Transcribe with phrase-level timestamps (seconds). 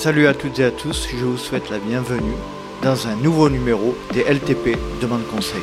[0.00, 2.32] Salut à toutes et à tous, je vous souhaite la bienvenue
[2.82, 5.60] dans un nouveau numéro des LTP Demande Conseil.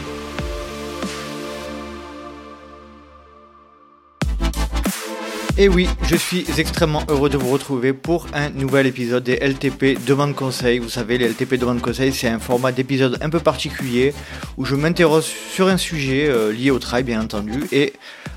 [5.58, 9.98] Et oui, je suis extrêmement heureux de vous retrouver pour un nouvel épisode des LTP
[10.06, 10.78] Demande Conseil.
[10.78, 14.14] Vous savez, les LTP Demande Conseil, c'est un format d'épisode un peu particulier
[14.58, 17.94] où je m'interroge sur un sujet euh, lié au travail, bien entendu, et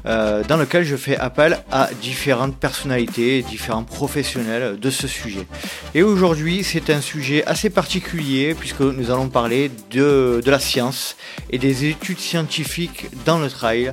[0.07, 5.47] euh, dans lequel je fais appel à différentes personnalités, différents professionnels de ce sujet.
[5.95, 11.17] Et aujourd'hui, c'est un sujet assez particulier puisque nous allons parler de, de la science
[11.51, 13.91] et des études scientifiques dans le trail.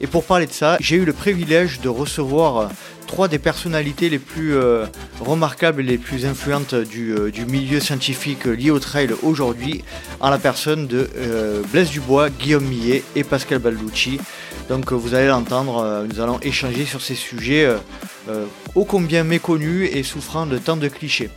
[0.00, 2.70] Et pour parler de ça, j'ai eu le privilège de recevoir
[3.08, 4.86] trois des personnalités les plus euh,
[5.18, 9.82] remarquables et les plus influentes du, euh, du, milieu scientifique lié au trail aujourd'hui,
[10.20, 14.20] en la personne de euh, Blaise Dubois, Guillaume Millet et Pascal Balducci.
[14.68, 17.68] Donc vous allez l'entendre, nous allons échanger sur ces sujets
[18.74, 21.30] ô combien méconnus et souffrant de tant de clichés.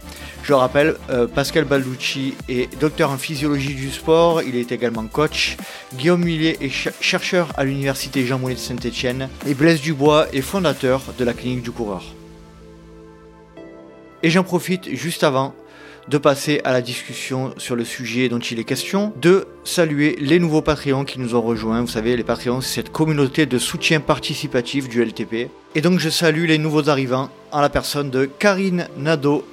[0.44, 5.56] Je rappelle, euh, Pascal Balducci est docteur en physiologie du sport, il est également coach.
[5.96, 9.30] Guillaume Millet est chercheur à l'université Jean Monnet de Saint-Etienne.
[9.46, 12.04] Et Blaise Dubois est fondateur de la clinique du coureur.
[14.24, 15.54] Et j'en profite juste avant
[16.08, 20.40] de passer à la discussion sur le sujet dont il est question, de saluer les
[20.40, 21.82] nouveaux Patreons qui nous ont rejoints.
[21.82, 25.50] Vous savez, les Patreons, c'est cette communauté de soutien participatif du LTP.
[25.76, 29.46] Et donc je salue les nouveaux arrivants en la personne de Karine Nadeau,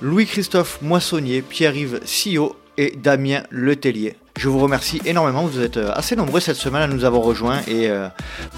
[0.00, 4.16] Louis-Christophe Moissonnier, Pierre-Yves Sillot et Damien Letellier.
[4.36, 7.62] Je vous remercie énormément, vous êtes euh, assez nombreux cette semaine à nous avoir rejoints
[7.66, 8.08] et euh,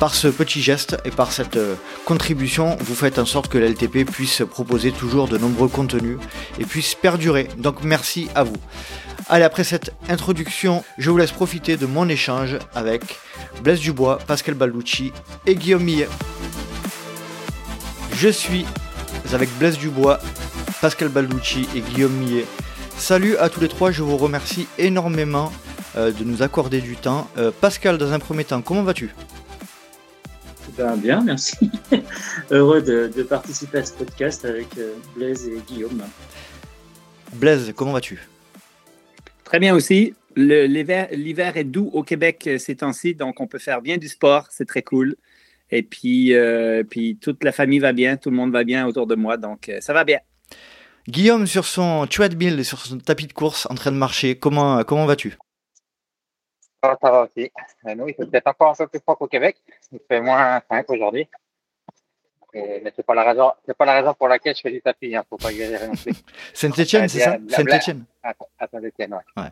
[0.00, 4.04] par ce petit geste et par cette euh, contribution, vous faites en sorte que l'LTP
[4.04, 6.18] puisse proposer toujours de nombreux contenus
[6.58, 7.46] et puisse perdurer.
[7.58, 8.56] Donc merci à vous.
[9.28, 13.02] Allez, après cette introduction, je vous laisse profiter de mon échange avec
[13.62, 15.12] Blaise Dubois, Pascal Balducci
[15.46, 16.08] et Guillaume Millet.
[18.14, 18.66] Je suis
[19.32, 20.18] avec Blaise Dubois,
[20.80, 22.46] Pascal Balducci et Guillaume Millet.
[22.96, 25.52] Salut à tous les trois, je vous remercie énormément
[25.98, 27.28] de nous accorder du temps.
[27.38, 29.10] Euh, Pascal, dans un premier temps, comment vas-tu?
[30.76, 31.70] Ben, Bien, merci.
[32.52, 36.02] Heureux de, participer à ce podcast avec euh, Blaise et Guillaume.
[37.34, 38.28] Blaise, comment vas-tu?
[39.42, 40.14] Très bien aussi.
[40.36, 44.66] L'hiver est doux au Québec ces temps-ci, donc on peut faire bien du sport, c'est
[44.66, 45.16] très cool.
[45.72, 46.32] Et puis,
[46.88, 49.68] puis toute la famille va bien, tout le monde va bien autour de moi, donc
[49.80, 50.20] ça va bien.
[51.08, 55.06] Guillaume, sur son treadmill, sur son tapis de course, en train de marcher, comment, comment
[55.06, 55.36] vas-tu?
[56.82, 57.50] Ça, va aussi.
[57.86, 59.56] Euh, nous, il fait peut-être encore un peu plus froid qu'au Québec.
[59.92, 61.28] Il fait moins 5 aujourd'hui.
[62.54, 65.14] mais c'est pas la raison, c'est pas la raison pour laquelle je fais du tapis,
[65.14, 66.14] hein, faut pas exagérer non plus.
[66.54, 67.36] Saint-Etienne, c'est ça?
[67.48, 68.04] Saint-Etienne.
[68.70, 69.42] Saint-Etienne, ouais.
[69.42, 69.50] ouais.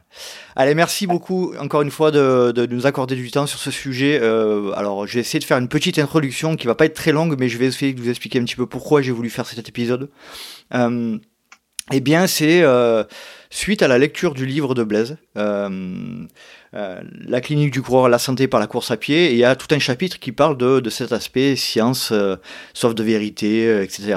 [0.55, 4.19] Allez, merci beaucoup encore une fois de, de, nous accorder du temps sur ce sujet.
[4.21, 7.13] Euh, alors, je vais essayer de faire une petite introduction qui va pas être très
[7.13, 9.47] longue, mais je vais essayer de vous expliquer un petit peu pourquoi j'ai voulu faire
[9.47, 10.11] cet épisode.
[10.75, 11.19] Euh,
[11.93, 13.05] eh bien, c'est euh,
[13.51, 16.27] suite à la lecture du livre de Blaise, euh,
[16.75, 19.45] euh, La clinique du coureur, la santé par la course à pied, et il y
[19.45, 22.13] a tout un chapitre qui parle de, de cet aspect science,
[22.75, 24.17] sauf de vérité, etc.,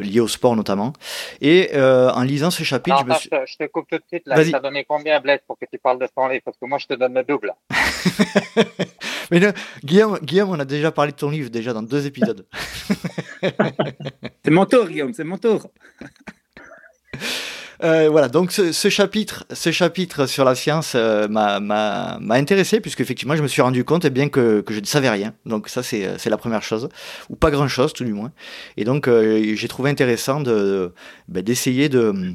[0.00, 0.92] lié au sport notamment.
[1.40, 3.30] Et en lisant ce chapitre, je, me suis...
[3.46, 5.98] je, te, coupe tout de suite, là, ça donné combien Blaise pour que tu parles
[5.98, 6.42] de ton livre?
[6.44, 7.52] Parce que moi, je te donne le double.
[9.30, 9.40] Mais
[9.84, 12.46] Guillaume, Guillaume, on a déjà parlé de ton livre, déjà dans deux épisodes.
[13.42, 15.68] c'est mon tour, Guillaume, c'est mon tour.
[17.82, 23.36] Euh, voilà, donc ce, chapitre, ce chapitre sur la science euh, m'a intéressé puisque effectivement
[23.36, 25.34] je me suis rendu compte eh bien que, que, je ne savais rien.
[25.44, 26.88] Donc ça c'est la première chose,
[27.28, 28.32] ou pas grand chose tout du moins.
[28.76, 30.90] Et donc euh, j'ai trouvé intéressant ben,
[31.28, 32.34] d'essayer de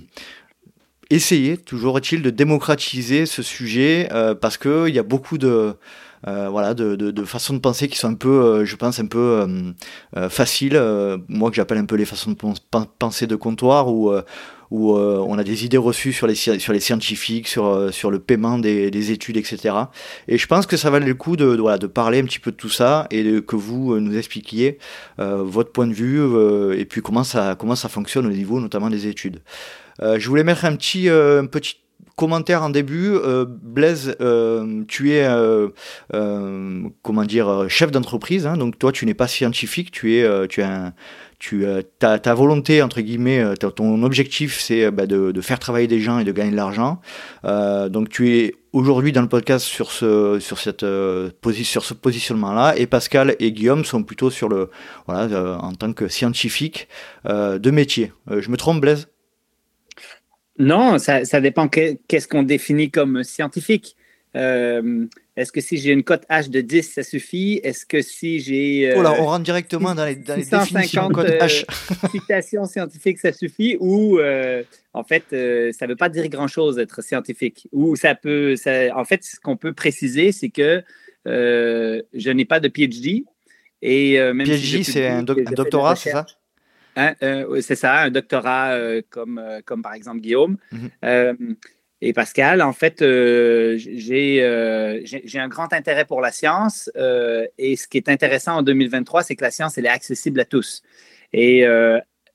[1.09, 4.09] essayer toujours est-il de démocratiser ce sujet
[4.41, 5.75] parce que il y a beaucoup de
[6.27, 8.99] euh, voilà, de, de, de, façons de penser qui sont un peu, euh, je pense,
[8.99, 9.47] un peu
[10.15, 10.79] euh, faciles.
[11.27, 12.37] moi, que j'appelle un peu les façons de
[12.99, 13.87] penser de comptoir,
[14.71, 18.19] où, où on a des idées reçues sur les, sur les scientifiques, sur, sur le
[18.19, 19.75] paiement des, des études, etc.
[20.27, 22.39] Et je pense que ça valait le coup de, de, voilà, de parler un petit
[22.39, 24.79] peu de tout ça et de, que vous nous expliquiez
[25.17, 26.19] votre point de vue
[26.77, 29.41] et puis comment ça, comment ça fonctionne au niveau notamment des études.
[30.01, 31.75] je voulais mettre un petit, un petit
[32.15, 35.69] commentaire en début, euh, Blaise, euh, tu es euh,
[37.01, 40.93] comment dire chef d'entreprise, hein, donc toi tu n'es pas scientifique, tu es tu as
[41.41, 41.65] tu
[41.97, 43.43] ta, ta volonté entre guillemets,
[43.75, 47.01] ton objectif c'est bah, de, de, faire travailler des gens et de gagner de l'argent.
[47.43, 50.85] donc tu es aujourd'hui dans le podcast sur ce sur cette
[51.63, 54.69] sur ce positionnement là et Pascal et Guillaume sont plutôt sur le
[55.07, 56.87] voilà en tant que scientifique
[57.25, 58.13] de métier.
[58.29, 59.07] je me trompe Blaise?
[60.61, 63.95] Non, ça, dépend qu'est-ce qu'on définit comme scientifique.
[64.35, 65.05] Euh,
[65.35, 67.59] est-ce que si j'ai une cote H de 10, ça suffit?
[67.63, 68.93] Est-ce que si j'ai.
[68.95, 71.65] oh là, on rentre directement dans les, dans les définitions de code H.
[72.11, 73.77] citations scientifiques, ça suffit?
[73.79, 74.19] Ou,
[74.93, 77.67] en fait, ça ne veut pas dire grand-chose d'être scientifique.
[77.71, 78.55] Ou ça peut.
[78.55, 80.81] Ça, en fait, ce qu'on peut préciser, c'est que
[81.25, 83.25] je n'ai pas de PhD.
[83.81, 86.25] Et, même PhD, c'est un, doctorat, c'est ça?
[86.95, 90.57] Hein, euh, c'est ça, un doctorat euh, comme, euh, comme par exemple Guillaume.
[90.71, 91.55] Mhm.
[92.01, 92.99] Et Pascal, en fait,
[93.77, 96.89] j'ai un grand intérêt pour la science.
[97.57, 100.45] et ce qui est intéressant en 2023, c'est que la science, elle est accessible à
[100.45, 100.81] tous.
[101.31, 101.65] Et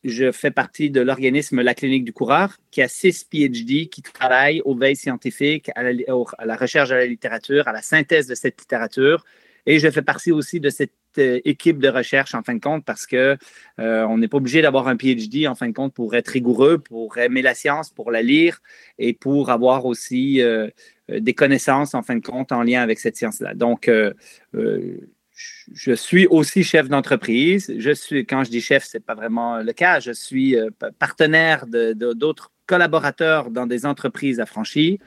[0.06, 4.62] je fais partie de l'organisme La Clinique du Coureur, qui a six PhD qui travaillent
[4.64, 5.90] aux veilles scientifiques, à la,
[6.38, 9.24] à la recherche de la littérature, à la synthèse de cette littérature.
[9.66, 12.84] Et je fais partie aussi de cette euh, équipe de recherche en fin de compte
[12.84, 13.36] parce que
[13.78, 16.78] euh, on n'est pas obligé d'avoir un PhD en fin de compte pour être rigoureux,
[16.78, 18.60] pour aimer la science, pour la lire
[18.98, 20.68] et pour avoir aussi euh,
[21.08, 23.54] des connaissances en fin de compte en lien avec cette science-là.
[23.54, 23.90] Donc,
[24.52, 27.72] je suis aussi chef d'entreprise.
[27.78, 30.00] Je suis, quand je dis chef, c'est pas vraiment le cas.
[30.00, 30.56] Je suis
[30.98, 34.98] partenaire d'autres collaborateurs dans des entreprises affranchies.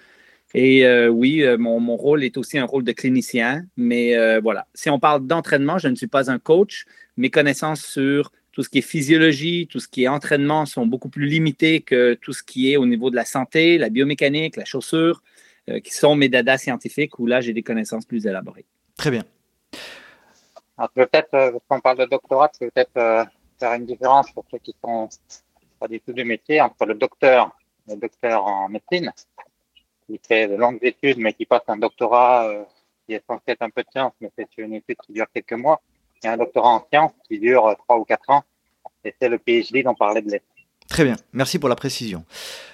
[0.53, 4.39] Et euh, oui, euh, mon, mon, rôle est aussi un rôle de clinicien, mais euh,
[4.41, 4.65] voilà.
[4.73, 6.85] Si on parle d'entraînement, je ne suis pas un coach.
[7.17, 11.09] Mes connaissances sur tout ce qui est physiologie, tout ce qui est entraînement sont beaucoup
[11.09, 14.65] plus limitées que tout ce qui est au niveau de la santé, la biomécanique, la
[14.65, 15.21] chaussure,
[15.83, 18.65] qui sont mes dadas scientifiques où là, j'ai des connaissances plus élaborées.
[18.97, 19.23] Très bien.
[20.95, 21.29] peut-être,
[21.67, 23.27] quand on parle de doctorat, peut-être
[23.59, 25.07] faire une différence pour ceux qui sont
[25.79, 27.55] pas du tout du métier entre le docteur,
[27.87, 29.13] le docteur en médecine
[30.09, 32.63] qui fait de longues études, mais qui passe un doctorat euh,
[33.05, 35.53] qui est censé être un peu de science, mais c'est une étude qui dure quelques
[35.53, 35.81] mois,
[36.23, 38.43] et un doctorat en sciences qui dure euh, trois ou quatre ans,
[39.05, 40.41] et c'est le PhD dont parlait Blaise.
[40.89, 42.25] Très bien, merci pour la précision.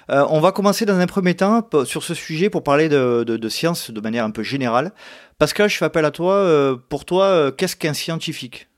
[0.09, 3.35] Euh, on va commencer dans un premier temps sur ce sujet pour parler de, de,
[3.35, 4.93] de science de manière un peu générale.
[5.37, 6.79] Pascal, je fais appel à toi.
[6.87, 8.69] pour toi, qu'est-ce qu'un scientifique?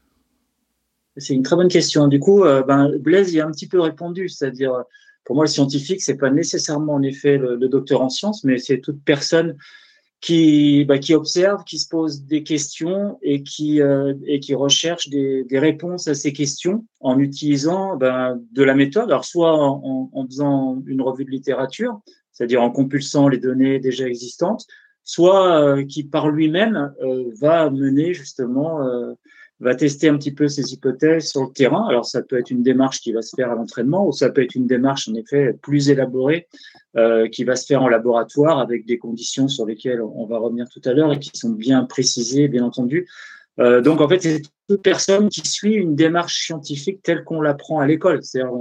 [1.17, 2.07] C'est une très bonne question.
[2.07, 4.73] Du coup, ben, Blaise y a un petit peu répondu, c'est-à-dire
[5.27, 8.79] pour moi, le scientifique, c'est pas nécessairement en effet le, docteur en sciences, mais c'est
[8.79, 9.57] toute personne
[10.21, 14.13] qui, bah, qui observe, qui se pose des questions et qui, euh,
[14.51, 20.09] recherche des, réponses à ces questions en utilisant ben, de la méthode, alors soit en,
[20.13, 21.99] en, faisant une revue de littérature,
[22.31, 24.65] c'est-à-dire en compulsant les données déjà existantes,
[25.03, 28.79] soit euh, qui par lui-même euh, va mener justement
[29.59, 31.87] va tester un petit peu ses hypothèses sur le terrain.
[31.87, 34.43] Alors ça peut être une démarche qui va se faire à l'entraînement ou ça peut
[34.43, 36.47] être une démarche en effet plus élaborée
[36.95, 40.67] euh, qui va se faire en laboratoire avec des conditions sur lesquelles on va revenir
[40.69, 43.07] tout à l'heure et qui sont bien précisées, bien entendu.
[43.59, 47.79] Euh, donc en fait, c'est toute personne qui suit une démarche scientifique telle qu'on l'apprend
[47.79, 48.51] à l'école, c'est-à-dire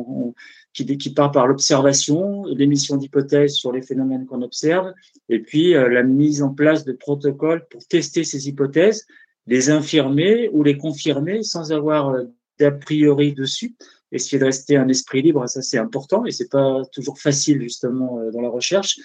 [0.72, 4.92] qui, part par l'observation, l'émission d'hypothèses sur les phénomènes qu'on observe,
[5.28, 9.06] et puis euh, la mise en place de protocoles pour tester ces hypothèses
[9.46, 12.24] les infirmer ou les confirmer sans avoir euh,
[12.58, 13.74] d'a priori dessus.
[14.12, 18.18] Essayer de rester un esprit libre, ça c'est important et c'est pas toujours facile justement
[18.20, 18.96] euh, dans la recherche.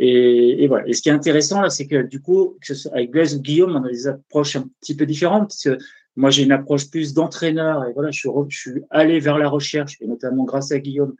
[0.00, 0.86] Et, voilà.
[0.86, 2.56] Et ce qui est intéressant là, c'est que du coup,
[2.92, 5.48] avec Blaise ou Guillaume, on a des approches un petit peu différentes.
[5.48, 5.78] Parce que
[6.14, 10.06] moi, j'ai une approche plus d'entraîneur et voilà, je suis, allé vers la recherche et
[10.06, 11.14] notamment grâce à Guillaume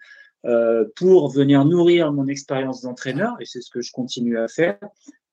[0.44, 4.78] euh, pour venir nourrir mon expérience d'entraîneur et c'est ce que je continue à faire.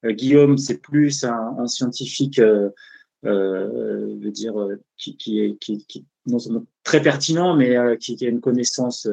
[0.03, 2.39] Guillaume, c'est plus un, scientifique
[3.25, 6.05] euh, veux dire, euh, qui, est, qui, qui
[6.83, 9.07] très pertinent, mais euh, qui, a une connaissance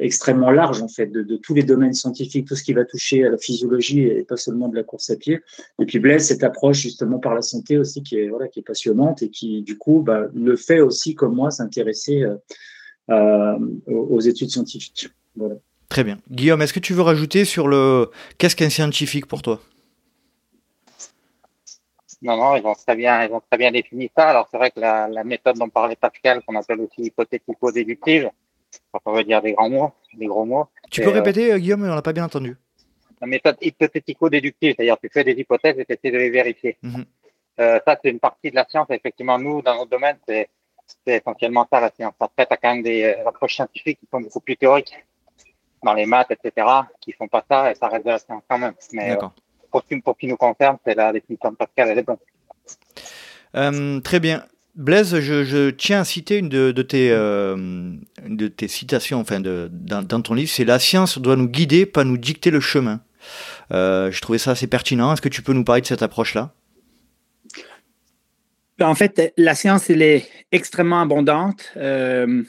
[0.00, 3.30] extrêmement large en fait de, tous les domaines scientifiques, tout ce qui va toucher à
[3.30, 5.40] la physiologie et pas seulement de la course à pied.
[5.80, 8.64] Et puis Blaise, cette approche justement par la santé aussi qui est voilà qui est
[8.64, 12.24] passionnante et qui du coup bah, le fait aussi comme moi s'intéresser
[13.08, 15.08] aux études scientifiques.
[15.36, 15.54] Voilà.
[15.88, 16.18] Très bien.
[16.30, 19.60] Guillaume, est-ce que tu veux rajouter sur le qu'est-ce qu'un scientifique pour toi?
[22.22, 24.28] Non, non, ils ont très bien, ils ont très bien défini ça.
[24.30, 28.30] Alors c'est vrai que la, la, méthode dont parlait Pascal, qu'on appelle aussi hypothético-déductive,
[29.04, 30.66] on veut dire des grands mots, des gros mots.
[30.90, 32.56] Tu peux euh, répéter, euh, Guillaume, on l'a pas bien entendu.
[33.20, 36.76] La méthode hypothético-déductive, c'est-à-dire tu fais des hypothèses et tu essaies de les vérifier.
[36.82, 37.04] Mm -hmm.
[37.60, 38.88] euh, ça, c'est une partie de la science.
[38.90, 40.48] Effectivement, nous, dans notre domaine, c'est
[41.06, 42.14] essentiellement ça la science.
[42.20, 44.94] Après, tu as quand même des euh, approches scientifiques qui sont beaucoup plus théoriques,
[45.82, 46.50] dans les maths, etc.,
[47.00, 48.76] qui font pas ça et ça reste de la science quand même.
[48.92, 49.34] Mais, D'accord
[49.82, 52.16] pour, pour qui nous concerne, c'est la définition de Pascal, elle est bonne.
[53.54, 54.44] Euh, très bien.
[54.74, 57.94] Blaise, je, je, tiens à citer une de, de tes, euh,
[58.26, 61.86] de tes citations enfin de, dans, dans ton livre, c'est La science doit nous guider,
[61.86, 63.00] pas nous dicter le chemin.
[63.72, 65.12] Euh, je trouvais ça assez pertinent.
[65.12, 66.52] Est-ce que tu peux nous parler de cette approche-là?
[68.78, 71.72] Ben, En fait, la science, elle est extrêmement abondante.
[71.76, 72.42] Euh,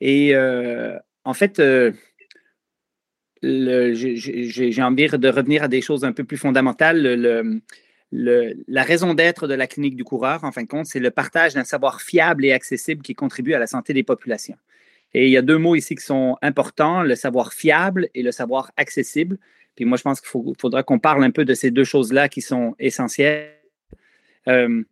[0.00, 1.62] et euh, en fait,
[3.42, 7.02] j'ai envie de revenir à des choses un peu plus fondamentales.
[7.02, 7.62] Le,
[8.68, 11.54] la raison d'être de la clinique du coureur, en fin de compte, c'est le partage
[11.54, 14.56] d'un savoir fiable et accessible qui contribue à la santé des populations.
[15.14, 18.32] Et il y a deux mots ici qui sont importants, le savoir fiable et le
[18.32, 19.38] savoir accessible.
[19.76, 22.42] Puis moi, je pense qu'il faudra qu'on parle un peu de ces deux choses-là qui
[22.42, 23.50] sont essentielles.
[24.48, 24.82] Euh,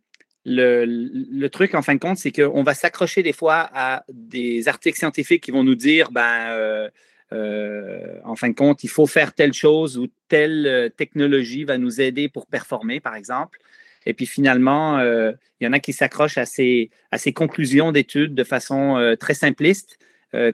[0.45, 4.97] le, truc, en fin de compte, c'est qu'on va s'accrocher des fois à des articles
[4.97, 6.89] scientifiques qui vont nous dire, ben, euh,
[7.33, 12.01] euh, en fin de compte, il faut faire telle chose ou telle technologie va nous
[12.01, 13.59] aider pour performer, par exemple.
[14.05, 18.33] Et puis finalement, il y en a qui s'accrochent à ces, à ces conclusions d'études
[18.33, 19.99] de façon très simpliste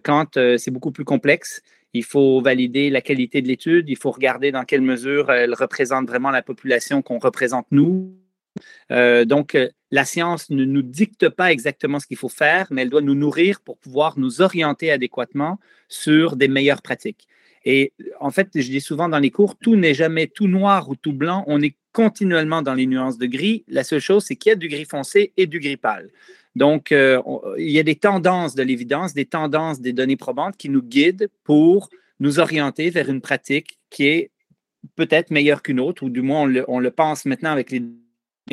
[0.04, 1.62] quand c'est beaucoup plus complexe.
[1.94, 6.08] Il faut valider la qualité de l'étude, il faut regarder dans quelle mesure elle représente
[6.08, 8.14] vraiment la population qu'on représente nous
[8.92, 12.82] euh, donc, euh, la science ne nous dicte pas exactement ce qu'il faut faire, mais
[12.82, 17.28] elle doit nous nourrir pour pouvoir nous orienter adéquatement sur des meilleures pratiques.
[17.64, 20.96] Et en fait, je dis souvent dans les cours, tout n'est jamais tout noir ou
[20.96, 23.66] tout blanc, on est continuellement dans les nuances de gris.
[23.68, 26.10] La seule chose, c'est qu'il y a du gris foncé et du gris pâle.
[26.56, 27.22] Donc, euh,
[27.58, 31.30] il y a des tendances de l'évidence, des tendances des données probantes qui nous guident
[31.44, 31.90] pour
[32.20, 34.32] nous orienter vers une pratique qui est
[34.96, 37.84] peut-être meilleure qu'une autre, ou du moins on le, pense maintenant avec les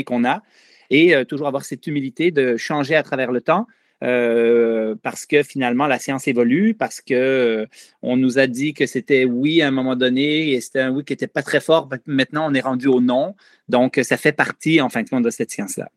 [0.05, 0.43] qu'on a
[0.91, 3.67] et euh, toujours avoir cette humilité de changer à travers le temps.
[4.03, 7.67] Euh, parce que finalement la science évolue, parce que euh,
[8.03, 11.05] on nous a dit que c'était oui à un moment donné et c'était un oui
[11.05, 11.89] qui n'était pas très fort.
[12.07, 13.35] Maintenant, on est rendu au non.
[13.69, 15.89] Donc, ça fait partie en fin de compte de cette science-là.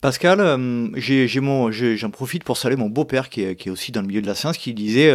[0.00, 0.38] Pascal,
[0.96, 4.56] j'en profite pour saluer mon beau-père qui est, aussi dans le milieu de la science,
[4.56, 5.12] qui disait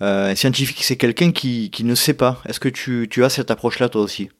[0.00, 2.40] un scientifique, c'est quelqu'un qui, ne sait pas.
[2.48, 4.30] Est-ce que tu, tu as cette approche-là toi aussi?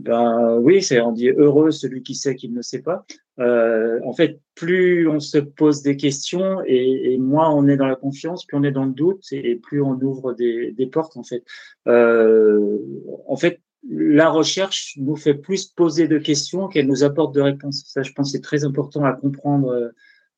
[0.00, 3.04] Ben oui, c'est on dit heureux celui qui sait qu'il ne sait pas.
[3.38, 7.96] Euh, en fait, plus on se pose des questions et, moins on est dans la
[7.96, 11.16] confiance, plus on est dans le doute et, plus on ouvre des, des portes.
[11.16, 11.44] En fait,
[11.86, 12.78] euh,
[13.28, 17.82] en fait, la recherche nous fait plus poser de questions qu'elle nous apporte de réponses.
[17.86, 19.88] Ça, je pense, c'est très important à comprendre euh,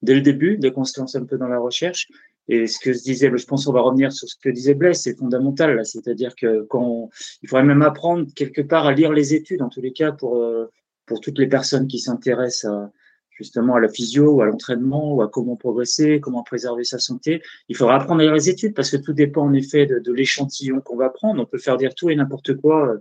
[0.03, 2.09] dès le début, dès qu'on se lance un peu dans la recherche.
[2.49, 5.01] Et ce que je disais, je pense qu'on va revenir sur ce que disait Blaise,
[5.01, 5.85] c'est fondamental.
[5.85, 7.09] C'est-à-dire que quand
[7.43, 10.37] il faudrait même apprendre quelque part à lire les études, en tous les cas pour
[10.37, 10.67] euh,
[11.07, 12.91] pour toutes les personnes qui s'intéressent à,
[13.31, 17.43] justement à la physio à l'entraînement ou à comment progresser, comment préserver sa santé.
[17.69, 20.13] Il faudra apprendre à lire les études parce que tout dépend en effet de, de
[20.13, 21.41] l'échantillon qu'on va prendre.
[21.43, 22.97] On peut faire dire tout et n'importe quoi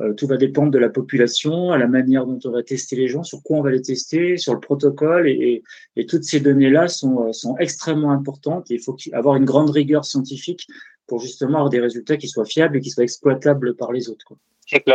[0.00, 3.08] euh, tout va dépendre de la population, à la manière dont on va tester les
[3.08, 5.28] gens, sur quoi on va les tester, sur le protocole.
[5.28, 5.62] Et,
[5.96, 8.70] et, toutes ces données-là sont, euh, sont extrêmement importantes.
[8.70, 10.66] Et il faut avoir une grande rigueur scientifique
[11.06, 14.32] pour justement avoir des résultats qui soient fiables et qui soient exploitables par les autres.
[14.66, 14.90] Je sais que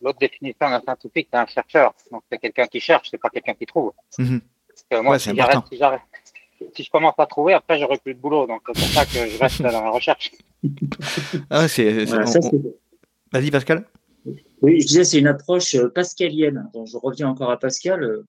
[0.00, 1.92] l'autre définition d'un scientifique, c'est un chercheur.
[2.10, 3.92] Donc c'est quelqu'un qui cherche, c'est pas quelqu'un qui trouve.
[4.18, 4.40] Mhm.
[5.02, 5.30] moi, si,
[6.74, 8.46] si, je commence à trouver, après j'aurai plus de boulot.
[8.46, 10.32] Donc c'est pour ça que je reste dans la recherche.
[11.50, 12.06] ah, c'est.
[13.30, 13.84] Vas-y, Pascal.
[14.62, 16.68] Oui, je disais, c'est une approche euh, pascalienne.
[16.74, 18.24] Donc, je reviens encore à Pascal, euh,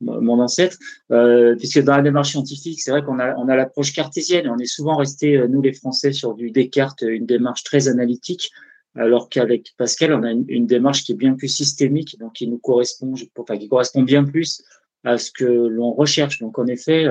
[0.00, 0.78] mon ancêtre,
[1.10, 4.48] euh, puisque dans la démarche scientifique, c'est vrai qu'on a, on a l'approche cartésienne.
[4.48, 8.50] On est souvent resté, euh, nous les Français, sur du Descartes, une démarche très analytique,
[8.94, 12.58] alors qu'avec Pascal, on a une, démarche qui est bien plus systémique, donc qui nous
[12.58, 14.62] correspond, enfin, qui correspond bien plus
[15.04, 16.40] à ce que l'on recherche.
[16.40, 17.06] Donc, en effet,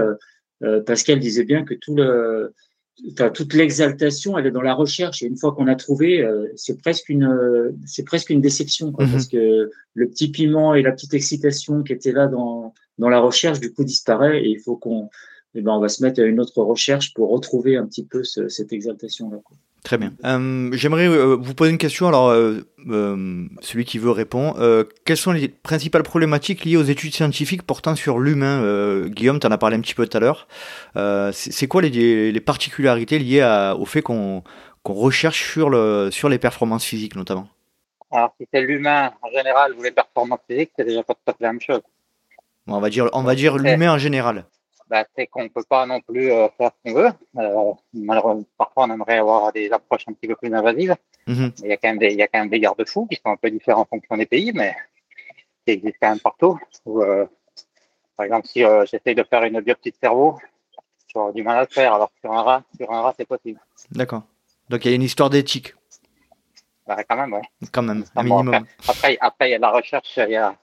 [0.63, 2.53] euh, Pascal disait bien que tout le
[3.33, 5.23] toute l'exaltation, elle est dans la recherche.
[5.23, 9.05] Et une fois qu'on a trouvé, euh, c'est presque une, c'est presque une déception, quoi,
[9.05, 9.11] mhm.
[9.11, 13.19] parce que le petit piment et la petite excitation qui étaient là dans dans la
[13.19, 14.43] recherche, du coup, disparaît.
[14.43, 15.09] Et il faut qu'on,
[15.55, 18.23] eh ben, on va se mettre à une autre recherche pour retrouver un petit peu
[18.23, 19.39] cette exaltation là.
[19.83, 20.13] Très bien.
[20.25, 22.07] Euh, J'aimerais euh, vous poser une question.
[22.07, 22.65] Alors, euh,
[23.61, 24.53] celui qui veut répond.
[25.05, 29.07] quelles sont les principales problématiques liées aux études scientifiques portant sur l'humain?
[29.07, 30.47] Guillaume, tu en as parlé un petit peu tout à l'heure.
[31.33, 34.43] C'est quoi les, les, particularités liées à, au fait qu'on
[34.85, 37.47] recherche sur, le, sur les performances physiques notamment?
[38.11, 41.31] Alors, si c'est l'humain en général ou les performances physiques, c'est déjà pas tout à
[41.31, 41.81] fait la même chose.
[42.67, 44.45] on va dire, on va dire l'humain en général
[44.89, 47.11] bah, c'est qu'on ne peut pas non plus euh, faire ce qu'on veut.
[47.37, 50.95] Euh, malheureusement, parfois, on aimerait avoir des approches un petit peu plus invasives.
[51.27, 51.51] Mhm.
[51.59, 53.31] Il y a quand même des, il y a quand même des garde-fous qui sont
[53.31, 54.75] un peu différents en fonction des pays, mais
[55.65, 56.59] qui existent quand même partout.
[56.87, 57.25] euh,
[58.17, 60.39] par exemple, si euh, j'essaye de faire une biopsie de cerveau,
[61.13, 63.59] j'aurais du mal à le faire, alors sur un rat, sur un rat, c'est possible.
[63.91, 64.23] D'accord.
[64.69, 65.73] Donc il y a une histoire d'éthique.
[66.85, 67.41] Bah, quand même, ouais.
[67.71, 68.65] Quand même, un minimum.
[68.87, 70.55] Après, après, il y a la recherche, il y a,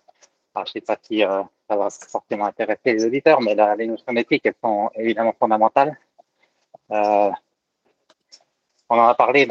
[0.64, 4.46] je sais pas si euh, ça va forcément intéresser les auditeurs, mais les notions d'éthique,
[4.46, 5.98] elles sont évidemment fondamentales.
[6.90, 7.30] Euh,
[8.88, 9.46] on en a parlé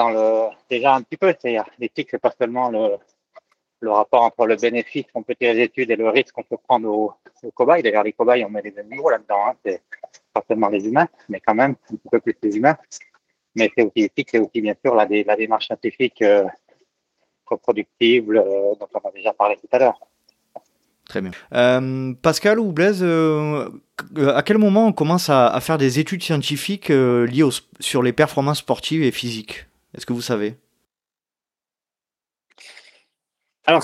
[0.69, 1.35] déjà un petit peu.
[1.39, 2.97] C'est l'éthique, c'est pas seulement le,
[3.91, 6.89] rapport entre le bénéfice qu'on peut tirer des études et le risque qu'on peut prendre
[6.89, 7.13] aux,
[7.53, 7.83] cobayes.
[7.83, 9.47] D'ailleurs, les cobayes, on met les animaux là-dedans.
[9.47, 9.55] Hein.
[9.63, 9.83] C'est
[10.33, 12.77] pas seulement les humains, mais quand même un petit peu plus les humains.
[13.53, 16.23] mais c'est aussi éthique, c'est aussi bien sûr la, la démarche scientifique
[17.45, 18.43] reproductible
[18.79, 19.99] dont on a déjà parlé tout à l'heure.
[21.07, 21.31] Très bien.
[21.53, 23.69] Euh, Pascal ou Blaise, euh,
[24.17, 27.47] à quel moment on commence à, faire des études scientifiques euh, liées
[27.79, 29.67] sur les performances sportives et physiques?
[29.95, 30.55] Est-ce que vous savez?
[33.67, 33.83] Alors,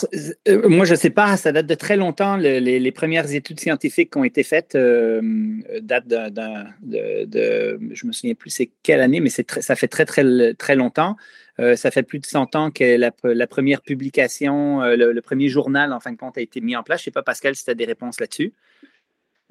[0.67, 2.37] moi, je ne sais pas, ça date de très longtemps.
[2.37, 8.51] les, premières études scientifiques qui ont été faites datent de, de, Je me souviens plus
[8.51, 11.15] c'est quelle année, mais ça fait très, très, très longtemps.
[11.61, 15.93] Euh, ça fait plus de 100 ans que la, première publication, euh, le, premier journal,
[15.93, 17.01] en fin de compte, a été mis en place.
[17.01, 18.53] Je ne sais pas, Pascal, si tu as des réponses là-dessus.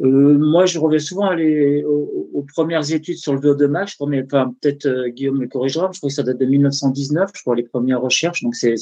[0.01, 3.97] Euh, moi, je reviens souvent aux, premières études sur le VO2 max.
[4.01, 5.91] Enfin, peut-être Guillaume me corrigera.
[5.93, 8.43] Je crois que ça date de 1919, je crois, les premières recherches.
[8.43, 8.75] Donc, c'est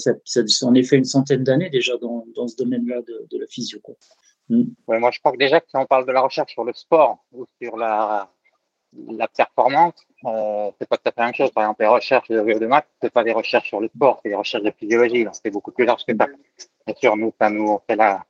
[0.62, 3.80] en effet une centaine d'années déjà dans, ce domaine-là de, la physio.
[4.48, 4.62] Mm.
[4.86, 7.44] moi, je crois que déjà, si on parle de la recherche sur le sport ou
[7.60, 8.30] sur la,
[9.10, 11.50] la performance, euh, c'est pas tout à fait la même chose.
[11.52, 14.30] Par exemple, les recherches de VO2 max, c'est pas des recherches sur le sport, c'est
[14.30, 15.26] des recherches de physiologie.
[15.32, 16.26] C'est beaucoup plus large que ça.
[16.86, 18.24] Bien sûr, nous, ça nous la,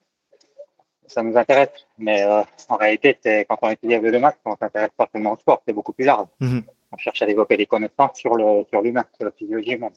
[1.06, 1.70] ça nous intéresse.
[1.96, 5.32] Mais euh, en réalité, c'est quand on étudie le VO2 max, on s'intéresse pas seulement
[5.32, 6.28] au sport, c'est beaucoup plus large.
[6.40, 6.64] Mm-hmm.
[6.92, 9.92] On cherche à développer des connaissances sur le sur l'humain, sur la physiologie humaine.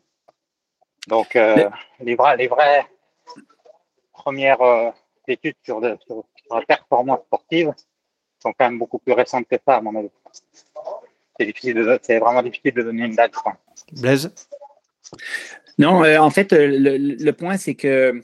[1.08, 1.70] Donc, euh,
[2.00, 2.86] les, vrais, les vraies
[4.14, 4.94] premières
[5.28, 7.74] études sur, sur la performance sportive
[8.40, 10.10] sont quand même beaucoup plus récentes que ça, à mon avis
[12.02, 13.34] c'est vraiment difficile de donner une date.
[13.94, 14.32] Blaise?
[15.78, 18.22] Non, euh, en fait, euh, le, point, c'est que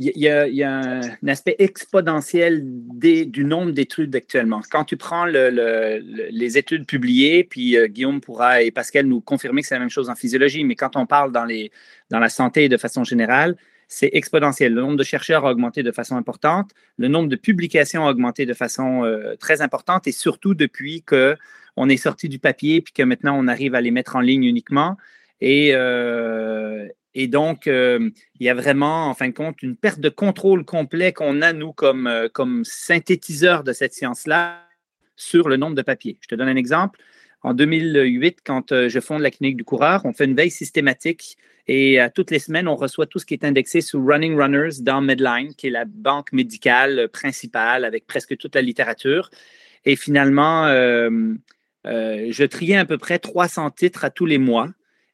[0.00, 4.60] il y, a, un, aspect exponentiel du nombre d'études actuellement.
[4.70, 9.66] Quand tu prends les études publiées, puis euh, Guillaume pourra et Pascal nous confirmer que
[9.66, 11.72] c'est la même chose en physiologie, mais quand on parle dans, les,
[12.10, 13.56] dans la santé de façon générale,
[13.88, 14.72] c'est exponentiel.
[14.72, 18.46] Le nombre de chercheurs a augmenté de façon importante, le nombre de publications a augmenté
[18.46, 19.02] de façon
[19.40, 21.36] très importante, et surtout depuis que
[21.76, 24.44] on est sorti du papier, puis que maintenant on arrive à les mettre en ligne
[24.44, 24.96] uniquement.
[25.40, 30.00] Et, euh, et donc, euh, il y a vraiment, en fin de compte, une perte
[30.00, 34.64] de contrôle complet qu'on a, nous, comme, euh, comme synthétiseurs de cette science-là,
[35.16, 36.18] sur le nombre de papiers.
[36.20, 37.00] Je te donne un exemple.
[37.42, 41.36] En 2008, quand je fonde la clinique du coureur, on fait une veille systématique
[41.68, 45.00] et toutes les semaines, on reçoit tout ce qui est indexé sous Running Runners dans
[45.00, 49.30] Medline, qui est la banque médicale principale avec presque toute la littérature.
[49.84, 50.66] Et finalement,
[51.88, 54.68] je triais à peu près 300 titres à tous les mois.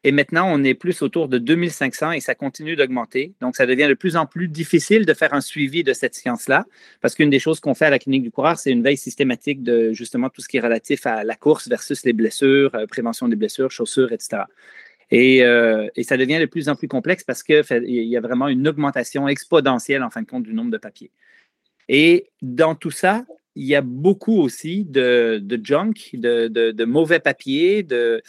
[0.06, 3.32] Et maintenant, on est plus autour de 2500 et ça continue d'augmenter.
[3.40, 6.66] Donc, ça devient de plus en plus difficile de faire un suivi de cette science-là
[7.00, 9.62] parce qu'une des choses qu'on fait à la clinique du coureur, c'est une veille systématique
[9.62, 13.28] de justement tout ce qui est relatif à la course versus les blessures, euh, prévention
[13.28, 14.42] des blessures, chaussures, etc.
[15.12, 18.66] Euh, et, ça devient de plus en plus complexe parce qu'il y a vraiment une
[18.68, 21.10] augmentation exponentielle, en fin de compte, du nombre de papiers.
[21.88, 23.24] Et dans tout ça,
[23.56, 28.22] il y a beaucoup aussi de, junk, de, mauvais papiers, de,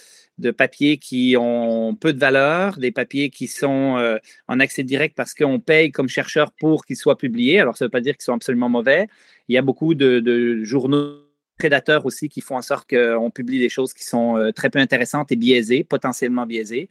[0.51, 5.33] papiers qui ont peu de valeur, des papiers qui sont euh, en accès direct parce
[5.33, 7.59] qu'on paye comme chercheur pour qu'ils soient publiés.
[7.59, 9.07] Alors, ça ne veut pas dire qu'ils sont absolument mauvais.
[9.47, 11.21] Il y a beaucoup de, journaux
[11.57, 14.79] prédateurs aussi qui font en sorte qu'on publie des choses qui sont euh, très peu
[14.79, 16.89] intéressantes et biaisées, potentiellement biaisées.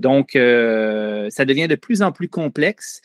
[0.00, 3.00] Donc, euh, ça devient de plus en plus complexe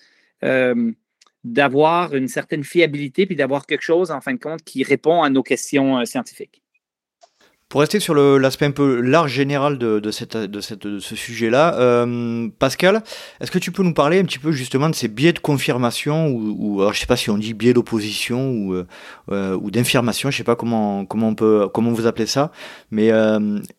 [1.53, 5.29] d'avoir une certaine fiabilité puis d'avoir quelque chose, en fin de compte, qui répond à
[5.29, 6.61] nos questions euh, scientifiques.
[7.69, 12.47] Pour rester sur l'aspect un peu large général de, cette, de, cette, ce sujet-là, euh,
[12.59, 13.03] Pascal,
[13.41, 16.29] est-ce que tu peux nous parler un petit peu justement de ces biais de confirmation
[16.29, 18.85] ou, alors je sais pas si on dit biais d'opposition ou,
[19.31, 22.53] euh, ou d'infirmation, je sais pas comment comment on peut comment vous appelez ça,
[22.89, 23.11] mais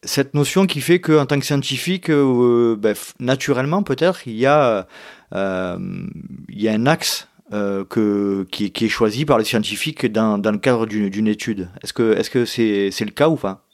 [0.02, 6.68] cette notion qui fait qu'en tant que scientifique, ben, naturellement peut-être il y il y
[6.68, 10.86] a un axe euh, que, qui, est choisi par les scientifiques dans, dans le cadre
[10.86, 11.68] d'une étude.
[11.82, 13.67] Est-ce que est-ce que c'est c'est le cas ou pas?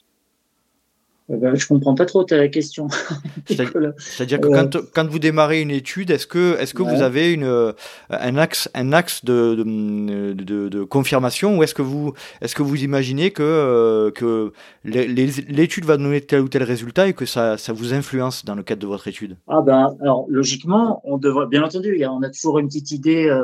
[1.27, 2.87] Ben, je comprends pas trop ta question.
[3.47, 7.71] C'est-à-dire que quand, quand, vous démarrez une étude, est-ce que, vous avez une, euh,
[8.11, 12.83] un axe, un axe de, de, de, confirmation ou est-ce que vous, est-ce que vous
[12.83, 17.73] imaginez que, euh, que l'étude va donner tel ou tel résultat et que ça, ça
[17.73, 19.35] vous influence dans le cadre de votre étude?
[19.47, 23.35] Ah ben, alors logiquement, on devrait, bien entendu, on a toujours une petite idée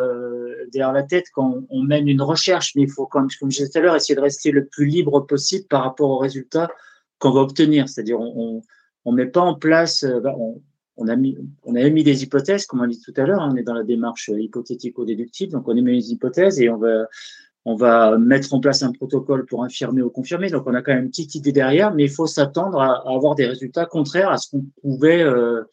[0.72, 3.70] derrière la tête quand on, mène une recherche, mais il faut, comme, comme je disais
[3.70, 6.70] tout à l'heure, essayer de rester le plus libre possible par rapport aux résultats
[7.22, 7.88] qu'on va obtenir.
[7.88, 8.62] C'est-à-dire, on
[9.06, 10.36] ne met pas en place, euh, bah,
[10.98, 11.38] on, a mis,
[11.76, 14.30] émis des hypothèses, comme on dit tout à l'heure, hein, on est dans la démarche
[14.34, 19.64] hypothético-déductive, donc on émet des hypothèses et on va, mettre en place un protocole pour
[19.64, 20.50] infirmer ou confirmer.
[20.50, 23.36] Donc on a quand même une petite idée derrière, mais il faut s'attendre à, avoir
[23.36, 25.64] des résultats contraires à ce qu'on pouvait, euh,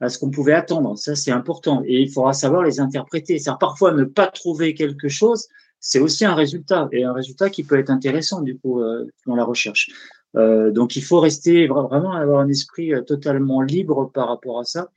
[0.00, 0.96] à ce qu'on pouvait attendre.
[0.96, 3.38] Ça c'est important et il faudra savoir les interpréter.
[3.58, 5.48] Parfois ne pas trouver quelque chose,
[5.80, 9.34] c'est aussi un résultat et un résultat qui peut être intéressant du coup euh, dans
[9.34, 9.90] la recherche.
[10.36, 14.64] Euh, donc il faut rester vraiment avoir un esprit euh, totalement libre par rapport à
[14.64, 14.90] ça.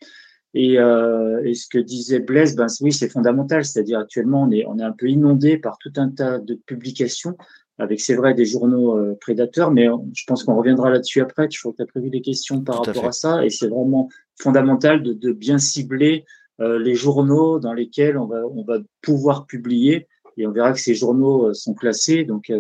[0.54, 3.66] Et, euh, et ce que disait Blaise, ben oui, c'est fondamental.
[3.66, 7.36] C'est-à-dire actuellement, on est, on est un peu inondé par tout un tas de publications
[7.80, 11.48] avec, c'est vrai, des journaux euh, prédateurs, mais je pense qu'on reviendra là-dessus après.
[11.50, 14.10] Je crois que tu as prévu des questions par rapport à, ça, et c'est vraiment
[14.40, 16.24] fondamental de, de bien cibler
[16.62, 20.80] euh, les journaux dans lesquels on va, on va pouvoir publier, et on verra que
[20.80, 22.26] ces journaux sont classés.
[22.26, 22.52] Donc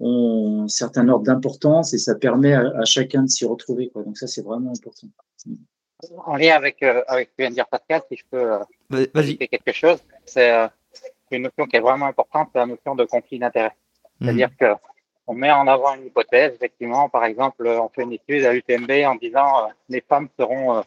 [0.00, 3.88] ont un certain ordre d'importance et ça permet à, chacun de s'y retrouver.
[3.88, 4.02] Quoi.
[4.02, 5.08] Donc ça, c'est vraiment important.
[6.26, 9.06] En lien avec, euh, avec ce que vient de dire Pascal, si je peux euh,
[9.14, 10.68] ajouter quelque chose, c'est euh,
[11.30, 13.72] une notion qui est vraiment importante, c'est la notion de conflit d'intérêt.
[14.20, 14.26] Mhm.
[14.26, 14.66] C'est-à-dire que
[15.26, 18.90] on met en avant une hypothèse, effectivement, par exemple, on fait une étude à l'UTMB
[19.06, 20.82] en disant les femmes seront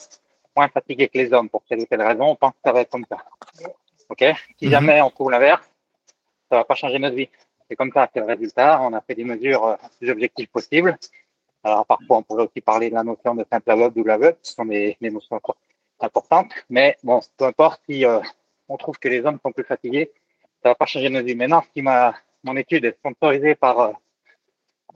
[0.55, 2.81] moins fatiguées que les hommes pour telle ou telle raison, on pense que ça va
[2.81, 3.17] être comme ça.
[4.09, 4.23] OK?
[4.59, 4.71] Si mhm.
[4.71, 5.67] jamais on trouve l'inverse,
[6.51, 7.29] ça va pas changer notre vie
[7.69, 8.79] c'est comme ça, c'est le résultat.
[8.81, 10.97] On a fait des mesures euh, plus objectives possibles.
[11.63, 14.53] Alors parfois, on pourrait aussi parler de la notion de simple aveugle, double aveugle, ce
[14.53, 15.39] sont des, des, notions
[15.99, 16.51] importantes.
[16.69, 18.19] Mais bon, peu importe si euh,
[18.69, 20.11] on trouve que les hommes sont plus fatigués,
[20.63, 21.35] ça va pas changer nos vies.
[21.35, 23.91] Maintenant, si ma mon étude est sponsorisée par euh,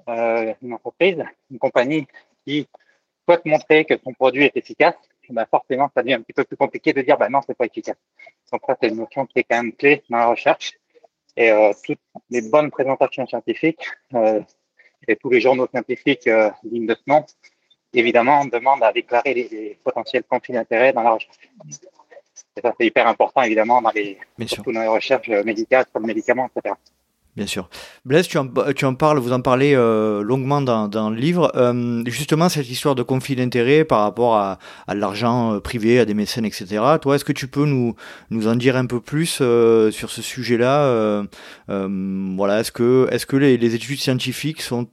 [0.09, 2.07] euh, une entreprise, une compagnie
[2.45, 2.67] qui
[3.25, 4.95] souhaite montrer que son produit est efficace,
[5.29, 7.65] ben forcément, ça devient un petit peu plus compliqué de dire, ben non, c'est pas
[7.65, 7.95] efficace.
[8.51, 10.73] Donc ça, c'est une notion qui est quand même clé dans la recherche.
[11.37, 14.41] Et euh, toutes les bonnes présentations scientifiques euh,
[15.07, 17.25] et tous les journaux scientifiques euh, dignes de ce nom,
[17.93, 21.37] évidemment, demandent à déclarer les, potentiels conflits d'intérêts dans la recherche.
[22.57, 26.05] Et ça, c'est hyper important, évidemment, dans les, surtout dans les recherches médicales sur le
[26.05, 26.75] médicament, etc.
[27.37, 27.69] Bien sûr.
[28.03, 31.49] Blaise, tu en, tu en parles, vous en parlez euh, longuement dans, dans, le livre.
[31.55, 36.05] Euh, justement, cette histoire de conflit d'intérêts par rapport à, à l'argent euh, privé, à
[36.05, 36.83] des médecins, etc.
[37.01, 37.95] Toi, est-ce que tu peux nous,
[38.31, 41.23] nous en dire un peu plus euh, sur ce sujet-là euh,
[41.69, 44.87] Voilà, est-ce que, est-ce que les, les études scientifiques sont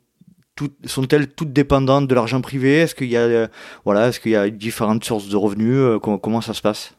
[0.87, 2.79] sont-elles toutes dépendantes de l'argent privé?
[2.79, 3.49] Est-ce qu'il y a,
[3.85, 6.98] voilà, est-ce qu'il y a différentes sources de revenus comment ça se passe?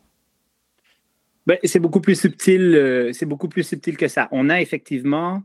[1.49, 2.75] Ben, c'est beaucoup plus subtil.
[2.75, 4.27] Euh, c'est beaucoup plus subtil que ça.
[4.31, 5.41] On a effectivement,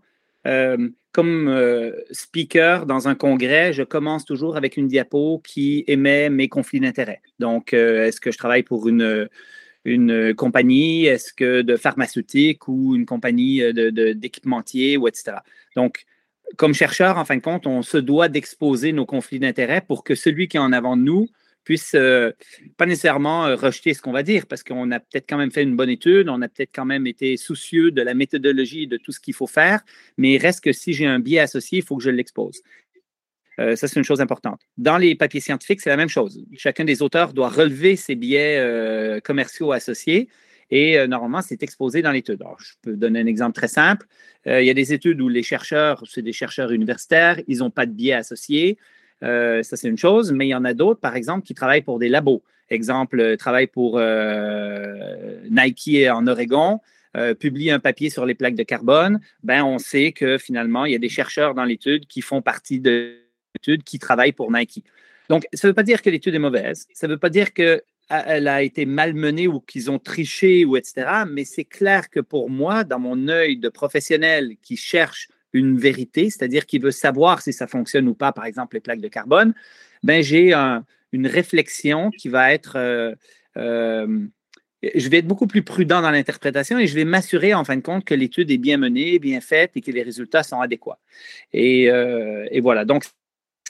[0.46, 6.28] euh, comme euh, speaker dans un congrès, je commence toujours avec une diapo qui émet
[6.28, 7.22] mes conflits d'intérêts.
[7.38, 9.30] Donc, est-ce que je travaille pour une
[9.86, 15.36] une compagnie, est-ce que de pharmaceutique ou une compagnie d'équipementier ou etc.
[15.76, 16.04] Donc,
[16.56, 20.14] comme chercheur, en fin de compte, on se doit d'exposer nos conflits d'intérêts pour que
[20.14, 21.28] celui qui est en avant de nous
[21.64, 22.30] puisse euh,
[22.76, 25.62] pas nécessairement euh, rejeter ce qu'on va dire, parce qu'on a peut-être quand même fait
[25.62, 29.12] une bonne étude, on a peut-être quand même été soucieux de la méthodologie, de tout
[29.12, 29.80] ce qu'il faut faire,
[30.18, 32.62] mais il reste que si j'ai un biais associé, il faut que je l'expose.
[33.60, 34.60] Euh, ça, c'est une chose importante.
[34.76, 36.44] Dans les papiers scientifiques, c'est la même chose.
[36.56, 40.28] Chacun des auteurs doit relever ses biais commerciaux associés
[40.70, 42.42] et normalement, c'est exposé dans l'étude.
[42.58, 44.06] je peux donner un exemple très simple.
[44.44, 47.86] il y a des études où les chercheurs, c'est des chercheurs universitaires, ils n'ont pas
[47.86, 48.76] de biais associés.
[49.22, 51.82] Euh, ça, c'est une chose, mais il y en a d'autres, par exemple, qui travaillent
[51.82, 52.42] pour des labos.
[52.70, 56.80] Exemple, euh, travaille pour euh, Nike en Oregon,
[57.38, 59.20] publie un papier sur les plaques de carbone.
[59.44, 62.80] Ben, on sait que finalement, il y a des chercheurs dans l'étude qui font partie
[62.80, 63.18] de
[63.54, 64.82] l'étude qui travaillent pour Nike.
[65.28, 66.88] Donc, ça ne veut pas dire que l'étude est mauvaise.
[66.92, 71.06] Ça ne veut pas dire qu'elle a été malmenée ou qu'ils ont triché ou etc.
[71.30, 76.28] Mais c'est clair que pour moi, dans mon œil de professionnel qui cherche une vérité,
[76.28, 79.54] c'est-à-dire qu'il veut savoir si ça fonctionne ou pas, par exemple les plaques de carbone,
[80.02, 80.52] ben j'ai
[81.12, 83.14] une réflexion qui va être euh,
[83.56, 84.26] euh,
[84.94, 87.80] je vais être beaucoup plus prudent dans l'interprétation et je vais m'assurer en fin de
[87.80, 90.98] compte que l'étude est bien menée, bien faite et que les résultats sont adéquats.
[91.54, 93.10] Et, euh, voilà, donc ça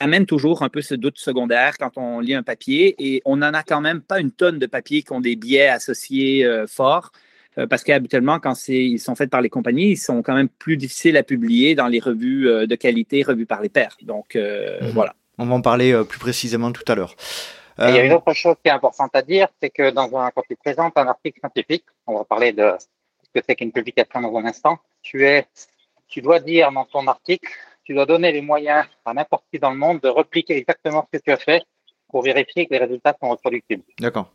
[0.01, 3.53] amène toujours un peu ce doute secondaire quand on lit un papier et on n'en
[3.53, 7.13] a quand même pas une tonne de papiers qui ont des biais associés forts.
[7.57, 10.77] Euh, parce qu'habituellement, quand ils sont faits par les compagnies, ils sont quand même plus
[10.77, 13.95] difficiles à publier dans les revues euh, de qualité, revues par les pairs.
[14.01, 14.89] Donc, euh, mhm.
[14.89, 15.15] voilà.
[15.37, 17.13] On va en parler plus précisément tout à l'heure.
[17.77, 20.31] Il y a une autre chose qui est importante à dire, c'est que dans un,
[20.31, 24.21] quand tu présentes un article scientifique, on va parler de ce que c'est qu'une publication
[24.21, 25.45] dans un instant, tu es,
[26.07, 27.51] tu dois dire dans ton article,
[27.83, 31.17] tu dois donner les moyens à n'importe qui dans le monde de repliquer exactement ce
[31.17, 31.63] que tu as fait
[32.09, 33.83] pour vérifier que les résultats sont reproductibles.
[33.99, 34.31] D'accord.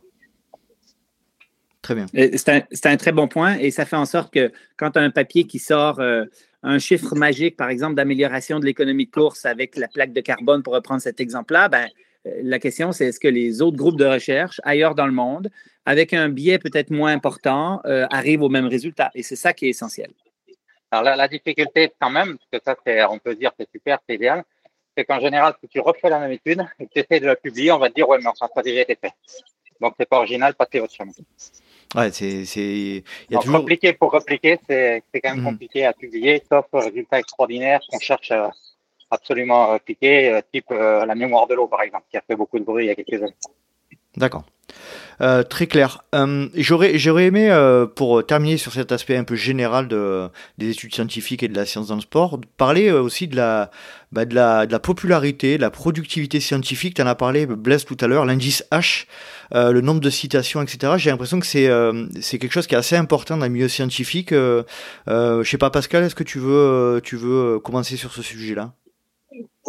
[1.81, 2.05] Très bien.
[2.13, 5.09] C'est un, très bon point et ça fait en sorte que quand tu as un
[5.09, 6.25] papier qui sort euh,
[6.61, 10.61] un chiffre magique, par exemple, d'amélioration de l'économie de course avec la plaque de carbone,
[10.61, 11.87] pour reprendre cet exemple-là, ben,
[12.27, 15.49] euh, la question, c'est est-ce que les autres groupes de recherche ailleurs dans le monde,
[15.85, 19.09] avec un biais peut-être moins important, euh, arrivent au même résultat?
[19.15, 20.11] Et c'est ça qui est essentiel.
[20.91, 23.97] Alors la, la difficulté quand même, parce que ça, on peut dire que c'est super,
[24.07, 24.43] c'est idéal,
[24.95, 27.35] c'est qu'en général, si tu refais la même étude et que tu essaies de la
[27.35, 29.13] publier, on va te dire, ouais, mais enfin, ça a déjà été fait.
[29.79, 31.11] Donc, c'est pas original, pas votre chemin.
[31.95, 33.65] Ouais, c'est, c'est, il y a toujours...
[33.99, 35.51] pour repliquer, c'est, c'est quand même mhm.
[35.51, 38.51] compliqué à publier, sauf résultat extraordinaire qu'on cherche à,
[39.09, 42.85] absolument piqué, type la mémoire de l'eau, par exemple, qui a fait beaucoup de bruit
[42.85, 43.35] il y a quelques années.
[44.15, 44.43] D'accord.
[45.19, 46.03] Euh, très clair.
[46.15, 50.69] Euh, j'aurais, j'aurais aimé, euh, pour terminer sur cet aspect un peu général de, des
[50.69, 53.71] études scientifiques et de la science dans le sport, parler aussi de la,
[54.11, 56.95] bah, de la, de la popularité, de la productivité scientifique.
[56.95, 59.05] Tu en as parlé, Blaise, tout à l'heure, l'indice H,
[59.53, 60.93] le nombre de citations, etc.
[60.97, 61.69] J'ai l'impression que c'est,
[62.21, 64.31] c'est quelque chose qui est assez important dans le milieu scientifique.
[64.31, 68.73] je sais pas, Pascal, est-ce que tu veux, tu veux commencer sur ce sujet-là?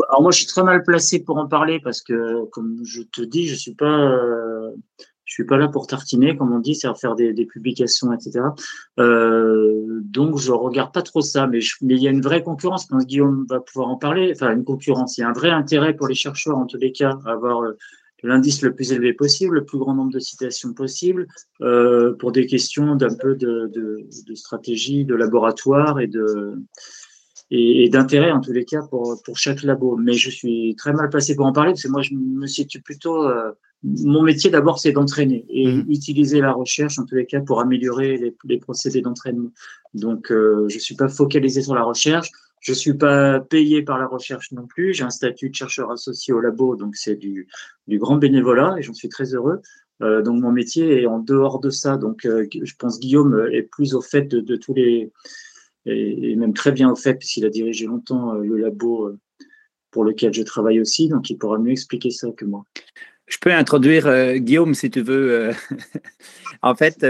[0.09, 3.23] Alors moi, je suis très mal placé pour en parler parce que, comme je te
[3.23, 4.71] dis, je suis pas, euh,
[5.33, 8.41] je suis pas là pour tartiner, comme on dit, c'est-à-dire faire des, publications, etc.
[9.01, 12.85] Euh, donc, je regarde pas trop ça, mais, il y a une vraie concurrence.
[12.85, 15.17] Quand Guillaume va pouvoir en parler, enfin une concurrence.
[15.17, 17.63] Il y a un vrai intérêt pour les chercheurs, en tous les cas, à avoir
[17.63, 17.79] euh,
[18.23, 21.27] l'indice le plus élevé possible, le plus grand nombre de citations possible,
[21.63, 25.99] euh, pour des questions d'un peu de, stratégie, de laboratoire
[27.51, 29.97] et d'intérêt en tous les cas pour, chaque labo.
[29.97, 32.83] Mais je suis très mal placé pour en parler parce que moi je me situe
[32.83, 33.27] plutôt.
[33.85, 35.91] Mon métier d'abord c'est d'entraîner et mmh.
[35.91, 39.51] utiliser la recherche en tous les cas pour améliorer les, les procédés d'entraînement.
[39.95, 42.31] Donc euh, je suis pas focalisé sur la recherche.
[42.61, 44.95] Je suis pas payé par la recherche non plus.
[44.95, 47.49] J'ai un statut de chercheur associé au labo, donc c'est du,
[47.89, 49.61] du grand bénévolat et j'en suis très heureux.
[50.01, 51.97] Euh, donc mon métier est en dehors de ça.
[51.97, 55.11] Donc euh, je pense Guillaume est plus au fait de, de tous les
[55.87, 59.11] et, même très bien au fait, puisqu'il a dirigé longtemps euh, le labo
[59.91, 62.65] pour lequel je travaille aussi, donc il pourra mieux expliquer ça que moi.
[63.33, 65.53] Je peux introduire euh, Guillaume si tu veux.
[66.63, 67.07] en fait,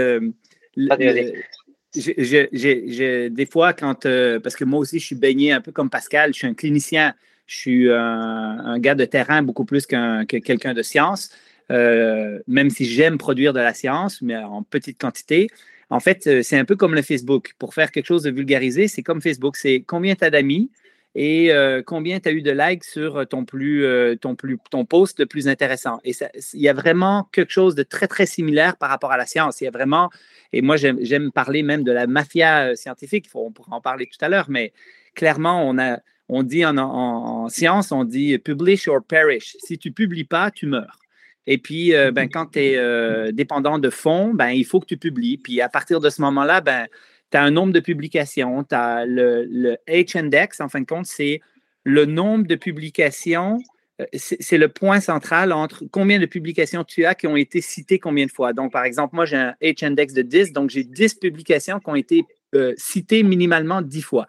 [1.95, 4.07] j'ai des fois quand,
[4.41, 7.13] parce que moi aussi je suis baigné un peu comme Pascal, je suis un clinicien,
[7.45, 11.29] je suis un, gars de terrain beaucoup plus qu'un que quelqu'un de science,
[11.69, 15.49] même si j'aime produire de la science, mais en petite quantité.
[15.93, 17.53] En fait, euh, c'est un peu comme le Facebook.
[17.59, 19.55] Pour faire quelque chose de vulgarisé, c'est comme Facebook.
[19.57, 20.71] C'est combien tu as d'amis?
[21.15, 24.83] Et euh, combien tu as eu de likes sur ton, plus, euh, ton, plus, ton
[24.85, 25.99] post le plus intéressant?
[26.03, 26.13] Et
[26.53, 29.61] il y a vraiment quelque chose de très, très similaire par rapport à la science.
[29.61, 30.09] Il y a vraiment,
[30.51, 33.27] et moi, j'aime parler même de la mafia scientifique.
[33.33, 34.73] on pourra en parler tout à l'heure, mais
[35.13, 35.99] clairement, on, a,
[36.29, 39.55] on dit en, en, science, on dit publish or perish.
[39.59, 40.99] Si tu publies pas, tu meurs.
[41.45, 44.85] Et puis, euh, ben, quand tu es euh, dépendant de fonds, ben, il faut que
[44.85, 45.37] tu publies.
[45.37, 46.87] Puis à partir de ce moment-là, ben,
[47.33, 48.63] tu as un nombre de publications.
[48.63, 51.41] Tu as le, H-index, en fin de compte, c'est
[51.83, 53.59] le nombre de publications.
[54.01, 57.99] Euh, c'est le point central entre combien de publications tu as qui ont été citées
[57.99, 58.53] combien de fois.
[58.53, 61.95] Donc, par exemple, moi, j'ai un H-index de 10, donc j'ai 10 publications qui ont
[61.95, 62.23] été
[62.77, 64.27] citées minimalement 10 fois.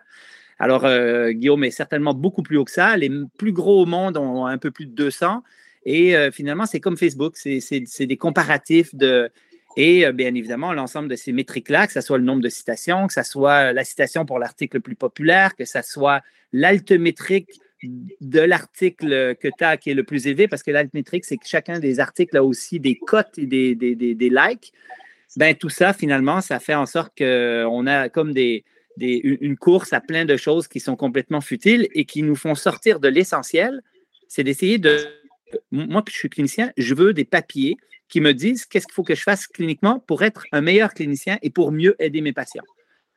[0.58, 0.88] Alors,
[1.30, 2.96] Guillaume est certainement beaucoup plus haut que ça.
[2.96, 5.42] Les plus gros au monde ont un peu plus de 200.
[5.84, 9.30] Et euh, finalement, c'est comme Facebook, c'est des comparatifs de.
[9.76, 13.06] Et euh, bien évidemment, l'ensemble de ces métriques-là, que ce soit le nombre de citations,
[13.06, 17.50] que ce soit la citation pour l'article le plus populaire, que ce soit l'altométrique
[18.20, 21.46] de l'article que tu as qui est le plus élevé, parce que l'altométrique, c'est que
[21.46, 24.72] chacun des articles a aussi des cotes et des, des, des, likes.
[25.36, 28.64] Ben, tout ça, finalement, ça fait en sorte qu'on a comme des,
[28.98, 33.00] une course à plein de choses qui sont complètement futiles et qui nous font sortir
[33.00, 33.82] de l'essentiel.
[34.28, 34.98] C'est d'essayer de
[35.70, 37.76] moi, je suis clinicien, je veux des papiers
[38.14, 41.36] qui me disent qu'est-ce qu'il faut que je fasse cliniquement pour être un meilleur clinicien
[41.42, 42.62] et pour mieux aider mes patients.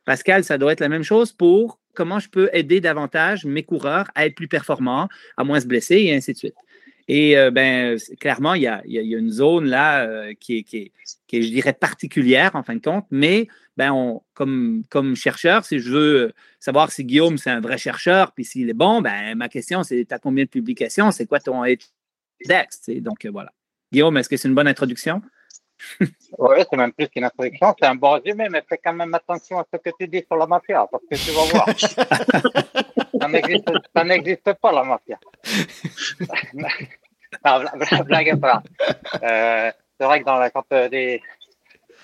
[0.06, 4.10] Pascal, ça doit être la même chose pour comment je peux aider davantage mes coureurs
[4.16, 5.08] à être plus performants,
[5.38, 6.56] à moins se blesser et ainsi de suite.
[7.08, 10.92] Et euh, ben, clairement, il y, a, une zone là euh, qui, est,
[11.32, 16.34] je dirais, particulière en fin de compte, mais ben, on, comme, chercheur, si je veux
[16.60, 20.06] savoir si Guillaume, c'est un vrai chercheur, puis s'il est bon, ben, ma question, c'est
[20.06, 21.62] tu as combien de publications, c'est quoi ton
[22.48, 22.90] Dex.
[23.02, 23.52] Donc euh, voilà.
[23.92, 25.22] Guillaume, est-ce que c'est une bonne introduction?
[26.38, 29.60] oui, c'est même plus qu'une introduction, c'est un bon résumé, mais fais quand même attention
[29.60, 31.68] à ce que tu dis sur la mafia, parce que tu vas voir.
[33.96, 35.20] ça n'existe pas, la mafia.
[37.46, 38.64] non, blague pas.
[39.24, 41.22] Euh, c'est vrai que dans la, quand euh, des,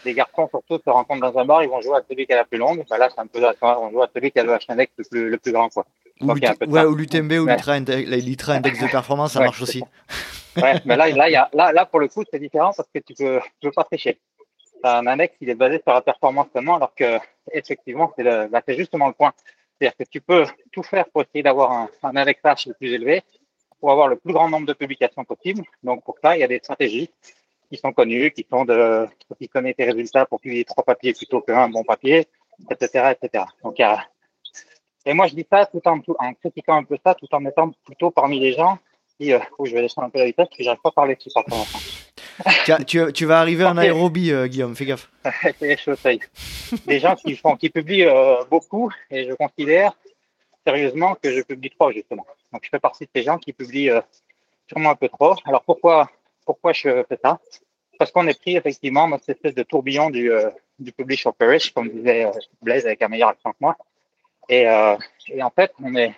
[0.03, 2.37] des garçons surtout se rencontrent dans un bar, ils vont jouer à celui qui a
[2.37, 2.83] la plus longue.
[2.89, 5.29] Ben là, c'est un peu on joue à celui qui a le H-index le plus,
[5.29, 5.69] le plus grand.
[5.69, 5.85] Quoi.
[6.21, 9.83] Ou, ouais, ou l'UTMB ou l'Ultra Index de performance, ça marche aussi.
[10.61, 12.99] Ouais, mais là, là, y a, là, là, pour le coup, c'est différent parce que
[12.99, 14.19] tu peux, tu peux pas tricher.
[14.83, 17.17] Un index, il est basé sur la performance seulement, alors que,
[17.51, 19.33] effectivement, c'est bah, justement le point.
[19.79, 23.23] C'est-à-dire que tu peux tout faire pour essayer d'avoir un, un indexage le plus élevé,
[23.79, 25.63] pour avoir le plus grand nombre de publications possible.
[25.83, 27.09] Donc, pour ça, il y a des stratégies
[27.69, 29.07] qui sont connues, qui sont de,
[29.39, 32.27] qui connaissent tes résultats pour publier trois papiers plutôt qu'un bon papier,
[32.69, 33.45] etc., etc.
[33.63, 34.05] Donc, il y a,
[35.05, 37.71] et moi, je dis ça tout en, en critiquant un peu ça, tout en mettant
[37.85, 38.77] plutôt parmi les gens
[39.21, 41.29] euh, je vais descendre un peu la vitesse, parce que j'arrive pas à parler dessus
[41.33, 41.45] par
[42.85, 45.09] tu, tu, vas arriver en aérobie, euh, Guillaume, fais gaffe.
[45.23, 46.09] ça
[46.85, 49.93] Des gens qui, font, qui publient euh, beaucoup, et je considère
[50.65, 52.25] sérieusement que je publie trop, justement.
[52.51, 53.91] Donc, je fais partie de ces gens qui publient
[54.67, 55.35] sûrement un peu trop.
[55.45, 56.09] Alors, pourquoi,
[56.45, 57.39] pourquoi je fais ça?
[57.99, 60.31] Parce qu'on est pris effectivement dans cette espèce de tourbillon du,
[60.79, 62.25] du publish or perish, comme disait
[62.61, 63.75] Blaise avec un meilleur accent que moi.
[64.49, 64.97] Et, euh,
[65.29, 66.13] et en fait, on est,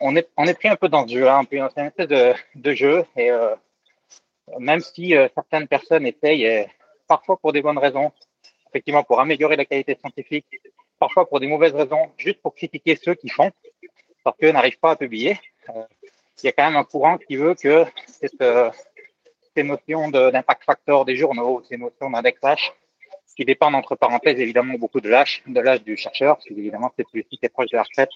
[0.00, 2.34] on est, on est pris un peu dans ce jeu, hein, c'est un espèce de,
[2.54, 3.04] de jeu.
[3.16, 3.54] Et euh,
[4.58, 6.66] même si euh, certaines personnes essayent, et
[7.06, 8.12] parfois pour des bonnes raisons,
[8.68, 10.46] effectivement pour améliorer la qualité scientifique,
[10.98, 13.50] parfois pour des mauvaises raisons, juste pour critiquer ceux qui font,
[14.24, 15.38] parce qu'eux n'arrivent pas à publier.
[15.70, 15.82] Euh,
[16.42, 18.70] il y a quand même un courant qui veut que cette, euh,
[19.54, 22.72] ces notions d'impact factor des journaux, ces notions d'indexage,
[23.36, 27.24] qui dépendent entre parenthèses évidemment beaucoup de l'âge, de du chercheur, parce évidemment c'est plus
[27.30, 28.10] si proche de la retraite,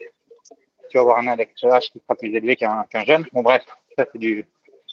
[0.91, 3.27] tu vas avoir un indexage qui sera plus élevé qu'un jeune.
[3.33, 3.65] Bon bref,
[3.97, 4.47] ça c'est du,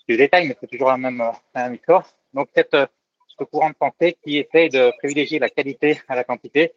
[0.07, 1.21] détail, mais c'est toujours la même,
[1.73, 2.07] histoire.
[2.33, 2.77] Donc cette,
[3.27, 6.71] ce courant de pensée qui essaye de privilégier la qualité à la quantité.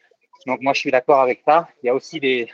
[0.47, 1.69] Donc moi je suis d'accord avec ça.
[1.83, 2.49] Il y a aussi des,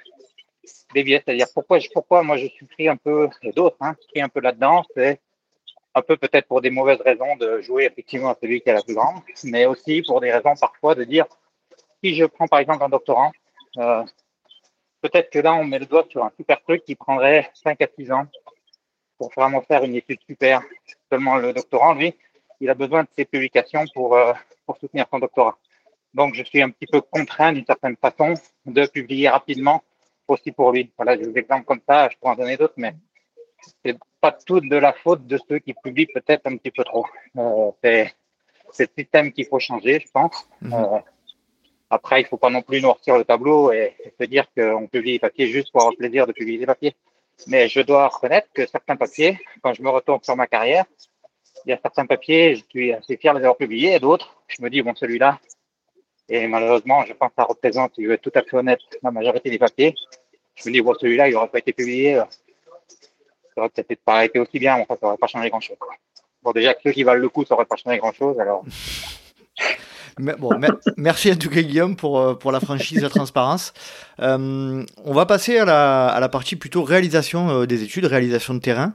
[0.93, 4.41] biais, c'est-à-dire pourquoi, moi je suis pris un peu, et d'autres, hein, pris un peu
[4.41, 5.21] là-dedans, c'est
[5.95, 8.83] un peu peut-être pour des mauvaises raisons de jouer effectivement à celui qui est la
[8.83, 11.25] plus grande, mais aussi pour des raisons parfois de dire,
[12.03, 13.33] si je prends par exemple un doctorant,
[13.79, 14.05] euh,
[15.09, 17.87] peut-être que là on met le doigt sur un super truc qui prendrait 5 à
[17.99, 18.27] 6 ans
[19.19, 20.63] pour vraiment faire une étude super.
[21.11, 22.15] Seulement le doctorant, lui,
[22.61, 24.33] il a besoin de ces publications pour, euh,
[24.67, 25.57] pour soutenir son doctorat.
[26.13, 28.35] Donc je suis un petit peu contraint d'une certaine façon
[28.67, 29.83] de publier rapidement
[30.29, 30.91] aussi pour lui.
[30.97, 32.95] Voilà, j'ai des exemples comme ça, je pourrais en donner d'autres, mais
[33.85, 37.07] c'est pas tout de la faute de ceux qui publient peut-être un petit peu trop.
[37.37, 38.13] Euh, c'est
[38.73, 40.49] c'est le système qu'il faut changer, je pense.
[40.61, 40.73] Mhm.
[40.75, 40.99] Euh,
[41.91, 45.19] après, il faut pas non plus noircir le tableau et, se dire qu'on publie les
[45.19, 46.95] papiers juste pour avoir le plaisir de publier des papiers.
[47.47, 50.85] Mais je dois reconnaître que certains papiers, quand je me retourne sur ma carrière,
[51.65, 54.37] il y a certains papiers, je suis assez fier de les avoir publiés, et d'autres,
[54.49, 55.39] je me dis, bon, celui-là,
[56.29, 59.11] et malheureusement, je pense que ça représente, je vais être tout à fait honnête, la
[59.11, 59.95] majorité des papiers.
[60.57, 62.25] Je me dis, bon, celui-là, il n'aurait pas été publié, euh,
[63.55, 65.77] ça aurait peut-être pas été aussi bien, mais enfin, ça n'aurait pas changé grand-chose.
[66.43, 68.65] Bon, déjà, ceux qui valent le coup, ça n'aurait pas changé grand-chose, alors.
[70.19, 73.75] Bon, mer- merci en tout cas Guillaume pour, euh, pour la franchise et la transparence.
[74.21, 78.55] Euh, on va passer à la, à la partie plutôt réalisation euh, des études, réalisation
[78.55, 78.95] de terrain.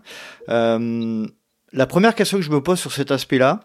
[0.49, 1.27] Euh,
[1.73, 3.59] la première question que je me pose sur cet aspect-là,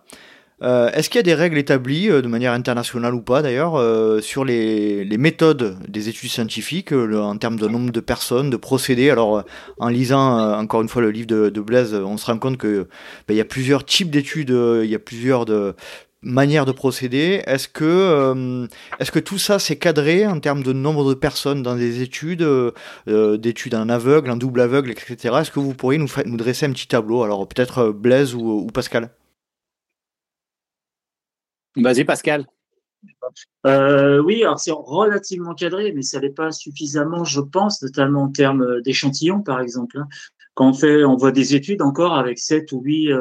[0.62, 3.74] euh, est-ce qu'il y a des règles établies, euh, de manière internationale ou pas d'ailleurs,
[3.78, 8.00] euh, sur les, les méthodes des études scientifiques, euh, le- en termes de nombre de
[8.00, 9.10] personnes, de procédés?
[9.10, 9.44] Alors,
[9.78, 12.88] en lisant encore une fois le livre de, de Blaise, on se rend compte que
[13.28, 14.48] ben, il y a plusieurs types d'études,
[14.82, 15.74] il y a plusieurs de,
[16.22, 17.42] manières de procéder.
[17.46, 18.66] Est-ce que, euh,
[18.98, 22.42] est-ce que tout ça c'est cadré en termes de nombre de personnes dans des études,
[22.42, 22.72] euh,
[23.08, 25.34] euh, d'études en aveugle, en double aveugle, etc.
[25.40, 27.22] Est-ce que vous pourriez nous, dresser un petit tableau?
[27.22, 29.10] Alors peut-être Blaise ou, ou Pascal
[31.76, 32.46] Vas-y, Pascal.
[33.66, 38.28] Euh, oui, alors c'est relativement cadré, mais ça n'est pas suffisamment, je pense, notamment en
[38.30, 39.98] termes d'échantillons, par exemple.
[39.98, 40.08] hein.
[40.54, 43.12] Quand on fait, on voit des études encore avec sept ou huit,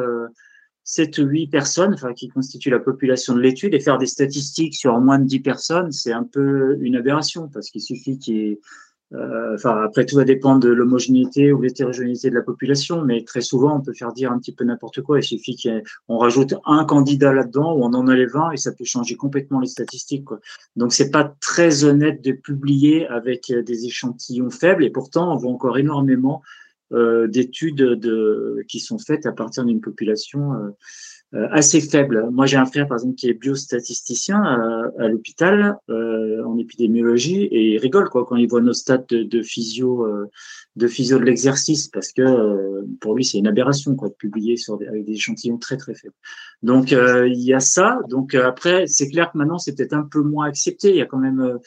[0.85, 4.05] euh, sept ou huit personnes, enfin, qui constituent la population de l'étude, et faire des
[4.05, 8.35] statistiques sur moins de 10 personnes, c'est un peu une aberration, parce qu'il suffit qu'il
[8.35, 8.59] y ait
[9.13, 13.41] euh, enfin, après, tout va dépendre de l'homogénéité ou l'hétérogénéité de la population, mais très
[13.41, 15.19] souvent, on peut faire dire un petit peu n'importe quoi.
[15.19, 18.83] Il suffit qu'on rajoute un candidat là-dedans ou on en enlève un et ça peut
[18.83, 20.25] changer complètement les statistiques.
[20.25, 20.39] Quoi.
[20.75, 25.37] Donc, c'est pas très honnête de publier avec euh, des échantillons faibles et pourtant, on
[25.37, 26.41] voit encore énormément
[26.91, 30.69] d'études de, qui sont faites à partir d'une population euh,
[31.33, 32.29] euh, assez faible.
[32.31, 37.43] Moi, j'ai un frère, par exemple, qui est biostatisticien à, à l'hôpital euh, en épidémiologie
[37.43, 40.29] et il rigole quoi quand il voit nos stats de, de physio, euh,
[40.75, 44.55] de physio de l'exercice parce que euh, pour lui, c'est une aberration quoi de publier
[44.55, 46.13] sur des, avec des échantillons très très faibles.
[46.61, 47.99] Donc euh, il y a ça.
[48.09, 50.91] Donc euh, après, c'est clair que maintenant c'est peut-être un peu moins accepté.
[50.91, 51.57] Il y a quand même euh, euh,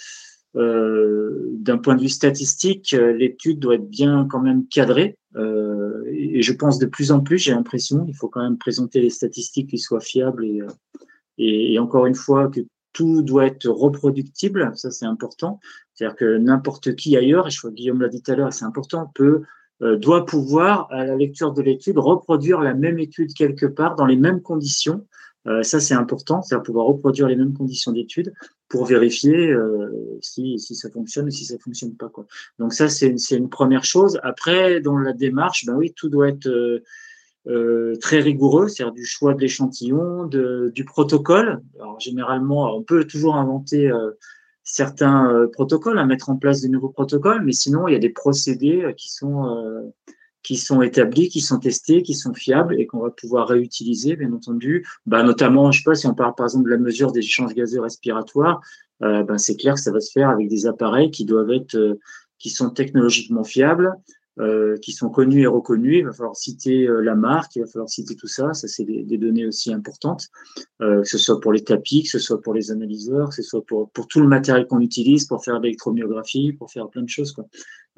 [0.54, 5.18] d'un point de vue statistique, euh, l'étude doit être bien quand même cadrée.
[5.36, 9.00] Euh, et, je pense de plus en plus, j'ai l'impression, il faut quand même présenter
[9.00, 12.60] les statistiques qui soient fiables et, euh, encore une fois que
[12.92, 14.72] tout doit être reproductible.
[14.74, 15.60] Ça, c'est important.
[15.94, 18.52] C'est-à-dire que n'importe qui ailleurs, et je crois que Guillaume l'a dit tout à l'heure,
[18.52, 19.42] c'est important, peut
[19.82, 24.06] euh, doit pouvoir, à la lecture de l'étude, reproduire la même étude quelque part dans
[24.06, 25.06] les mêmes conditions.
[25.46, 28.32] Euh, ça, c'est important, c'est-à-dire pouvoir reproduire les mêmes conditions d'étude
[28.68, 32.08] pour vérifier euh, si, si ça fonctionne ou si ça fonctionne pas.
[32.08, 32.26] Quoi.
[32.58, 34.18] Donc ça, c'est une, une première chose.
[34.22, 36.82] Après, dans la démarche, ben oui, tout doit être euh,
[37.46, 41.62] euh, très rigoureux, c'est-à-dire du choix de l'échantillon, du protocole.
[41.80, 43.90] Alors généralement, on peut toujours inventer
[44.64, 48.10] certains protocoles, à mettre en place de nouveaux protocoles, mais sinon, il y a des
[48.10, 49.92] procédés qui sont
[50.48, 54.32] qui sont établis, qui sont testés, qui sont fiables et qu'on va pouvoir réutiliser, bien
[54.32, 54.86] entendu.
[55.04, 57.52] Bah, notamment, je sais pas, si on parle par exemple de la mesure des échanges
[57.52, 58.62] gazeux respiratoires,
[59.02, 61.74] euh, ben, c'est clair que ça va se faire avec des appareils qui doivent être,
[61.74, 62.00] euh,
[62.38, 63.92] qui sont technologiquement fiables,
[64.80, 65.98] qui sont connus et reconnus.
[65.98, 68.54] Il va falloir citer euh, la marque, il va falloir citer tout ça.
[68.54, 70.28] Ça, c'est des, données aussi importantes,
[70.80, 73.42] euh, que ce soit pour les tapis, que ce soit pour les analyseurs, que ce
[73.42, 77.32] soit pour, tout le matériel qu'on utilise pour faire l'électromyographie, pour faire plein de choses.
[77.32, 77.46] Quoi.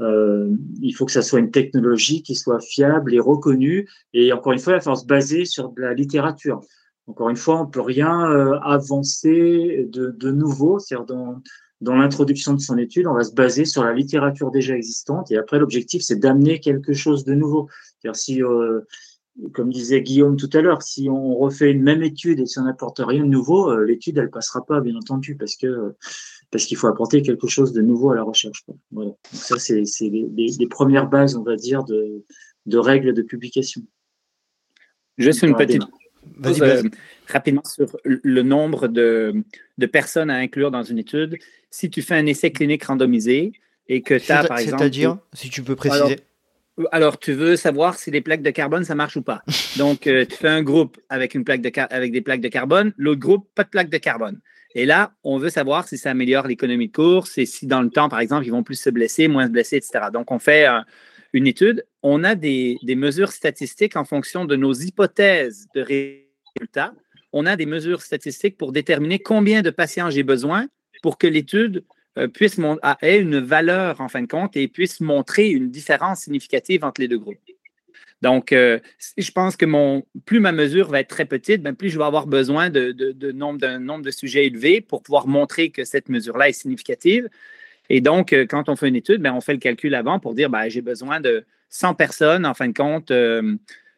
[0.00, 3.88] Euh, il faut que ça soit une technologie qui soit fiable et reconnue.
[4.14, 6.60] Et encore une fois, il va falloir se baser sur de la littérature.
[7.06, 10.78] Encore une fois, on peut rien euh, avancer de, de nouveau.
[10.78, 11.42] C'est-à-dire dans
[11.80, 15.30] dans l'introduction de son étude, on va se baser sur la littérature déjà existante.
[15.30, 17.68] Et après, l'objectif, c'est d'amener quelque chose de nouveau.
[17.98, 18.80] C'est-à-dire si, euh,
[19.54, 22.64] comme disait Guillaume tout à l'heure, si on refait une même étude et si on
[22.64, 25.94] n'apporte rien de nouveau, euh, l'étude, elle passera pas, bien entendu, parce que
[26.50, 28.64] parce qu'il faut apporter quelque chose de nouveau à la recherche.
[28.90, 29.10] Voilà.
[29.10, 30.28] Donc ça, c'est les,
[30.58, 32.24] les, premières bases, on va dire, de,
[32.66, 33.82] de règles de publication.
[35.16, 35.84] Juste une petite
[36.44, 36.82] euh,
[37.28, 39.34] rapidement sur le nombre de,
[39.78, 41.38] de, personnes à inclure dans une étude.
[41.70, 43.52] Si tu fais un essai clinique randomisé
[43.88, 44.78] et que tu as, par exemple.
[44.78, 46.18] C'est-à-dire, si tu peux préciser?
[46.92, 49.42] Alors, tu veux savoir si les plaques de carbone, ça marche ou pas.
[49.76, 52.92] Donc, euh, tu fais un groupe avec, une plaque de avec des plaques de carbone,
[52.96, 54.40] l'autre groupe, pas de plaques de carbone.
[54.74, 57.90] Et là, on veut savoir si ça améliore l'économie de course et si dans le
[57.90, 60.06] temps, par exemple, ils vont plus se blesser, moins se blesser, etc.
[60.12, 60.66] Donc, on fait
[61.32, 61.84] une étude.
[62.02, 66.94] On a des, mesures statistiques en fonction de nos hypothèses de résultats.
[67.32, 70.68] On a des mesures statistiques pour déterminer combien de patients j'ai besoin
[71.02, 71.84] pour que l'étude
[72.18, 72.58] euh, puisse
[73.02, 77.08] ait une valeur en fin de compte et puisse montrer une différence significative entre les
[77.08, 77.38] deux groupes.
[78.22, 78.78] Donc, euh,
[79.16, 82.04] je pense que mon, plus ma mesure va être très petite, ben, plus je vais
[82.04, 86.08] avoir besoin de, de, nombre, d'un nombre de sujets élevé pour pouvoir montrer que cette
[86.10, 87.28] mesure-là est significative.
[87.90, 90.34] Et donc, euh, quand on fait une étude, ben, on fait le calcul avant pour
[90.34, 93.12] dire ben, j'ai besoin de 100 personnes, en fin de compte,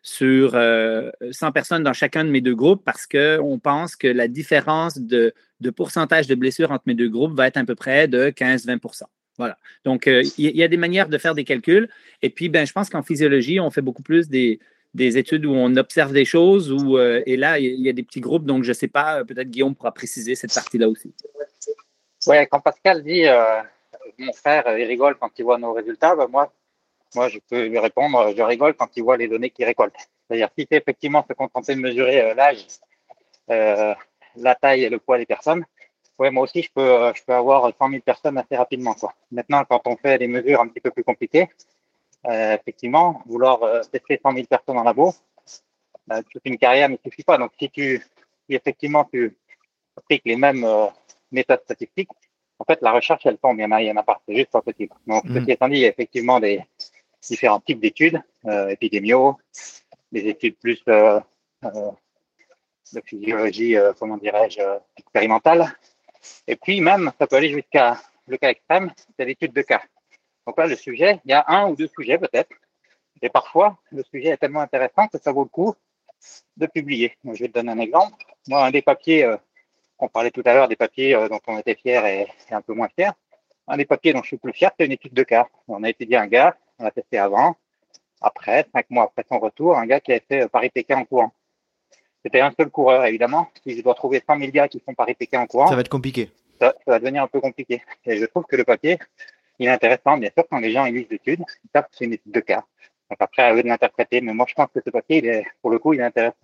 [0.03, 4.99] sur 100 personnes dans chacun de mes deux groupes parce qu'on pense que la différence
[4.99, 8.31] de, de, pourcentage de blessures entre mes deux groupes va être à peu près de
[8.31, 9.05] 15-20%
[9.39, 9.59] voilà.
[9.85, 11.89] Donc, euh, il y, a des manières de faire des calculs.
[12.21, 14.61] Et puis, ben, je pense qu'en physiologie, on fait beaucoup plus des,
[14.95, 16.71] des études où on observe des choses.
[16.71, 18.45] Où, euh, et là, il y a des petits groupes.
[18.45, 21.15] Donc, je ne sais pas, peut-être Guillaume pourra préciser cette partie-là aussi.
[22.27, 23.63] Oui, quand Pascal dit euh,
[24.23, 26.53] mon frère, il rigole quand il voit nos résultats, ben, moi,
[27.15, 29.95] moi, je peux lui répondre, je rigole quand il voit les données qu'il récolte.
[30.27, 32.67] C'est-à-dire, si c'est effectivement se contenter de mesurer l'âge,
[33.49, 35.65] la taille et le poids des personnes,
[36.19, 38.95] ouais, moi aussi, je peux, euh, je peux avoir 100 000 personnes assez rapidement.
[39.31, 41.49] Maintenant, quand on fait des mesures un petit peu plus compliquées,
[42.27, 45.13] euh, effectivement, vouloir euh, tester 100 000 personnes en labo,
[46.11, 47.39] euh, toute une carrière ne suffit pas.
[47.39, 48.03] Donc, si tu,
[48.47, 49.37] si effectivement tu
[49.97, 50.87] appliques les mêmes euh,
[51.31, 52.11] méthodes statistiques,
[52.63, 53.59] en fait, la recherche, elle tombe.
[53.59, 54.21] Il y en a, il y en a pas.
[54.27, 54.95] C'est juste pas possible.
[55.07, 55.35] Donc, mmh.
[55.35, 56.63] ceci étant dit, il y a effectivement des
[57.21, 59.37] différents types d'études, euh, épidémiaux,
[60.11, 61.21] des études plus de
[63.05, 64.61] physiologie, comment dirais-je,
[64.97, 65.75] expérimentale,
[66.47, 69.83] et puis même, ça peut aller jusqu'à le cas extrême, c'est l'étude de cas.
[70.47, 72.51] Donc là, le sujet, il y a un ou deux sujets peut-être.
[73.21, 75.75] Et parfois, le sujet est tellement intéressant que ça vaut le coup
[76.57, 77.17] de publier.
[77.25, 78.25] je vais te donner un exemple.
[78.49, 79.37] Moi, un des papiers, euh,
[80.03, 82.75] on parlait tout à l'heure des papiers euh, dont on était fier et, un peu
[82.75, 83.13] moins fier.
[83.69, 85.47] Un des papiers dont je suis plus fier, c'est une étude de cas.
[85.69, 87.57] On a étudié un gars, on l'a testé avant,
[88.21, 91.33] après, cinq mois après son retour, un gars qui a fait euh, Paris-Pékin en courant.
[92.25, 93.49] C'était un seul coureur, évidemment.
[93.65, 95.89] Si je dois trouver 100 000 gars qui font Paris-Pékin en courant, ça va être
[95.89, 96.31] compliqué.
[96.61, 97.83] Ça, va devenir un peu compliqué.
[98.05, 98.99] Et je trouve que le papier,
[99.59, 102.05] il est intéressant, bien sûr, quand les gens ils lisent l'étude, ils savent que c'est
[102.05, 102.65] une étude de cas.
[103.11, 104.21] Donc après, à eux de l'interpréter.
[104.21, 106.37] Mais moi, je pense que ce papier, il est, pour le coup, il est intéressant.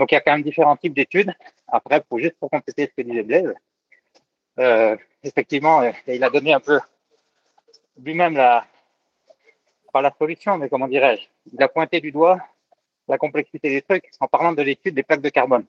[0.00, 1.30] Donc il y a quand même différents types d'études.
[1.68, 3.52] Après, pour juste pour compléter ce que disait Blaise,
[4.58, 6.80] euh, effectivement, euh, il a donné un peu
[8.02, 8.66] lui-même la,
[9.92, 12.38] pas la solution, mais comment dirais-je, il a pointé du doigt
[13.08, 15.66] la complexité des trucs en parlant de l'étude des plaques de carbone.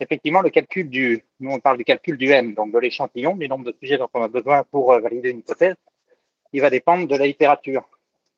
[0.00, 3.48] Effectivement, le calcul du, nous on parle du calcul du N, donc de l'échantillon, du
[3.48, 5.76] nombre de sujets dont on a besoin pour euh, valider une hypothèse,
[6.52, 7.88] il va dépendre de la littérature.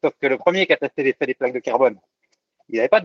[0.04, 1.98] Sauf que le premier qui a testé l'effet des plaques de carbone,
[2.68, 3.00] il n'avait pas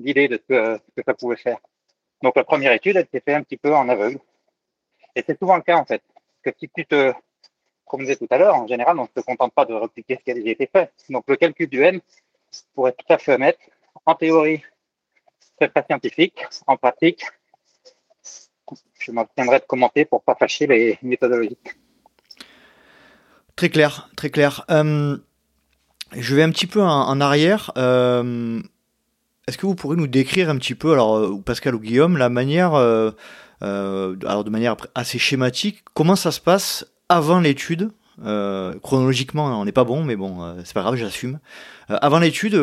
[0.00, 1.58] d'idée de ce que, ça pouvait faire.
[2.22, 4.18] Donc la première étude, elle s'est faite un petit peu en aveugle.
[5.14, 6.02] Et c'est souvent le cas en fait.
[6.42, 7.12] Que si tu te,
[7.84, 10.16] comme je disais tout à l'heure, en général, on ne se contente pas de répliquer
[10.16, 10.92] ce qui a déjà été fait.
[11.08, 12.00] Donc le calcul du N
[12.74, 13.60] pourrait tout à fait mettre
[14.06, 14.62] en théorie,
[15.58, 16.44] c'est pas scientifique.
[16.66, 17.24] En pratique,
[18.98, 21.58] je m'abstiendrai de commenter pour pas fâcher les méthodologies.
[23.56, 24.64] Très clair, très clair.
[24.70, 25.18] Euh,
[26.12, 27.72] je vais un petit peu en, arrière.
[27.76, 28.60] Euh,
[29.48, 32.28] est-ce que vous pourriez nous décrire un petit peu, alors euh, Pascal ou Guillaume, la
[32.28, 37.90] manière, alors de manière assez schématique, comment ça se passe avant l'étude
[38.24, 41.40] euh, chronologiquement, on n'est pas bon, mais bon, euh, c'est pas grave, j'assume.
[41.90, 42.54] Euh, avant l'étude,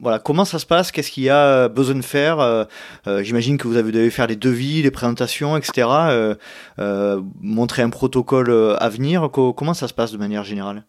[0.00, 2.66] voilà, comment ça se passe Qu'est-ce qu'il y a besoin de faire
[3.06, 5.88] J'imagine que vous avez dû faire des devis, des présentations, etc.
[7.40, 9.30] montrer un protocole à venir.
[9.30, 10.84] comment ça se passe de manière générale?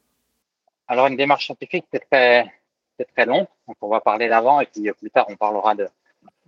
[0.87, 2.51] Alors, une démarche scientifique, c'est très,
[2.97, 3.47] c'est très long.
[3.67, 5.87] Donc, on va parler d'avant et puis plus tard, on parlera de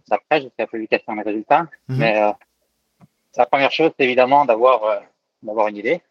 [0.08, 1.68] d'après jusqu'à la publication des résultats.
[1.88, 1.98] Mhm.
[1.98, 2.32] Mais euh,
[3.38, 5.00] la première chose, c'est évidemment d'avoir euh,
[5.42, 6.02] d'avoir une idée,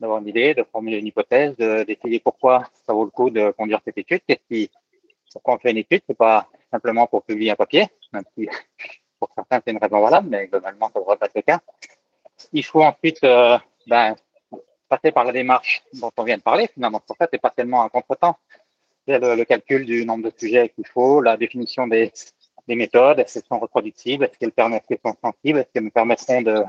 [0.00, 3.50] d'avoir une idée, de formuler une hypothèse, de- d'essayer pourquoi ça vaut le coup de
[3.50, 4.20] conduire cette étude.
[4.26, 4.70] Qu'est-ce qui,
[5.32, 8.48] pourquoi on fait une étude C'est pas simplement pour publier un papier, même si
[9.20, 11.60] pour certains c'est une raison valable, mais globalement ça devrait pas être le cas.
[12.52, 14.14] Il faut ensuite euh, ben,
[14.88, 16.68] passer par la démarche dont on vient de parler.
[16.72, 18.36] Finalement, en fait, c'est pas tellement un contretemps.
[19.08, 22.12] Le, calcul du nombre de sujets qu'il faut, la définition des,
[22.66, 25.90] des méthodes, est-ce qu'elles sont reproductibles, est-ce qu'elles permettent, qu'elles sont sensibles, est-ce qu'elles nous
[25.90, 26.62] permettront de,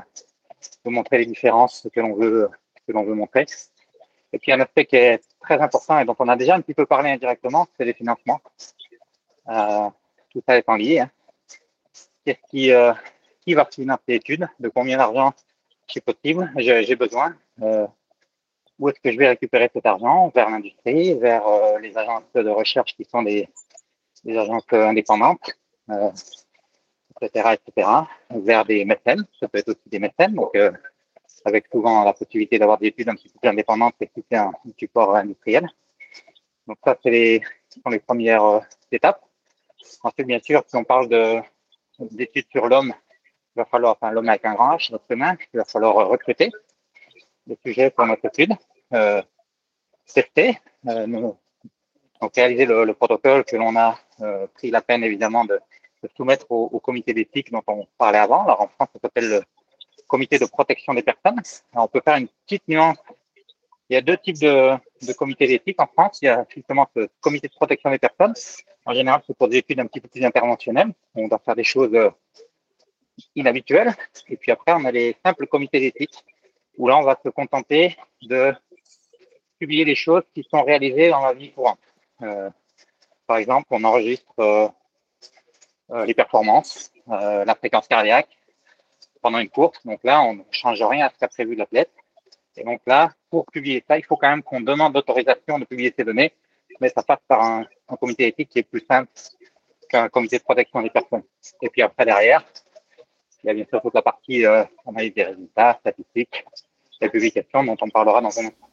[0.84, 2.48] de montrer les différences que l'on veut,
[2.86, 3.46] que l'on veut montrer.
[4.32, 6.74] Et puis un aspect qui est très important et dont on a déjà un petit
[6.74, 8.40] peu parlé indirectement, c'est les financements.
[9.48, 9.90] Euh,
[10.30, 11.00] tout ça étant lié.
[11.00, 11.10] Hein.
[12.48, 12.92] Qui, euh,
[13.44, 14.48] qui va financer l'étude?
[14.60, 15.32] De combien d'argent
[15.88, 16.52] c'est possible?
[16.56, 17.34] J'ai j'ai besoin.
[17.62, 17.86] Euh,
[18.80, 20.32] où est-ce que je vais récupérer cet argent?
[20.34, 23.48] Vers l'industrie, vers euh, les agences de recherche qui sont des,
[24.24, 25.50] des agences euh, indépendantes,
[25.90, 26.10] euh,
[27.20, 27.88] etc., etc.,
[28.30, 29.24] vers des mécènes.
[29.38, 30.72] Ça peut être aussi des mécènes, donc euh,
[31.44, 34.36] avec souvent la possibilité d'avoir des études un petit peu plus indépendantes et qui fait
[34.36, 35.68] un, support industriel.
[36.66, 38.60] Donc ça, c'est les, sont les premières euh,
[38.90, 39.22] étapes.
[40.02, 41.40] Ensuite, bien sûr, si on parle de
[41.98, 42.94] d'études sur l'homme,
[43.54, 46.04] il va falloir, enfin l'homme avec un grand H, notre humain, il va falloir euh,
[46.04, 46.50] recruter
[47.46, 48.54] des sujets pour notre étude,
[48.92, 49.22] euh,
[50.88, 51.36] euh, nous-
[52.20, 55.58] donc réaliser le, le protocole que l'on a euh, pris la peine évidemment de,
[56.16, 58.44] soumettre au, au comité d'éthique dont on parlait avant.
[58.44, 59.42] Alors en France, ça s'appelle le
[60.06, 61.40] comité de protection des personnes.
[61.72, 62.98] Alors, on peut faire une petite nuance.
[63.88, 64.72] Il y a deux types de,
[65.06, 66.18] de comités d'éthique en France.
[66.22, 68.34] Il y a justement ce comité de protection des personnes.
[68.86, 70.92] En général, c'est pour des études un petit peu plus interventionnelles.
[71.14, 72.10] On doit faire des choses euh,
[73.34, 73.92] inhabituelles.
[74.28, 76.24] Et puis après, on a les simples comités d'éthique
[76.78, 78.54] où là, on va se contenter de
[79.60, 81.78] publier les choses qui sont réalisées dans la vie courante.
[82.22, 82.50] Euh,
[83.26, 84.68] par exemple, on enregistre euh,
[85.90, 88.28] euh, les performances, la fréquence cardiaque
[89.20, 89.84] pendant une course.
[89.84, 91.90] Donc là, on ne change rien à ce qu'a prévu l'athlète.
[92.56, 95.92] Et donc là, pour publier ça, il faut quand même qu'on demande l'autorisation de publier
[95.96, 96.32] ces données,
[96.80, 97.66] mais ça passe par un,
[98.00, 99.10] comité éthique qui est plus simple
[99.88, 101.24] qu'un comité de protection des personnes.
[101.60, 102.44] Et puis après, derrière,
[103.42, 104.44] il y a bien sûr toute la partie
[104.86, 106.44] analyse des résultats, statistiques,
[107.00, 108.69] et publications dont on parlera dans un instant.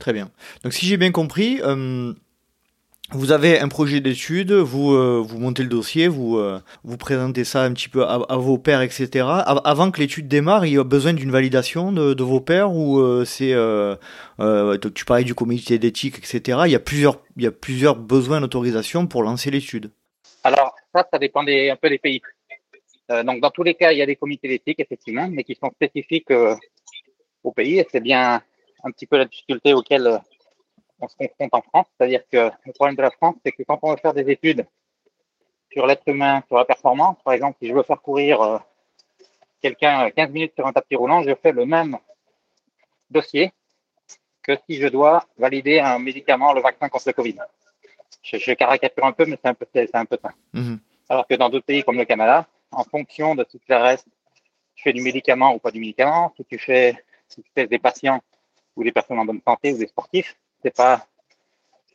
[0.00, 0.30] Très bien.
[0.64, 2.14] Donc si j'ai bien compris, euh,
[3.10, 7.44] vous avez un projet d'étude, vous, euh, vous montez le dossier, vous, euh, vous présentez
[7.44, 9.26] ça un petit peu à, vos pairs, etc.
[9.28, 13.24] Av- avant que l'étude démarre, il y a besoin d'une validation de, vos pairs ou
[13.26, 13.54] c'est...
[14.94, 16.60] tu parlais du comité d'éthique, etc.
[16.64, 19.90] Il y a plusieurs, il y a plusieurs besoins d'autorisation pour lancer l'étude.
[20.44, 22.22] Alors, ça, ça dépend des, un peu des pays.
[23.10, 25.70] Donc, dans tous les cas, il y a des comités d'éthique, effectivement, mais qui sont
[25.72, 26.32] spécifiques
[27.44, 27.80] au pays.
[27.80, 28.40] Et c'est bien
[28.84, 30.18] un petit peu la difficulté auquel euh,
[31.00, 31.86] on se confronte en France.
[31.96, 34.66] C'est-à-dire que le problème de la France, c'est que quand on veut faire des études
[35.72, 38.58] sur l'être humain, sur la performance, par exemple, si je veux faire courir euh,
[39.62, 41.96] quelqu'un euh, 15 minutes sur un tapis roulant, je fais le même
[43.10, 43.52] dossier
[44.42, 47.36] que si je dois valider un médicament, le vaccin contre le Covid.
[48.22, 50.30] Je, je caricature un peu, mais c'est un peu, c'est un peu ça.
[50.52, 50.80] Mhm.
[51.08, 54.06] Alors que dans d'autres pays comme le Canada, en fonction de ce qui reste,
[54.74, 56.96] tu fais du médicament ou pas du médicament, si tu fais,
[57.28, 58.20] si tu fais des patients
[58.80, 61.06] ou des personnes en bonne santé ou des sportifs, c'est pas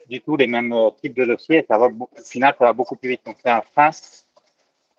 [0.10, 1.66] du tout les mêmes euh, types de dossiers.
[1.68, 3.22] Ça va, au final, ça va beaucoup plus vite.
[3.26, 3.90] Donc c'est un frein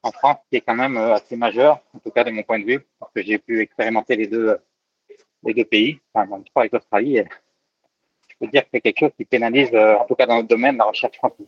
[0.03, 2.59] en France qui est quand même euh, assez majeur, en tout cas de mon point
[2.59, 4.57] de vue, parce que j'ai pu expérimenter les deux,
[5.45, 7.19] les deux pays, enfin, dans le trois avec l'Australie.
[7.19, 7.27] et
[8.29, 10.49] Je peux dire que c'est quelque chose qui pénalise, euh, en tout cas dans notre
[10.49, 11.47] domaine, la recherche française.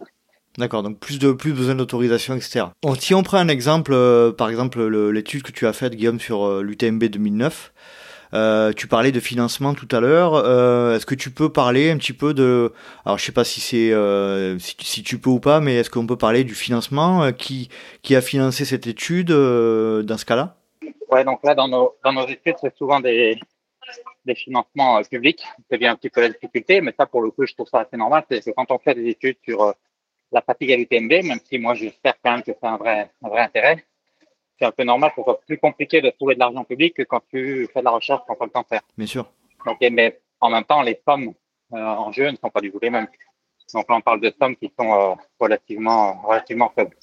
[0.57, 2.67] D'accord, donc plus de plus besoin d'autorisation, etc.
[2.99, 6.19] Si on prend un exemple, euh, par exemple le- l'étude que tu as faite, Guillaume,
[6.19, 7.73] sur euh, l'UTMB 2009,
[8.35, 10.35] euh, tu parlais de financement tout à l'heure.
[10.35, 12.73] euh, est-ce que tu peux parler un petit peu de,
[13.05, 15.91] alors je sais pas si c'est euh, si, si tu peux ou pas, mais est-ce
[15.91, 17.69] qu'on peut parler du financement qui
[18.03, 20.57] qui a financé cette étude dans ce cas-là?
[21.11, 23.41] Ouais, donc là, dans nos, dans nos études, c'est souvent des,
[24.27, 25.43] des financements publics.
[25.71, 27.81] C'est bien un petit peu la difficulté, mais ça, pour le coup, je trouve ça
[27.81, 28.25] assez normal.
[28.31, 29.75] C'est que quand on fait des études sur
[30.31, 33.29] la fatigue à l'UTMB, même si moi, j'espère quand même que c'est un vrai, un
[33.29, 33.85] vrai intérêt,
[34.59, 37.03] c'est un peu normal que ce soit plus compliqué de trouver de l'argent public que
[37.03, 38.83] quand tu fais de la recherche tu as le temps de faire.
[38.97, 39.31] Bien sûr.
[39.67, 41.33] Donc, mais en même temps, les sommes
[41.73, 43.07] euh, en jeu ne sont pas du tout les mêmes.
[43.75, 46.97] Donc là, on parle de sommes qui sont euh, relativement, relativement faibles.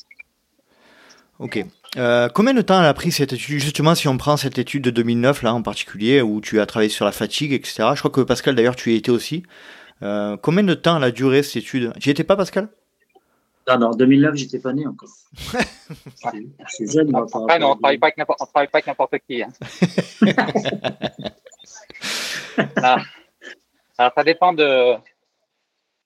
[1.38, 1.64] Ok.
[1.97, 3.60] Euh, combien de temps elle a pris cette étude?
[3.60, 6.89] Justement, si on prend cette étude de 2009 là en particulier, où tu as travaillé
[6.89, 7.89] sur la fatigue, etc.
[7.93, 9.43] Je crois que Pascal, d'ailleurs, tu y étais aussi.
[10.01, 11.91] Combien de temps elle a duré cette étude?
[11.97, 12.70] J'y étais pas, Pascal?
[13.68, 15.09] Ah non, en 2009, j'étais pas né encore.
[16.68, 18.88] C'est- jeune, moi, par Après, non, on travaille pas avec n'importe, on travaille pas avec
[18.88, 19.41] n'importe qui.
[19.43, 19.51] hein.
[22.78, 22.97] Ah.
[23.97, 24.95] Alors, ça dépend de,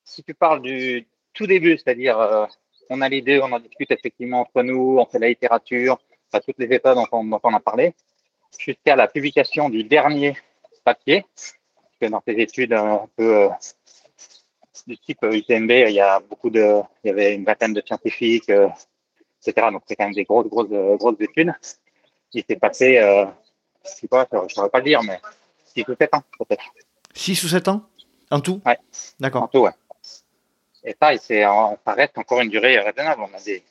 [0.03, 2.45] si tu parles du tout début, c'est-à-dire euh,
[2.89, 5.99] on a l'idée, on en discute effectivement entre nous, on fait la littérature,
[6.31, 7.93] enfin, toutes les étapes dont on, dont on a parlé,
[8.57, 10.35] jusqu'à la publication du dernier
[10.83, 11.25] papier,
[12.01, 13.49] que dans ces études un peu euh,
[14.87, 18.49] du type UTMB, il y a beaucoup de, il y avait une vingtaine de scientifiques,
[18.49, 18.67] euh,
[19.45, 19.67] etc.
[19.71, 21.53] Donc c'est quand même des grosses, grosses, grosses études.
[22.33, 23.25] Il s'est passé, euh,
[23.85, 25.19] je sais pas, je ne saurais pas le dire, mais
[25.75, 26.63] 6 ou 7 ans peut-être.
[27.13, 27.83] 6 ou 7 ans?
[28.31, 28.61] En tout?
[28.65, 28.77] Ouais.
[29.19, 29.43] D'accord.
[29.43, 29.71] En tout, ouais.
[30.83, 33.21] Et ça, c'est, ça reste encore une durée raisonnable.
[33.21, 33.63] On a des,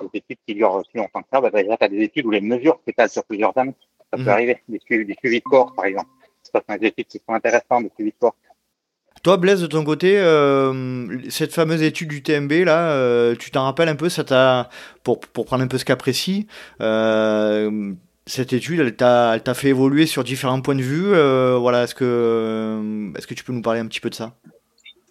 [0.00, 1.40] des études qui durent plus longtemps que ça.
[1.40, 3.74] Bah, déjà, tu as des études où les mesures s'étalent sur plusieurs années.
[4.10, 4.28] Ça peut Mhm.
[4.28, 4.62] arriver.
[4.68, 6.08] Des suivis, des suivis de corps, par exemple.
[6.42, 8.36] Ça, sont des études qui sont intéressantes, des suivis de corps.
[9.22, 13.64] Toi, Blaise, de ton côté, euh, cette fameuse étude du TMB, là, euh, tu t'en
[13.64, 14.68] rappelles un peu ça t'a,
[15.02, 16.46] pour, pour prendre un peu ce cas précis,
[16.80, 17.92] euh,
[18.26, 21.08] cette étude, elle t'a, fait évoluer sur différents points de vue.
[21.58, 24.34] voilà, est-ce que, est-ce que tu peux nous parler un petit peu de ça?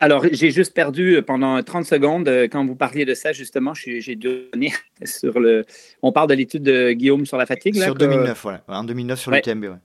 [0.01, 3.73] Alors, j'ai juste perdu pendant 30 secondes quand vous parliez de ça, justement.
[3.73, 4.73] J'ai donné
[5.05, 5.63] sur le.
[6.01, 7.75] On parle de l'étude de Guillaume sur la fatigue.
[7.77, 8.61] Là, Sur que- 2009, voilà.
[8.67, 9.37] En 2009 sur Ouais.
[9.37, 9.77] le TMB, ouais.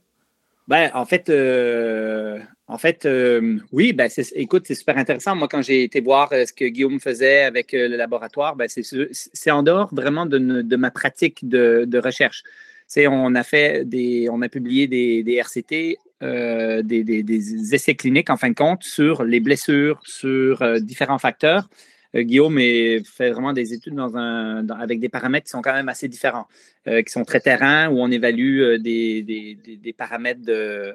[0.67, 5.35] Ben, en fait, euh, en fait euh, oui, ben, écoute, c'est super intéressant.
[5.35, 9.51] Moi, quand j'ai été voir euh, ce que Guillaume faisait avec le laboratoire, ben, c'est
[9.51, 12.43] en dehors vraiment de, de ma pratique de, de recherche.
[12.87, 18.29] C'est, on a fait des, on a publié des, des RCT, des, des- essais cliniques
[18.29, 21.69] en fin de compte sur les blessures, sur différents facteurs.
[22.15, 25.61] Euh, Guillaume est- fait vraiment des études dans un, dans- avec des paramètres qui sont
[25.61, 26.47] quand même assez différents,
[26.87, 30.93] euh, qui sont très terrain, où on évalue euh, des, des- des- des paramètres de,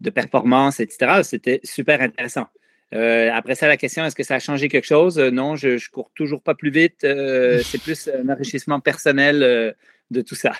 [0.00, 1.22] de performance, etc.
[1.24, 2.46] C'était super intéressant.
[2.94, 5.18] Euh, après ça, la question, est-ce que ça a changé quelque chose?
[5.18, 7.04] Euh, non, je, je cours toujours pas plus vite.
[7.04, 9.74] Euh, c'est plus un enrichissement personnel
[10.10, 10.52] de tout ça.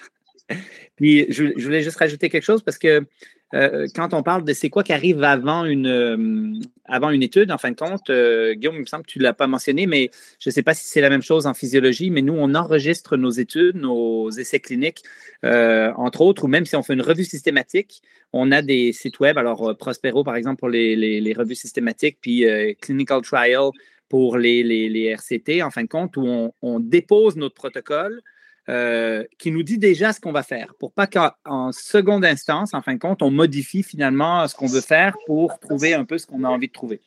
[0.97, 3.07] Puis, je, je voulais juste rajouter quelque chose parce que
[3.55, 7.51] euh, quand on parle de c'est quoi qui arrive avant une, euh, avant une étude,
[7.53, 9.87] en fin de compte, euh, Guillaume, il me semble que tu ne l'as pas mentionné,
[9.87, 12.55] mais je ne sais pas si c'est la même chose en physiologie, mais nous, on
[12.55, 15.03] enregistre nos études, nos essais cliniques,
[15.45, 19.37] entre autres, ou même si on fait une revue systématique, on a des sites web,
[19.39, 22.45] alors Prospero, par exemple, pour les, les- revues systématiques, puis
[22.81, 23.71] Clinical Trial
[24.09, 28.23] pour les, les- RCT, en fin de compte, où on dépose notre protocole
[28.69, 32.75] euh, qui nous dit déjà ce qu'on va faire, pour pas qu'en en seconde instance,
[32.75, 36.19] en fin de compte, on modifie finalement ce qu'on veut faire pour trouver un peu
[36.19, 37.01] ce qu'on a envie de trouver.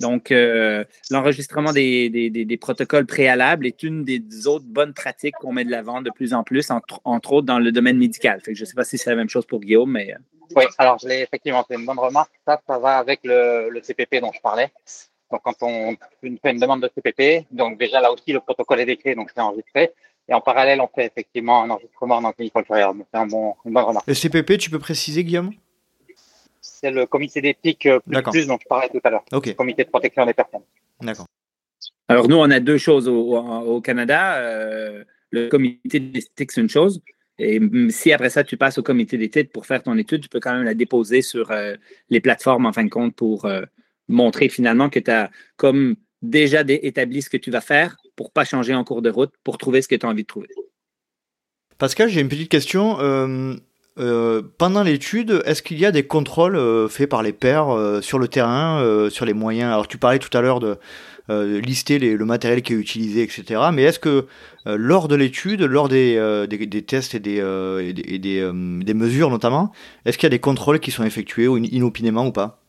[0.00, 5.52] Donc, euh, l'enregistrement des, des- des- protocoles préalables est une des autres bonnes pratiques qu'on
[5.52, 8.40] met de l'avant de plus en plus, entre, autres dans le domaine médical.
[8.40, 10.18] Fait je ne sais pas si c'est la même chose pour Guillaume, mais euh,
[10.56, 12.32] Oui, alors je l'ai effectivement, c'est une bonne remarque.
[12.46, 14.72] Ça, ça va avec le, le CPP dont je parlais.
[15.30, 18.86] Donc, quand on fait une demande de CPP, donc déjà là aussi, le protocole est
[18.86, 19.92] décrit, donc c'est enregistré.
[20.28, 22.96] Et en parallèle, on fait effectivement un enregistrement dans trial.
[22.96, 24.06] Donc, c'est un bon, une bonne remarque.
[24.06, 25.52] Le CPP, tu peux préciser, Guillaume?
[26.60, 28.32] C'est le comité d'éthique euh, plus, D'accord.
[28.32, 29.24] plus dont je parlais tout à l'heure.
[29.32, 30.62] Ok, Le comité de protection des personnes.
[31.00, 31.26] d'accord.
[32.08, 34.36] Alors, nous, on a deux choses au, Canada.
[34.36, 37.00] Euh, le comité d'éthique, c'est une chose.
[37.38, 40.38] Et si après ça, tu passes au comité d'éthique pour faire ton étude, tu peux
[40.40, 41.74] quand même la déposer sur euh,
[42.10, 43.62] les plateformes, en fin de compte, pour euh,
[44.08, 48.30] montrer finalement que tu as comme déjà dé- établi ce que tu vas faire pour
[48.30, 50.48] pas changer en cours de route, pour trouver ce que tu as envie de trouver.
[51.82, 52.98] Pascal, j'ai une petite question.
[53.00, 53.56] Euh,
[53.98, 58.20] euh, pendant l'étude, est-ce qu'il y a des contrôles euh, faits par les pairs sur
[58.20, 59.72] le terrain, sur les moyens?
[59.72, 60.78] Alors, tu parlais tout à l'heure de
[61.28, 63.60] lister le matériel qui est utilisé, etc.
[63.72, 64.26] Mais est-ce que
[64.64, 66.44] lors de l'étude, lors des,
[66.86, 69.72] tests et des, mesures notamment,
[70.04, 72.61] est-ce qu'il y a des contrôles qui sont effectués inopinément ou pas?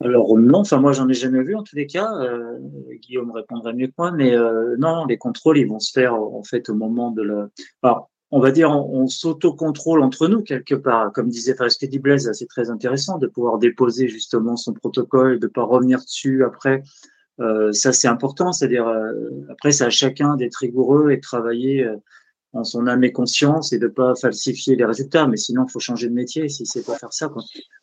[0.00, 2.10] Alors non, enfin moi j'en ai jamais vu en tous les cas.
[2.18, 2.58] Euh,
[3.00, 6.42] Guillaume répondrait mieux que moi, mais euh, non, les contrôles ils vont se faire en
[6.42, 7.48] fait au moment de la.
[7.82, 12.30] Alors, on va dire on, on s'auto-contrôle entre nous quelque part, comme disait, dit Blaise,
[12.32, 16.82] c'est très intéressant de pouvoir déposer justement son protocole, de pas revenir dessus après.
[17.40, 18.86] Euh, ça c'est important, c'est-à-dire
[19.50, 21.88] après c'est à chacun d'être rigoureux et de travailler
[22.54, 25.26] en son âme et conscience et de pas falsifier les résultats.
[25.26, 27.30] Mais sinon, faut changer de métier si c'est pas faire ça.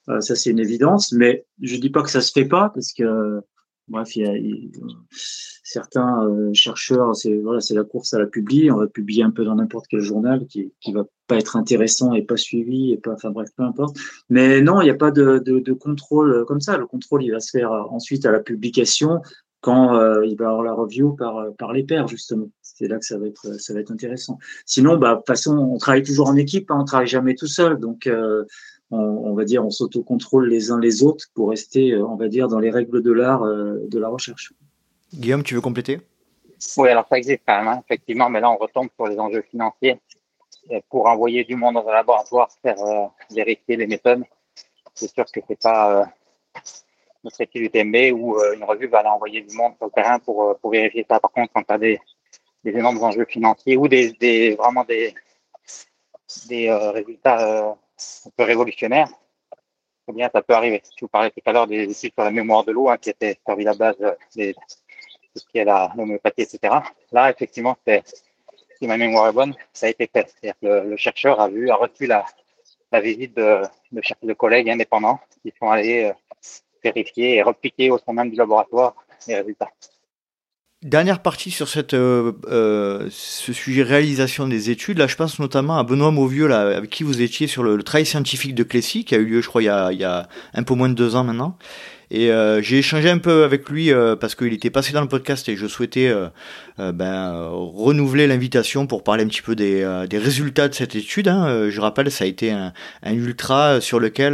[0.09, 1.11] Euh, ça, c'est une évidence.
[1.11, 3.41] Mais je dis pas que ça se fait pas parce que, euh,
[3.87, 4.33] bref, il y a,
[5.63, 8.71] certains euh, chercheurs, c'est la course à la publier.
[8.71, 12.13] On va publier un peu dans n'importe quel journal qui qui va pas être intéressant
[12.13, 13.97] et pas suivi et pas, enfin bref, peu importe.
[14.29, 16.77] Mais non, il n'y a pas de, de, contrôle comme ça.
[16.77, 19.21] Le contrôle, il va se faire ensuite à la publication
[19.61, 21.15] quand euh, il va avoir la review
[21.57, 22.49] par les pairs, justement.
[22.75, 24.39] C'est là que ça va être, ça va être intéressant.
[24.65, 27.47] Sinon, bah, de toute façon, on travaille toujours en équipe, hein, on travaille jamais tout
[27.47, 27.79] seul.
[27.79, 28.45] Donc, euh,
[28.89, 32.27] on, on va dire, on s'autocontrôle les uns les autres pour rester, euh, on va
[32.27, 34.53] dire, dans les règles de l'art euh, de la recherche.
[35.13, 35.99] Guillaume, tu veux compléter?
[36.77, 39.43] Oui, alors ça existe quand même, hein, effectivement, mais là on retombe sur les enjeux
[39.49, 39.99] financiers.
[40.69, 44.23] Et pour envoyer du monde dans un laboratoire, faire euh, vérifier les méthodes,
[44.93, 46.05] c'est sûr que c'est pas, euh,
[47.23, 50.19] notre étude UTMB où euh, une revue va aller envoyer du monde sur le terrain
[50.19, 51.19] pour, euh, pour vérifier ça.
[51.19, 51.99] Par contre, quand tu as des,
[52.63, 55.13] des énormes enjeux financiers ou des, des vraiment des,
[56.47, 59.09] des euh, résultats un peu révolutionnaires,
[60.07, 60.81] eh bien, ça peut arriver.
[60.97, 63.09] Je vous parlais tout à l'heure des études sur la mémoire de l'eau hein, qui
[63.09, 63.97] étaient servi la base
[64.35, 66.75] des, tout ce qui est la l'homéopathie, etc.
[67.11, 70.27] Là, effectivement, si ma mémoire est bonne, ça a été fait.
[70.27, 72.25] C'est-à-dire que le, chercheur a vu, a reçu la,
[72.91, 76.11] la visite de, de, de collègues indépendants qui sont allés
[76.83, 78.95] vérifier et repliquer au sein même du laboratoire
[79.27, 79.71] les résultats.
[80.83, 84.97] Dernière partie sur euh, euh, ce sujet réalisation des études.
[84.97, 88.55] Là, je pense notamment à Benoît Mauvieux, avec qui vous étiez sur le, travail scientifique
[88.55, 90.89] de Clécy, qui a eu lieu, je crois, a, il y a un peu moins
[90.89, 91.55] de deux ans maintenant.
[92.13, 95.07] Et euh, j'ai échangé un peu avec lui euh, parce qu'il était passé dans le
[95.07, 96.27] podcast et je souhaitais euh,
[96.79, 100.93] euh ben, renouveler l'invitation pour parler un petit peu des, euh, des résultats de cette
[100.93, 101.29] étude.
[101.29, 101.69] Hein.
[101.69, 104.33] Je rappelle, ça a été un, un ultra sur lequel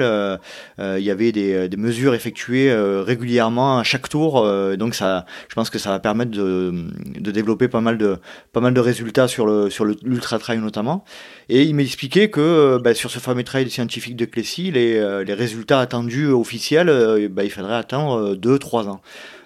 [0.80, 4.48] il y avait des, des mesures effectuées régulièrement à chaque tour.
[4.78, 6.74] donc ça, je pense que ça va permettre de,
[7.20, 8.18] de développer pas mal de,
[8.54, 11.06] pas mal de résultats sur le sur l'ultra trail notamment.
[11.50, 15.80] Et il m'expliquait que ben, sur ce fameux trail scientifique de Clécy, les, les résultats
[15.80, 19.02] attendus officiels, ben, il faudrait attendre 2-3 ans.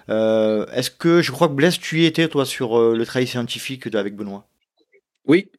[0.08, 3.26] Euh, est-ce que je crois que Blaise, tu y étais toi sur euh, le travail
[3.26, 4.46] scientifique avec Benoît?
[5.26, 5.50] Oui,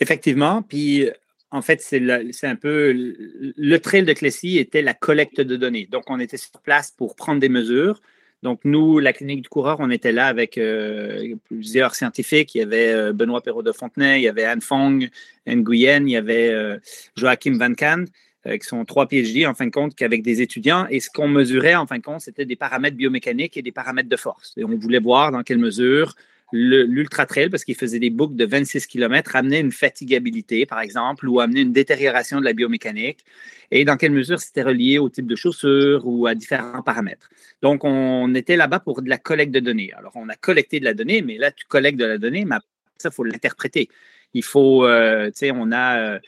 [0.00, 0.62] effectivement.
[0.62, 1.08] Puis
[1.50, 5.88] en fait, c'est un peu le trail de Clécy était la collecte de données.
[5.90, 8.00] Donc, on était sur place pour prendre des mesures.
[8.42, 12.54] Donc, nous, la clinique du coureur, on était là avec euh, plusieurs scientifiques.
[12.54, 15.08] Il y avait Benoît Perrault de Fontenay, il y avait Anne Fong,
[15.46, 16.78] Nguyen, il y avait
[17.16, 18.06] Joachim Van Kahn.
[18.46, 20.86] Euh, qui sont trois PhD, en fin de compte, qu'avec des étudiants.
[20.88, 24.08] Et ce qu'on mesurait, en fin de compte, c'était des paramètres biomécaniques et des paramètres
[24.08, 24.54] de force.
[24.56, 26.14] Et on voulait voir dans quelle mesure
[26.52, 31.28] l'ultra trail, parce qu'il faisait des boucles de 26 km, amenait une fatigabilité, par exemple,
[31.28, 33.24] ou amenait une détérioration de la biomécanique,
[33.70, 37.30] et dans quelle mesure c'était relié au type de chaussures ou à différents paramètres.
[37.62, 39.92] Donc, on était là-bas pour de la collecte de données.
[39.96, 42.56] Alors, on a collecté de la donnée, mais là, tu collectes de la donnée, mais
[42.96, 43.88] ça, il faut l'interpréter.
[44.34, 45.98] Il faut, euh, tu sais, on a...
[45.98, 46.18] Euh,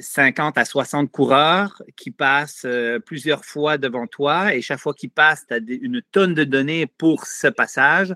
[0.00, 5.10] 50 à 60 coureurs qui passent euh, plusieurs fois devant toi et chaque fois qu'ils
[5.10, 8.14] passent, tu as une tonne de données pour ce passage.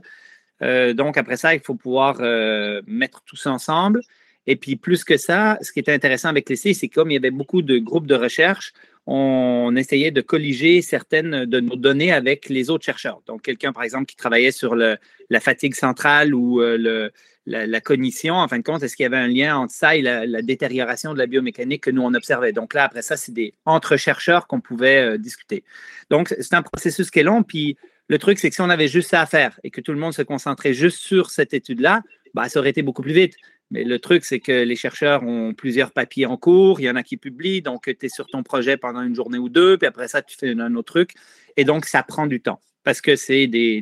[0.65, 4.01] Euh, donc, après ça, il faut pouvoir euh, mettre tout ça ensemble.
[4.47, 7.17] Et puis, plus que ça, ce qui était intéressant avec l'essai, c'est comme il y
[7.17, 8.73] avait beaucoup de groupes de recherche,
[9.07, 13.21] on essayait de colliger certaines de nos données avec les autres chercheurs.
[13.27, 14.99] Donc, quelqu'un, par exemple, qui travaillait sur la
[15.41, 17.11] fatigue centrale ou le,
[17.47, 20.03] la, cognition, en fin de compte, est-ce qu'il y avait un lien entre ça et
[20.03, 22.53] la, détérioration de la biomécanique que nous, on observait?
[22.53, 25.65] Donc là, après ça, c'est des entre-chercheurs qu'on pouvait euh, discuter.
[26.11, 27.43] Donc, c'est un processus qui est long.
[27.43, 27.77] Puis
[28.09, 29.99] le truc, c'est que si on avait juste ça à faire et que tout le
[29.99, 32.03] monde se concentrait juste sur cette étude-là,
[32.35, 33.35] bah, ça aurait été beaucoup plus vite.
[33.71, 36.97] Mais le truc, c'est que les chercheurs ont plusieurs papiers en cours, il y en
[36.97, 39.87] a qui publient, donc tu es sur ton projet pendant une journée ou deux, puis
[39.87, 41.15] après ça, tu fais un autre truc.
[41.57, 43.81] Et donc, ça prend du temps parce que c'est des,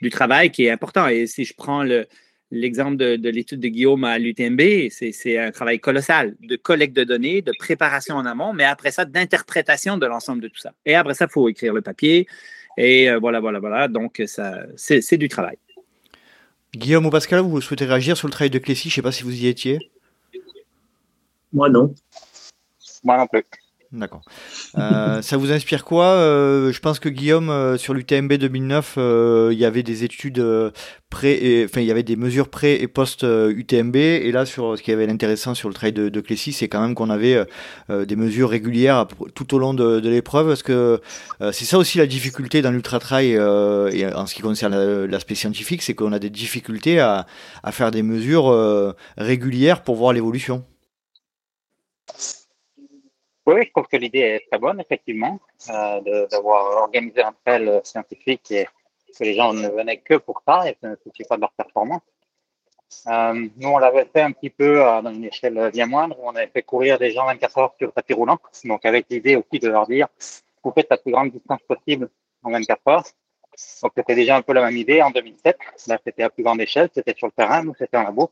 [0.00, 1.08] du travail qui est important.
[1.08, 2.06] Et si je prends le,
[2.50, 7.42] l'exemple de, l'étude de Guillaume à l'UTMB, c'est un travail colossal de collecte de données,
[7.42, 10.74] de préparation en amont, mais après ça, d'interprétation de l'ensemble de tout ça.
[10.84, 12.28] Et après ça, il faut écrire le papier.
[12.76, 13.88] Et euh, voilà, voilà, voilà.
[13.88, 15.58] Donc, c'est du travail.
[16.74, 18.88] Guillaume ou Pascal, vous souhaitez réagir sur le travail de Clécy?
[18.88, 19.90] Je ne sais pas si vous y étiez.
[21.52, 21.94] Moi, non.
[23.04, 23.44] Moi non plus.
[23.92, 24.22] D'accord.
[24.78, 29.58] Euh, ça vous inspire quoi euh, Je pense que Guillaume, euh, sur l'UTMB 2009, il
[29.58, 30.42] y avait des études
[31.10, 34.82] pré, enfin il y avait des mesures pré et post UTMB, et là sur ce
[34.82, 37.44] qui avait l'intéressant sur le trail de, de Clécy, c'est quand même qu'on avait
[37.90, 41.02] des mesures régulières tout au long de, l'épreuve, parce que
[41.52, 45.82] c'est ça aussi la difficulté dans l'ultra trail et en ce qui concerne l'aspect scientifique,
[45.82, 47.26] c'est qu'on a des difficultés à
[47.72, 50.64] faire des mesures régulières pour voir l'évolution?
[53.46, 58.50] Oui, je trouve que l'idée est très bonne, effectivement, euh, d'avoir organisé un trail scientifique
[58.52, 58.68] et
[59.18, 62.02] que les gens ne venaient que pour ça et ne soucient pas de leur performance.
[63.08, 66.28] Euh, nous, on l'avait fait un petit peu euh, dans une échelle bien moindre, où
[66.28, 69.58] on avait fait courir des gens 24 heures sur tapis roulant, donc avec l'idée aussi
[69.58, 70.06] de leur dire,
[70.62, 72.10] vous faites la plus grande distance possible
[72.44, 73.04] en 24 heures.
[73.82, 75.58] Donc c'était déjà un peu la même idée en 2007.
[75.88, 78.30] Là, c'était à plus grande échelle, c'était sur le terrain, nous, c'était un labo.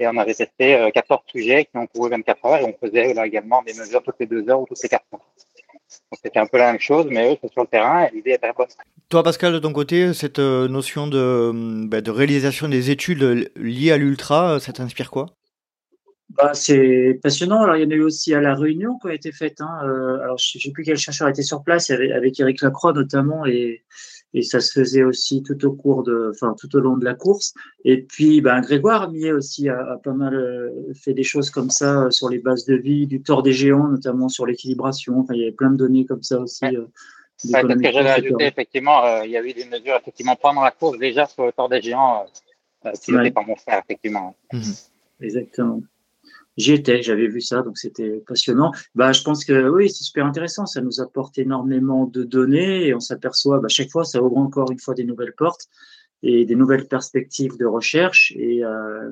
[0.00, 3.12] Et on avait testé 14 euh, sujets qui ont couru 24 heures et on faisait
[3.12, 5.20] là également des mesures toutes les deux heures ou toutes les quatre heures.
[5.20, 8.30] Donc c'était un peu la même chose, mais eux, c'est sur le terrain et l'idée
[8.30, 8.66] est très bonne.
[9.10, 11.52] Toi, Pascal, de ton côté, cette euh, notion de,
[11.86, 15.26] ben, de réalisation des études liées à l'ultra, ça t'inspire quoi?
[16.30, 17.62] Bah, c'est passionnant.
[17.62, 19.60] Alors, il y en a eu aussi à La Réunion qui a été faite.
[19.60, 19.80] Hein.
[19.84, 22.92] Euh, alors, je ne sais plus quel chercheur était sur place, avec, avec Eric Lacroix
[22.92, 23.82] notamment, et,
[24.34, 27.14] et ça se faisait aussi tout au cours de, enfin tout au long de la
[27.14, 27.54] course.
[27.84, 32.04] Et puis, ben Grégoire Millet aussi a, pas mal euh, fait des choses comme ça
[32.04, 35.18] euh, sur les bases de vie, du tort des géants, notamment sur l'équilibration.
[35.18, 36.64] Enfin, il y avait plein de données comme ça aussi.
[36.64, 36.86] Euh,
[37.42, 40.70] ce que j'avais ajouté, effectivement, euh, il y a eu des mesures effectivement pendant la
[40.70, 42.26] course déjà sur le tort des géants,
[42.84, 44.34] euh, pilotées par mon frère, effectivement.
[44.52, 44.62] Mhm.
[45.22, 45.80] Exactement.
[46.60, 48.70] J'y étais, j'avais vu ça, donc c'était passionnant.
[48.94, 50.66] Bah, je pense que oui, c'est super intéressant.
[50.66, 54.70] Ça nous apporte énormément de données et on s'aperçoit, bah, chaque fois, ça ouvre encore
[54.70, 55.66] une fois des nouvelles portes
[56.22, 59.10] et des nouvelles perspectives de recherche et, euh,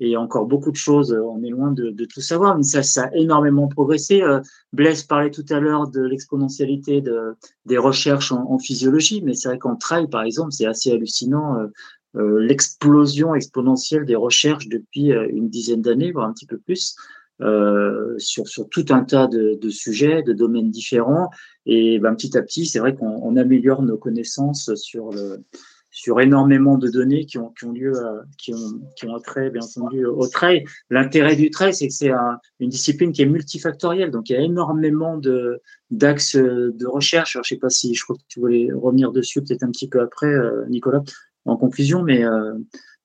[0.00, 1.12] et encore beaucoup de choses.
[1.12, 4.20] On est loin de, tout savoir, mais ça, ça a énormément progressé.
[4.20, 4.40] Euh,
[4.72, 7.36] Blaise parlait tout à l'heure de l'exponentialité de,
[7.66, 11.58] des recherches en, physiologie, mais c'est vrai qu'en trail, par exemple, c'est assez hallucinant.
[11.58, 11.68] Euh,
[12.14, 16.94] l'explosion exponentielle des recherches depuis euh, une dizaine d'années, voire un petit peu plus,
[17.40, 21.30] euh, sur, sur tout un tas de, de, sujets, de domaines différents.
[21.66, 25.42] Et ben, petit à petit, c'est vrai qu'on améliore nos connaissances sur le,
[25.90, 27.92] sur énormément de données qui ont, qui ont lieu,
[28.38, 30.64] qui ont, qui ont trait, bien entendu, au trail.
[30.90, 34.10] L'intérêt du trail, c'est que c'est un, une discipline qui est multifactorielle.
[34.10, 35.60] Donc, il y a énormément de,
[35.90, 37.36] d'axes de recherche.
[37.36, 39.88] Alors, je sais pas si, je crois que tu voulais revenir dessus peut-être un petit
[39.88, 40.32] peu après,
[40.68, 41.02] Nicolas
[41.44, 42.54] en conclusion, mais euh,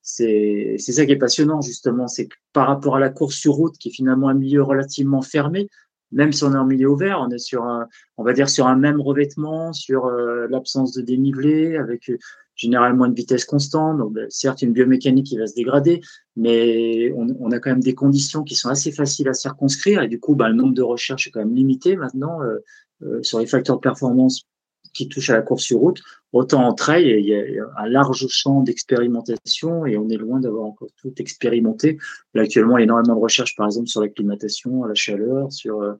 [0.02, 3.76] c'est ça qui est passionnant justement, c'est que par rapport à la course sur route,
[3.78, 5.68] qui est finalement un milieu relativement fermé,
[6.12, 7.86] même si on est en milieu ouvert, on est sur un,
[8.16, 12.16] on va dire sur un même revêtement, sur euh, l'absence de dénivelé, avec euh,
[12.54, 13.98] généralement une vitesse constante.
[13.98, 16.00] Donc, ben, certes, une biomécanique qui va se dégrader,
[16.36, 20.02] mais on, a quand même des conditions qui sont assez faciles à circonscrire.
[20.02, 23.38] Et du coup, ben, le nombre de recherches est quand même limité maintenant euh, sur
[23.38, 24.44] les facteurs de performance
[24.92, 26.00] qui touche à la course sur route.
[26.32, 30.64] Autant en trail, il y a un large champ d'expérimentation et on est loin d'avoir
[30.64, 31.96] encore tout expérimenté.
[32.34, 35.94] Actuellement, il y a énormément de recherches, par exemple, sur l'acclimatation, la chaleur, sur, euh,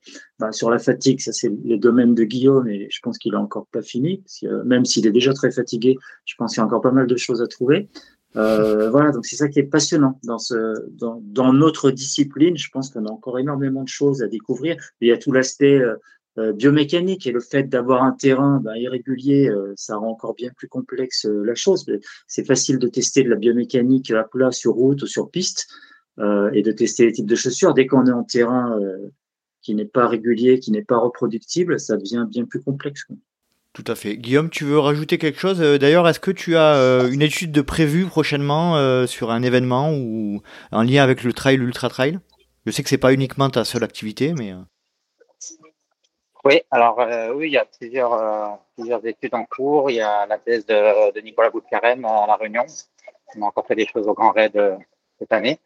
[0.51, 1.20] sur la fatigue.
[1.20, 4.22] Ça, c'est le domaine de Guillaume et je pense qu'il a encore pas fini.
[4.64, 7.16] même s'il est déjà très fatigué, je pense qu'il y a encore pas mal de
[7.16, 7.89] choses à trouver.
[8.36, 12.57] Euh, voilà, donc c'est ça qui est passionnant dans, notre discipline.
[12.57, 14.76] Je pense qu'on a encore énormément de choses à découvrir.
[15.01, 15.97] Il y a tout l'aspect euh, euh,
[16.53, 20.68] biomécanique et le fait d'avoir un terrain ben, irrégulier, euh, ça rend encore bien plus
[20.68, 21.84] complexe euh, la chose.
[22.26, 25.66] C'est facile de tester de la biomécanique à plat sur route ou sur piste
[26.53, 27.74] et de tester les types de chaussures.
[27.74, 28.76] Dès qu'on est en terrain
[29.62, 33.07] qui n'est pas régulier, qui n'est pas reproductible, ça devient bien plus complexe.
[33.72, 34.16] Tout à fait.
[34.16, 35.61] Guillaume, tu veux rajouter quelque chose?
[35.61, 40.82] D'ailleurs, est-ce que tu as une étude de prévue prochainement sur un événement ou en
[40.82, 42.18] lien avec le trail, l'ultra trail
[42.66, 44.55] Je sais que c'est pas uniquement ta seule activité, mais
[46.49, 49.90] oui, alors euh, oui, il y a plusieurs, euh, plusieurs études en cours.
[49.90, 52.64] Il y a la thèse de, de Nicolas Boutcarem à La Réunion.
[53.36, 54.78] On a encore fait des choses au Grand Raid euh,
[55.18, 55.59] cette année.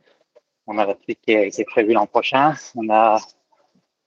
[0.66, 2.54] On a la suite qui est, qui est prévue l'an prochain.
[2.74, 3.20] On a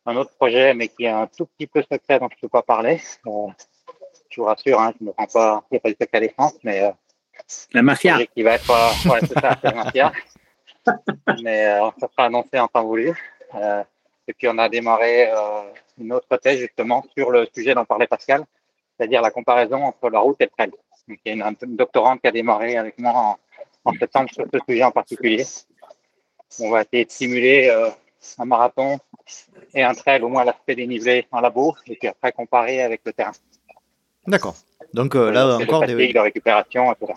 [0.06, 2.50] un autre projet, mais qui est un tout petit peu secret, dont je ne peux
[2.50, 3.00] pas parler.
[3.26, 6.20] Je vous rassure, hein, je ne me prends pas, il n'y a pas de secret
[6.20, 6.92] défense, mais
[7.72, 8.18] la mafia.
[8.26, 8.70] Qui va être,
[9.10, 10.12] ouais, c'est ça, la mafia.
[11.42, 13.14] mais euh, ça sera annoncé en temps voulu.
[14.28, 15.36] Et puis on a démarré euh,
[16.00, 18.44] une autre thèse justement sur le sujet dont parlait Pascal,
[18.98, 20.72] c'est-à-dire la comparaison entre la route et le trail.
[21.08, 23.38] Donc, il y a une, doctorante qui a démarré avec moi en,
[23.86, 25.46] en, septembre sur ce sujet en particulier.
[26.60, 27.90] On va essayer de simuler euh,
[28.40, 28.98] un marathon
[29.74, 33.14] et un trail, au moins l'aspect dénivelé en labo, et puis après comparer avec le
[33.14, 33.34] terrain.
[34.26, 34.56] D'accord.
[34.94, 36.14] Donc euh, là, encore de des...
[36.14, 37.14] de récupération, etc.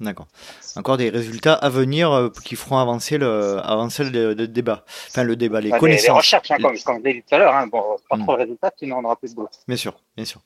[0.00, 0.28] D'accord.
[0.76, 4.84] Encore des résultats à venir euh, qui feront avancer le, avancer le, le, débat.
[5.08, 6.06] Enfin, le débat, les connaissances.
[6.06, 7.54] Les recherches, hein, comme, comme je l'ai dit tout à l'heure.
[7.54, 9.50] Hein, bon, pas trop de résultats, sinon on aura plus de boulot.
[9.68, 10.40] Bien sûr, bien sûr.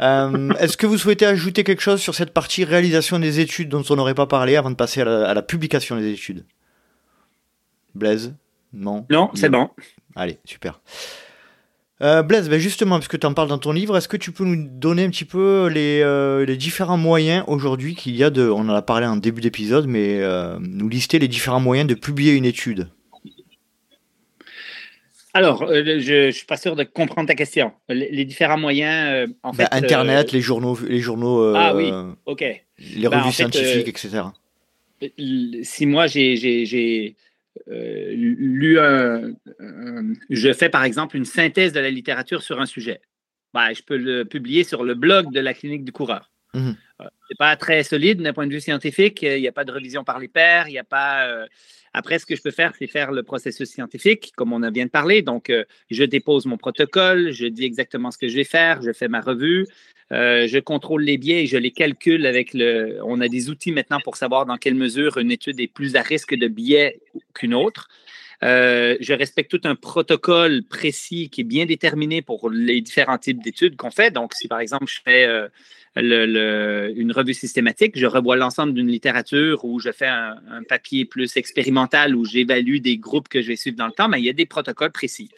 [0.00, 3.84] Euh, Est-ce que vous souhaitez ajouter quelque chose sur cette partie réalisation des études dont
[3.90, 6.44] on n'aurait pas parlé avant de passer à la, à la publication des études?
[7.94, 8.34] Blaise?
[8.72, 9.06] Non?
[9.08, 9.70] Non, c'est bon.
[10.16, 10.80] Allez, super.
[12.02, 14.44] Euh, Blaise, ben justement, puisque tu en parles dans ton livre, est-ce que tu peux
[14.44, 18.48] nous donner un petit peu les, euh, les différents moyens aujourd'hui qu'il y a de,
[18.48, 21.94] on en a parlé en début d'épisode, mais euh, nous lister les différents moyens de
[21.94, 22.88] publier une étude?
[25.34, 27.72] Alors, je ne suis pas sûr de comprendre ta question.
[27.88, 29.74] Les, les différents moyens, en ben, fait.
[29.74, 31.54] Internet, les journaux, les journaux.
[31.54, 31.92] ah oui,
[32.24, 32.40] ok.
[32.40, 34.22] Les revues ben, scientifiques, etc.
[35.62, 37.14] Si moi j'ai
[37.68, 39.32] euh,
[40.30, 43.00] Je fais par exemple une synthèse de la littérature sur un sujet.
[43.52, 46.30] Ben, je peux le publier sur le blog de la clinique du coureur.
[46.54, 46.72] Mmh.
[47.30, 49.22] C'est pas très solide d'un point de vue scientifique.
[49.22, 50.66] Il n'y a pas de révision par les pairs.
[50.66, 51.28] Il n'y a pas.
[51.28, 51.46] Euh...
[51.92, 54.90] Après, ce que je peux faire, c'est faire le processus scientifique, comme on vient de
[54.90, 55.22] parler.
[55.22, 58.92] Donc, euh, je dépose mon protocole, je dis exactement ce que je vais faire, je
[58.92, 59.66] fais ma revue,
[60.12, 62.98] euh, je contrôle les biais et je les calcule avec le.
[63.04, 66.02] On a des outils maintenant pour savoir dans quelle mesure une étude est plus à
[66.02, 67.00] risque de biais
[67.34, 67.88] qu'une autre.
[68.42, 73.76] Je respecte tout un protocole précis qui est bien déterminé pour les différents types d'études
[73.76, 74.10] qu'on fait.
[74.10, 75.28] Donc, si par exemple je fais
[75.96, 81.36] une revue systématique, je revois l'ensemble d'une littérature ou je fais un, un, papier plus
[81.36, 84.28] expérimental où j'évalue des groupes que je vais suivre dans le temps, mais il y
[84.28, 85.30] a des protocoles précis.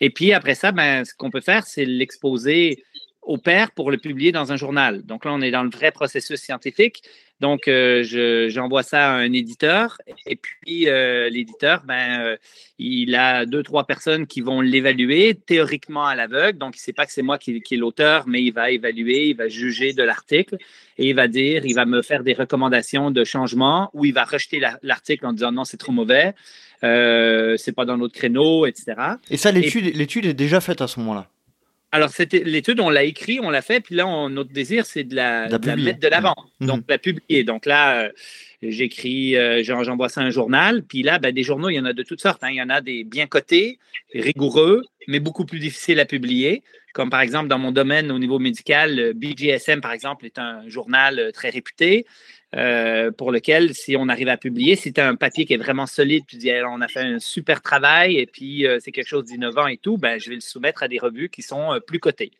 [0.00, 2.82] Et puis après ça, ben, ce qu'on peut faire, c'est l'exposer
[3.22, 5.02] au pair pour le publier dans un journal.
[5.02, 7.02] Donc là, on est dans le vrai processus scientifique.
[7.40, 12.36] Donc, euh, j'envoie ça à un éditeur et puis euh, l'éditeur, ben, euh,
[12.78, 16.58] il a deux, trois personnes qui vont l'évaluer théoriquement à l'aveugle.
[16.58, 18.70] Donc, il ne sait pas que c'est moi qui, qui est l'auteur, mais il va
[18.70, 20.58] évaluer, il va juger de l'article
[20.96, 24.24] et il va dire, il va me faire des recommandations de changement ou il va
[24.24, 26.34] rejeter l'article en disant non, c'est trop mauvais,
[26.82, 28.94] c'est pas dans notre créneau, etc.
[29.28, 31.28] Et ça, l'étude est déjà faite à ce moment-là?
[31.94, 35.48] Alors, l'étude, on l'a écrit, on l'a fait, puis là, notre désir, c'est de la,
[35.76, 36.66] mettre de l'avant, mmh.
[36.66, 37.44] donc la publier.
[37.44, 38.08] Donc là, euh,
[38.62, 41.84] j'écris, euh, j'envoie ça à un journal, puis là, ben, des journaux, il y en
[41.84, 42.42] a de toutes sortes.
[42.42, 42.48] Hein.
[42.50, 43.78] Il y en a des bien cotés,
[44.12, 46.64] rigoureux, mais beaucoup plus difficiles à publier.
[46.94, 51.20] Comme par exemple, dans mon domaine au niveau médical, BGSM, par exemple, est un journal
[51.20, 52.06] euh, très réputé.
[52.56, 55.58] Euh, pour lequel, si on arrive à publier, si tu as un papier qui est
[55.58, 59.08] vraiment solide, tu dis on a fait un super travail et puis euh, c'est quelque
[59.08, 61.80] chose d'innovant et tout, ben, je vais le soumettre à des revues qui sont euh,
[61.80, 62.30] plus cotées.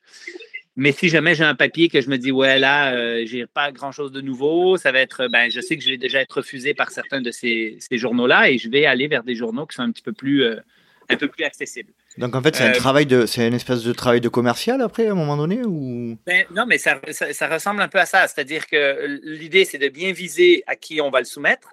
[0.76, 3.92] Mais si jamais j'ai un papier que je me dis, ouais, là, j'ai pas grand
[3.92, 6.74] chose de nouveau, ça va être, ben, je sais que je vais déjà être refusé
[6.74, 9.82] par certains de ces, ces journaux-là et je vais aller vers des journaux qui sont
[9.82, 11.92] un petit peu plus, un peu plus accessibles.
[12.18, 14.80] Donc en fait, c'est un euh, travail de, c'est une espèce de travail de commercial
[14.80, 16.16] après à un moment donné ou?
[16.26, 18.26] Ben, Non, mais ça, ça, ressemble un peu à ça.
[18.28, 21.68] C'est-à-dire que l'idée, c'est de bien viser à qui on va le soumettre.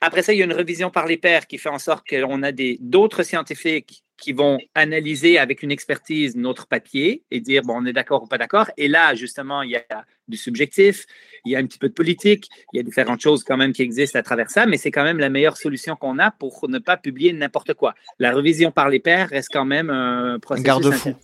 [0.00, 2.42] Après ça, il y a une révision par les pairs qui fait en sorte qu'on
[2.42, 7.74] a des, d'autres scientifiques qui vont analyser avec une expertise notre papier et dire, bon,
[7.76, 8.70] on est d'accord ou pas d'accord.
[8.76, 11.06] Et là, justement, il y a du subjectif,
[11.44, 13.72] il y a un petit peu de politique, il y a différentes choses quand même
[13.72, 16.68] qui existent à travers ça, mais c'est quand même la meilleure solution qu'on a pour
[16.68, 17.94] ne pas publier n'importe quoi.
[18.18, 20.66] La révision par les pairs reste quand même un processus.
[20.66, 21.14] Un garde-fou.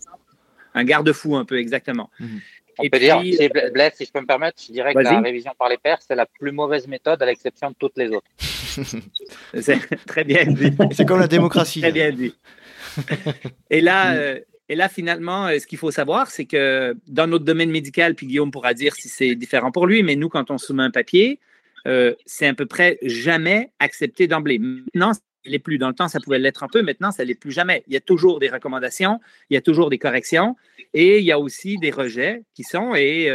[0.75, 2.09] Un garde-fou, un peu, exactement.
[2.19, 2.41] Mhm.
[2.79, 5.51] On peut dire, si, Blaise, si je peux me permettre, je dirais que la révision
[5.57, 8.25] par les pairs, c'est la plus mauvaise méthode à l'exception de toutes les autres.
[9.59, 10.71] c'est très bien dit.
[10.91, 11.81] C'est comme la démocratie.
[11.81, 12.33] très bien dit.
[13.69, 17.45] Et là, euh, et là, finalement, euh, ce qu'il faut savoir, c'est que dans notre
[17.45, 20.57] domaine médical, puis Guillaume pourra dire si c'est différent pour lui, mais nous, quand on
[20.57, 21.39] soumet un papier,
[21.85, 24.59] euh, c'est à peu près jamais accepté d'emblée.
[24.59, 25.11] Maintenant,
[25.45, 25.77] n'est plus.
[25.77, 26.81] Dans le temps, ça pouvait l'être un peu.
[26.81, 27.83] Maintenant, ça l'est plus jamais.
[27.87, 29.19] Il y a toujours des recommandations,
[29.49, 30.55] il y a toujours des corrections
[30.93, 32.95] et il y a aussi des rejets qui sont.
[32.95, 33.29] Et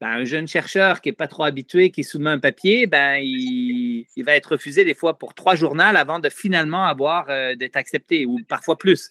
[0.00, 4.06] ben, un jeune chercheur qui n'est pas trop habitué, qui soumet un papier, ben, il,
[4.18, 7.26] va être refusé des fois pour trois journaux avant de finalement avoir
[7.56, 9.10] d'être accepté ou parfois plus.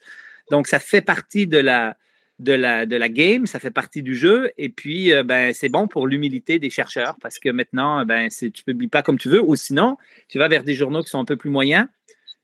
[0.51, 1.97] Donc, ça fait partie de la,
[2.39, 4.51] de la, de la game, ça fait partie du jeu.
[4.57, 8.45] Et puis, euh, ben, c'est bon pour l'humilité des chercheurs parce que maintenant, ben, tu
[8.45, 11.19] ne publies pas comme tu veux ou sinon, tu vas vers des journaux qui sont
[11.19, 11.87] un peu plus moyens.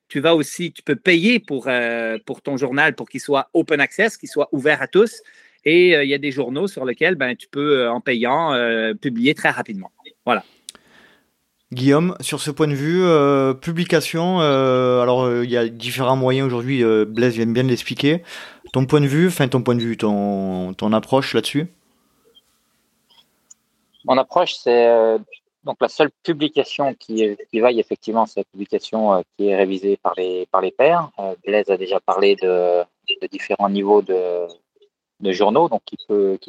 [0.07, 3.79] Tu vas aussi, tu peux payer pour, euh, pour ton journal pour qu'il soit open
[3.79, 5.21] access, qu'il soit ouvert à tous.
[5.63, 8.53] Et euh, il y a des journaux sur lesquels ben, tu peux, en payant,
[9.01, 9.91] publier très rapidement.
[10.25, 10.43] Voilà.
[11.73, 16.17] Guillaume, sur ce point de vue, euh, publication, euh, alors euh, il y a différents
[16.17, 18.23] moyens aujourd'hui, Blaise vient bien de l'expliquer.
[18.73, 21.67] Ton point de vue, enfin ton point de vue, ton, ton approche là-dessus?
[24.03, 25.17] Mon approche, c'est
[25.63, 30.13] donc la seule publication qui, qui vaille effectivement, c'est la publication qui est révisée par
[30.17, 31.09] les, par les pairs.
[31.45, 32.81] Blaise a déjà parlé de,
[33.21, 34.45] de différents niveaux de,
[35.21, 35.97] de journaux, donc qui,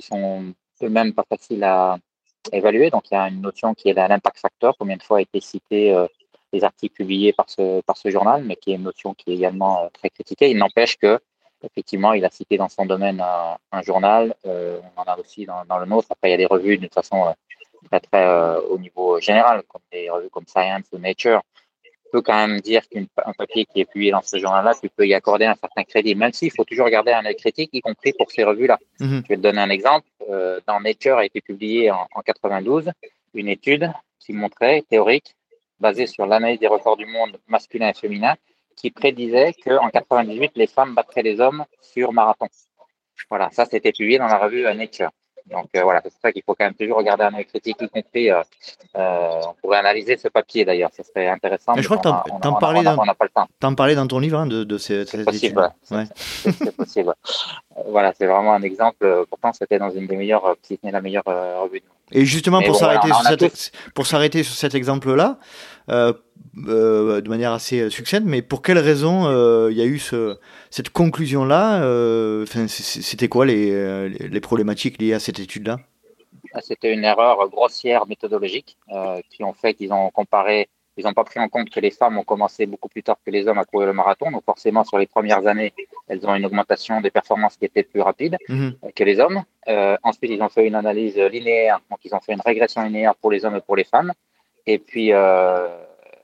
[0.03, 0.53] sont
[0.83, 1.99] eux-mêmes pas faciles à,
[2.53, 2.91] évaluer.
[2.91, 5.41] Donc, il y a une notion qui est l'impact factor, combien de fois a été
[5.41, 6.07] cité euh,
[6.53, 9.37] les articles publiés par ce, par ce journal, mais qui est une notion qui est
[9.37, 10.51] également euh, très critiquée.
[10.51, 11.21] Il n'empêche que,
[11.63, 15.65] effectivement, il a cité dans son domaine un, journal, euh, on en a aussi dans,
[15.67, 16.09] dans, le nôtre.
[16.11, 17.33] Après, il y a des revues d'une façon
[17.89, 21.43] très, très au niveau général, comme des revues comme Science ou Nature,
[22.13, 25.15] peut quand même dire qu'un papier qui est publié dans ce journal-là, tu peux y
[25.15, 28.31] accorder un certain crédit, même s'il faut toujours garder un œil critique, y compris pour
[28.31, 28.79] ces revues-là.
[29.01, 29.23] Mhm.
[29.25, 30.07] Je vais te donner un exemple.
[30.31, 32.91] Euh, dans Nature a été publié en, en 92
[33.35, 33.91] une étude
[34.21, 35.35] qui montrait, théorique,
[35.81, 38.37] basée sur l'analyse des records du monde masculin et féminin,
[38.77, 42.47] qui prédisait qu'en 98, les femmes battraient les hommes sur marathon.
[43.31, 45.11] Voilà, ça c'était publié dans la revue Nature.
[45.51, 47.79] Donc euh, voilà, c'est ça qu'il faut quand même toujours regarder un œil critique.
[47.83, 48.43] Euh,
[48.97, 51.75] euh, on pourrait analyser ce papier d'ailleurs, ce serait intéressant.
[51.75, 52.83] Mais je crois que tu en parlais
[53.95, 55.71] dans, ton livre hein, de, de ces, C'est possible.
[55.91, 56.05] Ouais.
[56.15, 57.15] C'est possible.
[57.87, 59.25] Voilà, c'est vraiment un exemple.
[59.29, 61.83] Pourtant, c'était dans une des meilleures, si ce n'est la meilleure revue.
[62.13, 65.39] Et justement, pour s'arrêter sur, pour s'arrêter sur cet exemple-là,
[65.89, 66.13] euh,
[66.69, 70.39] euh, de manière assez succincte, mais pour quelles raisons euh, il y a eu ce,
[70.71, 71.83] cette conclusion-là
[72.69, 75.79] C'était quoi les, les, problématiques liées à cette étude-là?
[76.55, 78.77] Ah, C'était une erreur grossière méthodologique
[79.31, 82.19] qui ont fait qu'ils ont comparé ils n'ont pas pris en compte que les femmes
[82.19, 84.31] ont commencé beaucoup plus tard que les hommes à courir le marathon.
[84.31, 85.73] Donc forcément, sur les premières années,
[86.09, 88.77] elles ont une augmentation des performances qui était plus rapide mhm.
[88.95, 89.43] que les hommes.
[89.69, 91.81] Euh, ensuite, ils ont fait une analyse linéaire.
[91.91, 94.13] Donc ils ont fait une régression linéaire pour les hommes et pour les femmes.
[94.67, 95.69] Et puis, euh,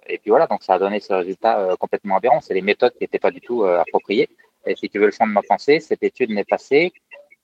[0.07, 2.41] et puis voilà, donc ça a donné ce résultat euh, complètement aberrant.
[2.41, 4.29] C'est les méthodes qui n'étaient pas du tout appropriées.
[4.67, 6.93] Et si tu veux le fond de ma pensée, cette étude n'est passée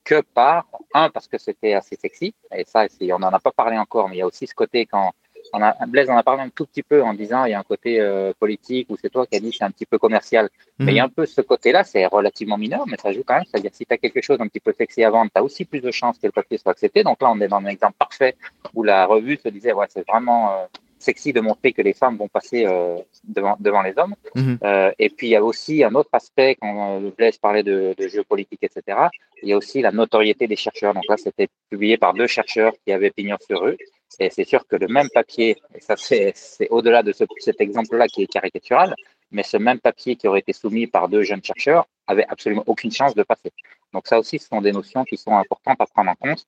[0.03, 3.75] que par, un, parce que c'était assez sexy, et ça, on n'en a pas parlé
[3.75, 5.13] encore, mais il y a aussi ce côté quand,
[5.55, 7.59] on a, Blaise en a parlé un tout petit peu en disant il y a
[7.59, 10.49] un côté euh, politique ou c'est toi qui as dit c'est un petit peu commercial.
[10.79, 11.11] Mais il y a mhm.
[11.11, 13.45] un peu ce côté-là, c'est relativement mineur, mais ça joue quand même.
[13.49, 15.63] C'est-à-dire si tu as quelque chose un petit peu sexy à vendre, tu as aussi
[15.65, 17.03] plus de chances que le papier soit accepté.
[17.03, 18.35] Donc là, on est dans un exemple parfait
[18.73, 20.65] où la revue se disait ouais, c'est vraiment euh,
[20.99, 24.15] sexy de montrer que les femmes vont passer euh, devant, devant les hommes.
[24.35, 24.57] Mhm.
[24.99, 28.63] et puis il y a aussi un autre aspect quand Blaise parlait de, de géopolitique,
[28.63, 29.07] etc.
[29.41, 30.93] Il y a aussi la notoriété des chercheurs.
[30.93, 33.77] Donc là, c'était publié par deux chercheurs qui avaient pignon sur eux
[34.19, 36.33] et c'est sûr que le même papier, et ça c'est
[36.69, 38.95] au-delà de cet exemple-là qui est caricatural,
[39.31, 42.91] mais ce même papier qui aurait été soumis par deux jeunes chercheurs avait absolument aucune
[42.91, 43.51] chance de passer.
[43.93, 46.45] Donc ça aussi, ce sont des notions qui sont importantes à prendre en compte.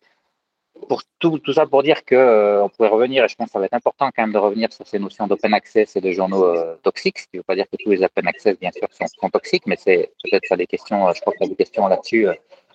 [0.88, 3.60] Pour tout, ça pour dire que euh, on pourrait revenir, et je pense que ça
[3.60, 6.46] va être important quand même de revenir sur ces notions d'open access et de journaux
[6.46, 8.88] euh, toxiques, ce qui ne veut pas dire que tous les open access, bien sûr,
[8.92, 11.88] sont, toxiques, mais c'est peut-être ça des questions, je crois qu'il y a des questions
[11.88, 12.28] là-dessus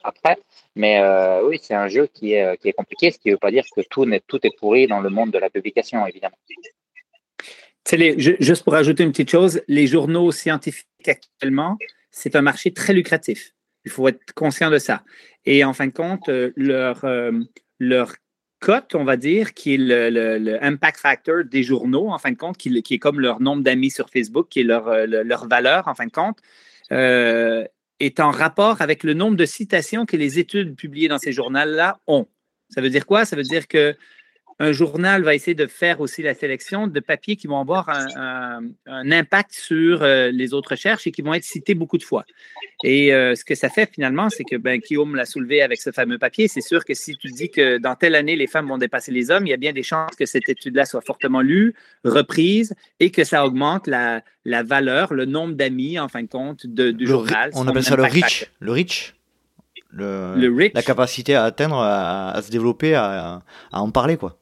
[0.04, 0.38] après.
[0.76, 3.38] Mais euh, oui, c'est un jeu qui est, qui est compliqué, ce qui ne veut
[3.38, 6.36] pas dire que tout, est, tout est pourri dans le monde de la publication, évidemment.
[7.90, 11.76] Les, juste pour ajouter une petite chose, les journaux scientifiques actuellement,
[12.10, 13.52] c'est un marché très lucratif.
[13.84, 15.02] Il faut être conscient de ça.
[15.44, 17.32] Et en fin de compte, euh, leur, euh,
[17.80, 18.14] leur
[18.60, 22.56] cote, on va dire, qui est le, impact factor des journaux, en fin de compte,
[22.56, 25.94] qui, qui est comme leur nombre d'amis sur Facebook, qui est leur, leur valeur, en
[25.94, 26.38] fin de compte,
[26.92, 27.64] euh,
[28.02, 32.00] est en rapport avec le nombre de citations que les études publiées dans ces journaux-là
[32.06, 32.26] ont.
[32.68, 33.24] Ça veut dire quoi?
[33.24, 33.96] Ça veut dire que
[34.58, 38.62] un journal va essayer de faire aussi la sélection de papiers qui vont avoir un,
[38.86, 42.24] impact sur euh, les autres recherches et qui vont être cités beaucoup de fois.
[42.84, 45.90] Et euh, ce que ça fait finalement, c'est que ben, Guillaume l'a soulevé avec ce
[45.90, 46.48] fameux papier.
[46.48, 49.30] C'est sûr que si tu dis que dans telle année, les femmes vont dépasser les
[49.30, 51.74] hommes, il y a bien des chances que cette étude-là soit fortement lue,
[52.04, 57.06] reprise et que ça augmente la, valeur, le nombre d'amis, en fin de compte, du
[57.06, 57.50] journal.
[57.54, 58.50] On appelle ça le reach.
[58.60, 59.14] Le reach
[59.94, 64.38] le, la capacité à atteindre, à, se développer, à, à en parler, quoi.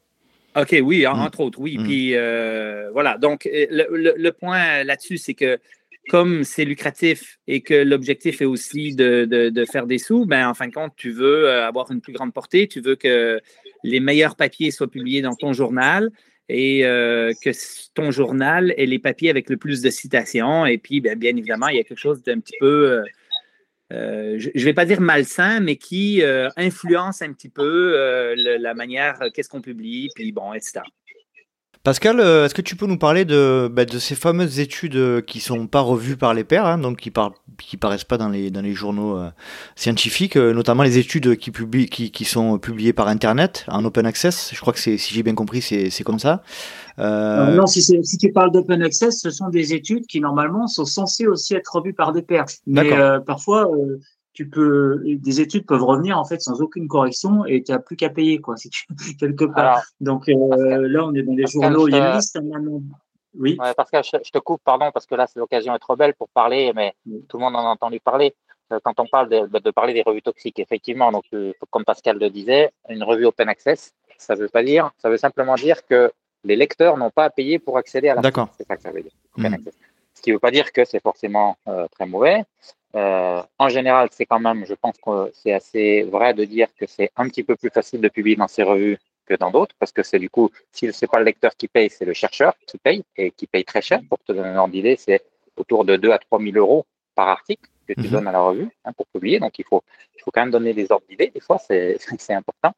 [0.56, 1.08] OK, oui, mm.
[1.08, 1.78] entre autres, oui.
[1.78, 1.84] Mm.
[1.84, 5.58] Puis euh, voilà, donc euh, le, point là-dessus, c'est que
[6.08, 10.66] comme c'est lucratif et que l'objectif est aussi de, faire des sous, ben, en fin
[10.66, 13.40] de compte, tu veux euh, avoir une plus grande portée, tu veux que
[13.84, 16.10] les meilleurs papiers soient publiés dans ton journal
[16.48, 17.50] et que
[17.94, 20.66] ton journal ait les papiers avec le plus de citations.
[20.66, 23.04] Et puis, ben, bien évidemment, il y a quelque chose d'un petit peu euh,
[23.90, 28.74] je ne vais pas dire malsain, mais qui euh, influence un petit peu euh, la
[28.74, 30.80] manière, qu'est-ce qu'on publie, puis bon, etc.
[31.82, 35.42] Pascal, est-ce que tu peux nous parler de, bah, de ces fameuses études qui ne
[35.42, 38.60] sont pas revues par les pairs, hein, donc qui ne paraissent pas dans les, dans
[38.60, 39.18] les journaux
[39.76, 44.50] scientifiques, notamment les études qui, publient, qui, qui, sont publiées par Internet, en open access
[44.52, 46.42] Je crois que si j'ai bien compris, c'est comme ça.
[47.00, 47.54] Euh...
[47.54, 51.26] Non, si, si, tu parles d'open access, ce sont des études qui normalement sont censées
[51.26, 52.46] aussi être revues par des pairs.
[52.66, 53.98] Mais euh, parfois, euh,
[54.40, 57.94] tu peux, des études peuvent revenir en fait sans aucune correction et tu n'as plus
[57.94, 58.86] qu'à payer quoi, si tu,
[59.20, 59.82] quelque part.
[60.00, 62.38] Donc euh, là, on est dans des journaux, il y a une liste.
[63.34, 63.58] Oui.
[63.60, 66.14] Ouais, parce que je, te coupe, pardon, parce que là, c'est l'occasion est trop belle
[66.14, 66.94] pour parler, mais
[67.28, 68.34] tout le monde en a entendu parler.
[68.82, 71.24] Quand on parle de, de parler des revues toxiques, effectivement, donc
[71.68, 75.56] comme Pascal le disait, une revue open access, ça veut pas dire, ça veut simplement
[75.56, 76.10] dire que
[76.44, 78.48] les lecteurs n'ont pas à payer pour accéder à la D'accord.
[78.56, 79.12] C'est ça que ça veut dire.
[79.36, 79.56] Hmm.
[80.14, 82.44] Ce qui ne veut pas dire que c'est forcément euh, très mauvais.
[82.96, 86.86] Euh, en général, c'est quand même, je pense que c'est assez vrai de dire que
[86.86, 89.92] c'est un petit peu plus facile de publier dans ces revues que dans d'autres, parce
[89.92, 92.54] que c'est du coup, si ce n'est pas le lecteur qui paye, c'est le chercheur
[92.66, 94.00] qui paye et qui paye très cher.
[94.08, 95.22] Pour te donner un ordre d'idée, c'est
[95.56, 96.84] autour de 2 à 3 000 euros
[97.14, 98.10] par article que tu mhm.
[98.10, 99.38] donnes à la revue hein, pour publier.
[99.38, 99.82] Donc, il faut,
[100.16, 101.30] il faut quand même donner des ordres d'idées.
[101.32, 102.72] Des fois, c'est important.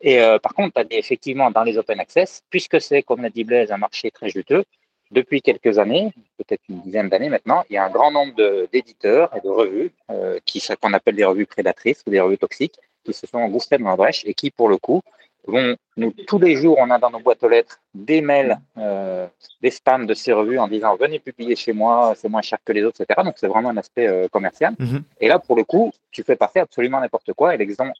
[0.00, 3.44] Et euh, par contre, as effectivement dans les open access, puisque c'est, comme l'a dit
[3.44, 4.64] Blaise, un marché très juteux,
[5.10, 8.34] depuis quelques années, peut-être une dizaine d'années maintenant, il y a un grand nombre
[8.72, 12.78] d'éditeurs et de revues euh, qui qu'on appelle des revues prédatrices ou des revues toxiques
[13.04, 15.02] qui se sont engouffrées dans la brèche et qui, pour le coup,
[15.96, 19.26] nous, tous les jours, on a dans nos boîtes aux lettres des mails, euh,
[19.62, 22.72] des spams de ces revues en disant venez publier chez moi, c'est moins cher que
[22.72, 23.22] les autres, etc.
[23.24, 24.74] Donc c'est vraiment un aspect euh, commercial.
[24.78, 25.02] Mhm.
[25.20, 27.54] Et là, pour le coup, tu fais passer absolument n'importe quoi.
[27.54, 27.98] Et l'exemple,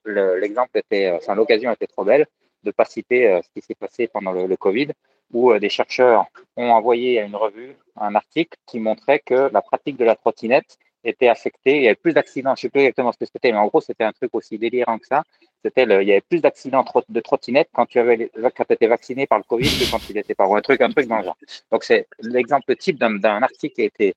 [0.74, 2.26] était, euh, enfin l'occasion était trop belle
[2.64, 4.88] de pas citer ce qui s'est passé pendant le, le Covid,
[5.32, 6.26] où des chercheurs
[6.56, 10.78] ont envoyé à une revue un article qui montrait que la pratique de la trottinette
[11.04, 11.76] était affecté.
[11.76, 12.54] Il y avait plus d'accidents.
[12.56, 14.58] Je ne sais plus exactement ce que c'était, mais en gros, c'était un truc aussi
[14.58, 15.22] délirant que ça.
[15.64, 19.38] C'était il y avait plus d'accidents de trottinette quand tu avais, quand étais vacciné par
[19.38, 20.44] le Covid que quand tu n'étais pas.
[20.44, 21.38] un truc, un truc dans le genre.
[21.70, 24.14] Donc, c'est l'exemple type d'un article qui a été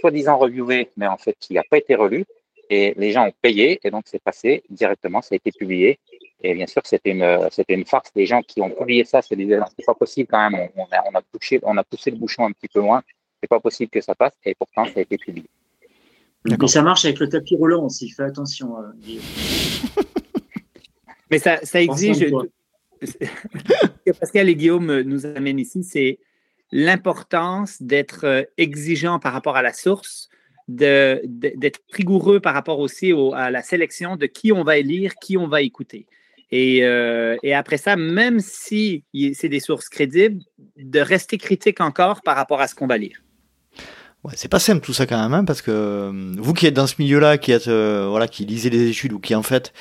[0.00, 2.24] soi-disant reviewé, mais en fait, qui n'a pas été relu.
[2.70, 5.98] Et les gens ont payé, et donc c'est passé directement, ça a été publié.
[6.42, 8.10] Et bien sûr, c'était une, c'était une farce.
[8.16, 11.04] Les gens qui ont publié ça se disaient, c'est pas possible quand même, on, a,
[11.12, 13.02] on, a poussé, on a poussé le bouchon un petit peu loin,
[13.40, 15.46] c'est pas possible que ça passe, et pourtant, ça a été publié.
[16.44, 18.76] Mais ça marche avec le tapis roulant aussi, fais attention.
[18.78, 18.90] Euh,
[21.30, 22.26] Mais ça, ça exige.
[24.20, 26.18] Pascal et Guillaume nous amènent ici, c'est
[26.72, 30.28] l'importance d'être euh, exigeant par rapport à la source,
[30.68, 35.48] d'être rigoureux par rapport aussi à la sélection de qui on va lire, qui on
[35.48, 36.06] va écouter.
[36.52, 39.04] Et, euh, et après ça, même si
[39.34, 40.42] c'est des sources crédibles,
[40.76, 43.22] de rester critique encore par rapport à ce qu'on va lire.
[44.22, 46.74] Ouais, c'est pas simple tout ça quand même, hein, parce que euh, vous qui êtes
[46.74, 49.72] dans ce milieu-là, qui êtes voilà, qui lisez des études ou qui en fait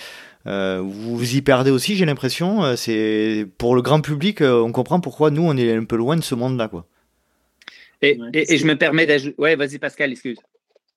[0.48, 2.64] euh, vous vous y perdez aussi, j'ai l'impression.
[2.64, 5.96] Euh, c'est pour le grand public, euh, on comprend pourquoi nous on est un peu
[5.96, 6.86] loin de ce monde-là, quoi.
[8.02, 9.36] Et, et, je me permets d'ajouter.
[9.38, 10.40] Ouais, vas-y Pascal, excuse.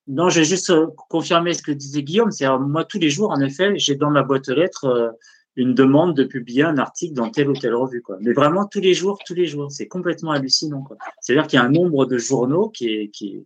[0.07, 0.73] Non, je vais juste
[1.09, 2.31] confirmer ce que disait Guillaume.
[2.31, 5.15] C'est moi tous les jours, en effet, j'ai dans ma boîte aux lettres
[5.55, 8.17] une demande de publier un article dans telle ou telle revue, quoi.
[8.21, 10.97] Mais vraiment tous les jours, tous les jours, c'est complètement hallucinant, quoi.
[11.21, 13.45] C'est-à-dire qu'il y a un nombre de journaux qui est, qui est,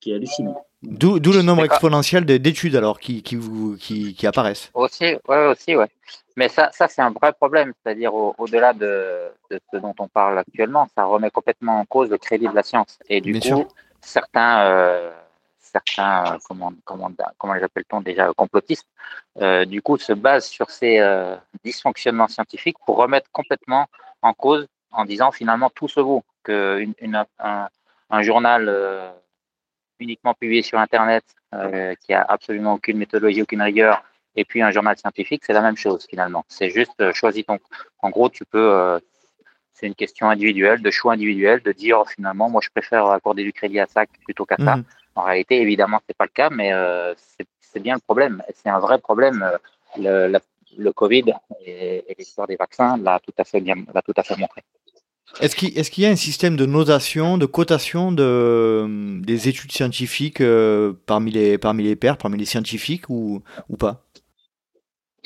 [0.00, 0.64] qui est hallucinant.
[0.82, 4.70] D'où le nombre exponentiel d'études alors qui, qui, vous, qui, qui, apparaissent.
[4.72, 5.88] Aussi, ouais, aussi, ouais.
[6.36, 10.38] Mais ça, ça c'est un vrai problème, c'est-à-dire au-delà de, de, ce dont on parle
[10.38, 12.98] actuellement, ça remet complètement en cause le crédit de la science.
[13.10, 13.66] Et du coup,
[14.00, 15.12] certains, euh,
[15.72, 18.88] certains, comment, comment, comment les appelle-t-on déjà, complotistes,
[19.40, 23.86] euh, du coup, se basent sur ces euh, dysfonctionnements scientifiques pour remettre complètement
[24.22, 26.92] en cause en disant finalement tout se vaut, qu'un
[27.38, 29.10] un, journal euh,
[30.00, 31.24] uniquement publié sur Internet,
[31.54, 34.02] euh, qui a absolument aucune méthodologie, aucune rigueur,
[34.36, 36.44] et puis un journal scientifique, c'est la même chose finalement.
[36.48, 37.58] C'est juste euh, choisis ton.
[38.00, 38.72] En gros, tu peux.
[38.72, 38.98] Euh,
[39.72, 43.52] c'est une question individuelle, de choix individuel, de dire finalement, moi je préfère accorder du
[43.52, 44.76] crédit à ça plutôt qu'à ça.
[44.76, 44.84] Mhm.
[45.14, 46.70] En réalité, évidemment, c'est pas le cas, mais
[47.60, 48.42] c'est bien le problème.
[48.54, 49.48] C'est un vrai problème.
[49.98, 50.38] Le,
[50.78, 51.24] le Covid
[51.64, 54.62] et, et l'histoire des vaccins l'a tout à fait bien, l'a tout à fait montré.
[55.40, 60.92] Est-ce qu'il y a un système de notation, de cotation de, des études scientifiques euh,
[61.06, 64.04] parmi, les, parmi les pairs, parmi les scientifiques ou, ou pas?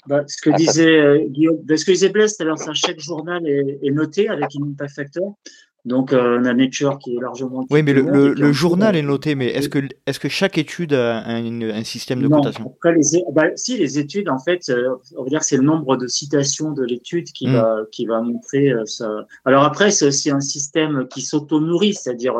[0.06, 3.78] Bah, ce que disait euh, Guillaume, bah, ce que disait Blaise, c'est chaque journal est,
[3.82, 5.36] est, noté avec une impact factor.
[5.85, 7.66] Donc, euh, on a Nature qui est largement.
[7.69, 11.19] Oui, mais le, le, journal est noté, mais est-ce que, est que chaque étude a
[11.27, 12.74] un, un système de cotation?
[12.85, 15.98] les, bah, Si, les études, en fait, euh, on va dire que c'est le nombre
[15.98, 17.52] de citations de l'étude qui, hmm.
[17.52, 19.27] va, qui va montrer euh, ça.
[19.44, 22.35] Alors après, c'est aussi un système qui s'auto-nourrit, c'est-à-dire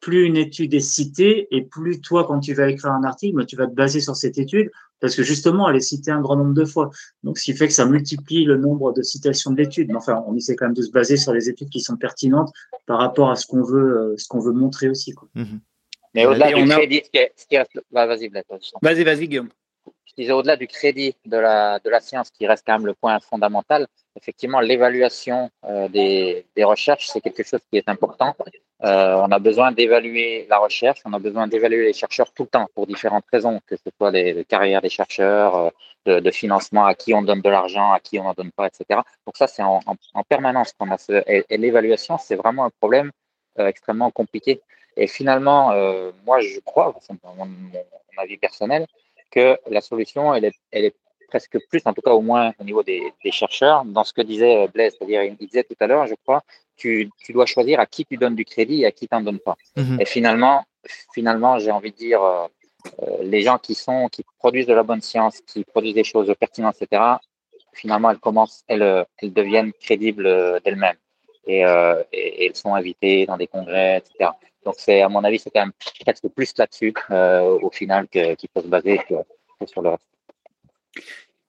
[0.00, 3.56] plus une étude est citée et plus toi, quand tu vas écrire un article, tu
[3.56, 4.70] vas te baser sur cette étude
[5.00, 6.90] parce que justement, elle est citée un grand nombre de fois.
[7.22, 9.88] Donc, ce qui fait que ça multiplie le nombre de citations de l'étude.
[9.88, 12.52] Mais enfin, on essaie quand même de se baser sur les études qui sont pertinentes
[12.86, 15.12] par rapport à ce qu'on veut, euh, ce qu'on veut montrer aussi.
[15.12, 15.28] Quoi.
[15.34, 15.60] Mhm.
[16.14, 17.02] Mais au-delà du crédit,
[17.36, 17.80] ce qui reste...
[17.90, 18.28] Bah, vas-y,
[18.82, 19.48] Vas-y, vas-y, Guillaume.
[20.04, 22.94] Je disais, au-delà du crédit de la, de la science, qui reste quand même le
[22.94, 28.34] point fondamental, effectivement, l'évaluation euh, des, recherches, c'est quelque chose qui est important.
[28.82, 32.48] Euh, on a besoin d'évaluer la recherche, on a besoin d'évaluer les chercheurs tout le
[32.48, 35.72] temps pour différentes raisons, que ce soit les, carrières des chercheurs,
[36.08, 38.66] euh, de, financement, à qui on donne de l'argent, à qui on n'en donne pas,
[38.66, 39.00] etc.
[39.26, 42.70] Donc ça, c'est en, en, en, permanence qu'on a ce, et, l'évaluation, c'est vraiment un
[42.70, 43.10] problème
[43.58, 44.62] euh, extrêmement compliqué.
[44.96, 45.72] Et finalement,
[46.26, 47.70] moi, je crois, c'est mon, mon,
[48.18, 48.86] avis personnel,
[49.30, 50.96] que la solution, elle est, elle est
[51.30, 54.22] presque plus, en tout cas au moins au niveau des, des chercheurs, dans ce que
[54.22, 56.42] disait Blaise, c'est-à-dire il disait tout à l'heure, je crois,
[56.76, 59.22] tu, tu, dois choisir à qui tu donnes du crédit et à qui tu n'en
[59.22, 59.56] donnes pas.
[59.76, 60.02] Mm-hmm.
[60.02, 60.64] Et finalement,
[61.14, 62.46] finalement j'ai envie de dire, euh,
[63.02, 66.32] euh, les gens qui sont, qui produisent de la bonne science, qui produisent des choses
[66.38, 67.02] pertinentes, etc.,
[67.72, 70.96] finalement, elles commencent, elles, elles deviennent crédibles euh, d'elles-mêmes.
[71.46, 74.30] Et, euh, et, et, elles sont invitées dans des congrès, etc.
[74.64, 78.36] Donc, c'est, à mon avis, c'est quand même presque plus là-dessus, euh, au final, qu'il
[78.52, 79.14] faut se baser que,
[79.58, 80.06] que sur le reste.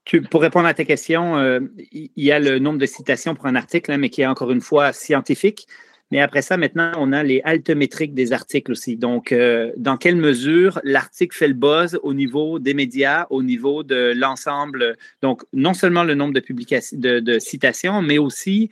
[0.05, 1.59] Tu, pour répondre à ta question, euh,
[1.91, 4.51] il y a le nombre de citations pour un article, hein, mais qui est encore
[4.51, 5.67] une fois scientifique.
[6.09, 8.97] Mais après ça, maintenant, on a les altométriques des articles aussi.
[8.97, 13.83] Donc, euh, dans quelle mesure l'article fait le buzz au niveau des médias, au niveau
[13.83, 14.97] de l'ensemble?
[15.21, 18.69] Donc, non seulement le nombre de publications, de, de citations, mais aussi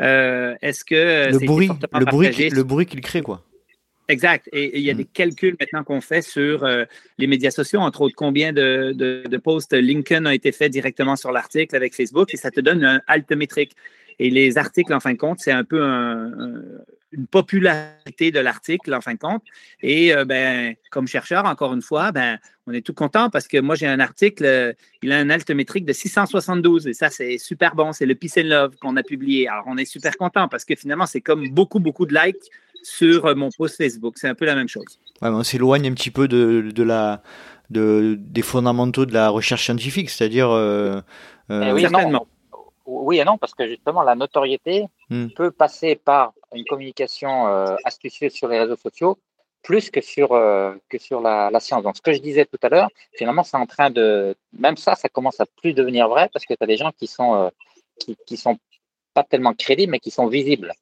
[0.00, 3.44] euh, est-ce que le bruit, le bruit, le bruit qu'il crée, quoi.
[4.08, 4.48] Exact.
[4.52, 4.96] Et, il y a mm.
[4.96, 6.84] des calculs maintenant qu'on fait sur euh,
[7.18, 11.16] les médias sociaux, entre autres combien de, de, de, posts Lincoln a été fait directement
[11.16, 13.72] sur l'article avec Facebook et ça te donne un altométrique.
[14.18, 16.62] Et les articles, en fin de compte, c'est un peu un, un,
[17.12, 19.42] une popularité de l'article, en fin de compte.
[19.82, 23.58] Et euh, ben, comme chercheur, encore une fois, ben, on est tout content parce que
[23.58, 24.72] moi, j'ai un article, euh,
[25.02, 27.92] il a un altométrique de 672 et ça, c'est super bon.
[27.92, 29.48] C'est le Peace and Love qu'on a publié.
[29.48, 32.50] Alors, on est super content parce que finalement, c'est comme beaucoup, beaucoup de likes
[32.82, 34.14] sur euh, mon post Facebook.
[34.16, 34.98] C'est un peu la même chose.
[35.20, 37.22] Ouais, on s'éloigne un petit peu de, de la,
[37.70, 40.50] de, des fondamentaux de la recherche scientifique, c'est-à-dire.
[40.50, 41.00] Euh,
[41.50, 42.26] euh, oui, certainement.
[42.84, 45.28] Oui et non, parce que justement, la notoriété hmm.
[45.36, 49.18] peut passer par une communication euh, astucieuse sur les réseaux sociaux
[49.62, 51.82] plus que sur, euh, que sur la, la, science.
[51.82, 54.34] Donc, ce que je disais tout à l'heure, finalement, c'est en train de.
[54.52, 57.06] Même ça, ça commence à plus devenir vrai parce que tu as des gens qui
[57.06, 57.48] sont, euh,
[57.98, 58.58] qui, qui sont
[59.14, 60.72] pas tellement crédibles, mais qui sont visibles.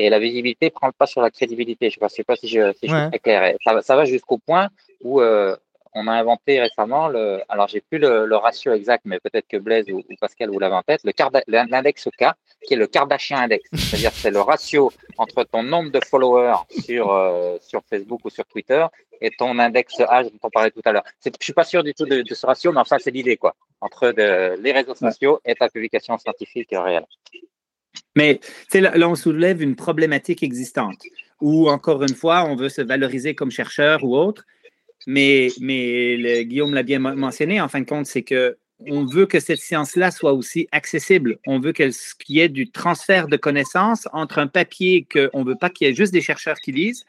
[0.00, 1.90] Et la visibilité prend le pas sur la crédibilité.
[1.90, 3.54] Je ne sais pas si je, si je suis très clair.
[3.62, 4.68] Ça, ça va jusqu'au point
[5.02, 5.54] où euh,
[5.92, 7.42] on a inventé récemment le.
[7.50, 10.58] Alors, j'ai plus le, le, ratio exact, mais peut-être que Blaise ou, ou Pascal vous
[10.58, 11.02] l'avez en tête,
[11.48, 12.32] l'index K,
[12.66, 13.68] qui est le Kardashian Index.
[13.74, 18.46] C'est-à-dire c'est le ratio entre ton nombre de followers sur, euh, sur Facebook ou sur
[18.46, 18.86] Twitter
[19.20, 21.04] et ton index âge dont on parlait tout à l'heure.
[21.22, 23.54] Je suis pas sûr du tout de, de ce ratio, mais enfin, c'est l'idée, quoi,
[23.82, 27.04] entre de, les réseaux sociaux et ta publication scientifique réelle.
[28.16, 28.40] Mais
[28.74, 31.02] là, on soulève une problématique existante
[31.40, 34.44] où, encore une fois, on veut se valoriser comme chercheur ou autre.
[35.06, 38.56] Mais, mais Guillaume l'a bien mentionné, en fin de compte, c'est que
[38.86, 41.38] on veut que cette science-là soit aussi accessible.
[41.46, 41.92] On veut qu'il
[42.28, 45.90] y ait du transfert de connaissances entre un papier qu'on ne veut pas qu'il y
[45.90, 47.04] ait juste des chercheurs qui lisent,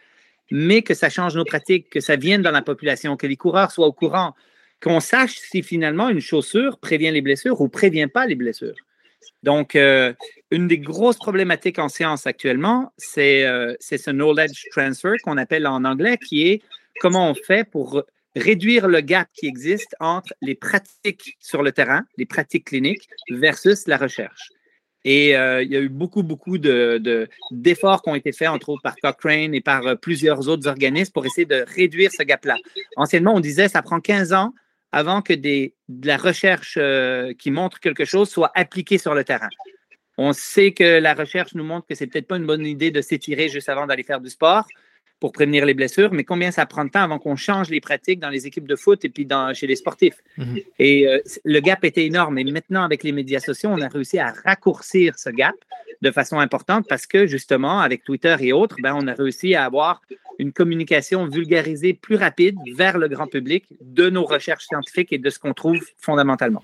[0.51, 3.71] mais que ça change nos pratiques, que ça vienne dans la population, que les coureurs
[3.71, 4.35] soient au courant,
[4.81, 8.75] qu'on sache si finalement une chaussure prévient les blessures ou prévient pas les blessures.
[9.43, 10.13] Donc, euh,
[10.51, 15.85] une des grosses problématiques en science actuellement, c'est euh, ce knowledge transfer qu'on appelle en
[15.85, 16.61] anglais, qui est
[16.99, 18.03] comment on fait pour
[18.35, 23.87] réduire le gap qui existe entre les pratiques sur le terrain, les pratiques cliniques, versus
[23.87, 24.49] la recherche.
[25.03, 28.49] Et euh, il y a eu beaucoup, beaucoup d'efforts de, d'efforts qui ont été faits,
[28.49, 32.23] entre autres par Cochrane et par euh, plusieurs autres organismes, pour essayer de réduire ce
[32.23, 32.57] gap-là.
[32.97, 34.53] Anciennement, on disait ça prend 15 ans
[34.91, 35.71] avant que de
[36.03, 36.77] la recherche
[37.39, 39.47] qui montre quelque chose soit appliquée sur le terrain.
[40.23, 43.01] On sait que la recherche nous montre que c'est peut-être pas une bonne idée de
[43.01, 44.67] s'étirer juste avant d'aller faire du sport
[45.19, 48.19] pour prévenir les blessures, mais combien ça prend de temps avant qu'on change les pratiques
[48.19, 50.19] dans les équipes de foot et puis dans, chez les sportifs.
[50.37, 50.63] -hmm.
[50.77, 51.19] Et euh,
[51.55, 52.35] le gap était énorme.
[52.39, 55.57] Et maintenant, avec les médias sociaux, on a réussi à raccourcir ce gap
[56.05, 59.61] de façon importante parce que justement, avec Twitter et autres, ben, on a réussi à
[59.69, 59.93] avoir
[60.43, 63.63] une communication vulgarisée plus rapide vers le grand public
[63.99, 66.63] de nos recherches scientifiques et de ce qu'on trouve fondamentalement.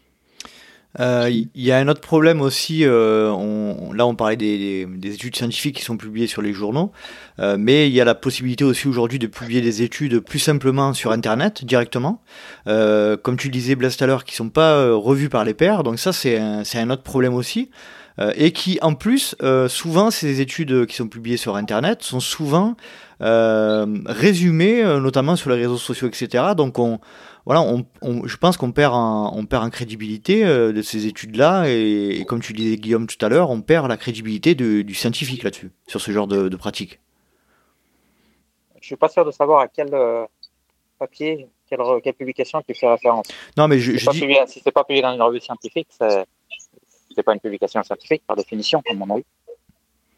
[1.00, 5.14] Il euh, y a un autre problème aussi, euh, on, là on parlait des, des,
[5.14, 6.92] études scientifiques qui sont publiées sur les journaux,
[7.38, 10.94] euh, mais il y a la possibilité aussi aujourd'hui de publier des études plus simplement
[10.94, 12.24] sur Internet directement,
[12.66, 15.54] euh, comme tu disais Blaise tout à l'heure, qui sont pas euh, revues par les
[15.54, 17.70] pairs, donc ça c'est un, un autre problème aussi.
[18.36, 19.36] et qui en plus,
[19.68, 22.76] souvent ces études qui sont publiées sur Internet sont souvent
[23.20, 26.56] résumées, notamment sur les réseaux sociaux, etc.
[26.58, 27.00] Donc on,
[27.48, 31.08] voilà, on, on, je pense qu'on perd, en, on perd en crédibilité euh, de ces
[31.08, 34.82] études-là, et, et, comme tu disais Guillaume tout à l'heure, on perd la crédibilité de,
[34.82, 37.00] du scientifique là-dessus, sur ce genre de, de, pratique.
[38.82, 40.26] Je suis pas sûr de savoir à quel euh,
[41.00, 43.28] papier, quelle, quelle, publication tu fais référence.
[43.56, 44.20] Non, mais je, je dis...
[44.20, 48.36] Publié, si c'est pas publié dans une revue scientifique, c'est pas une publication scientifique par
[48.36, 49.26] définition, comme on a eu.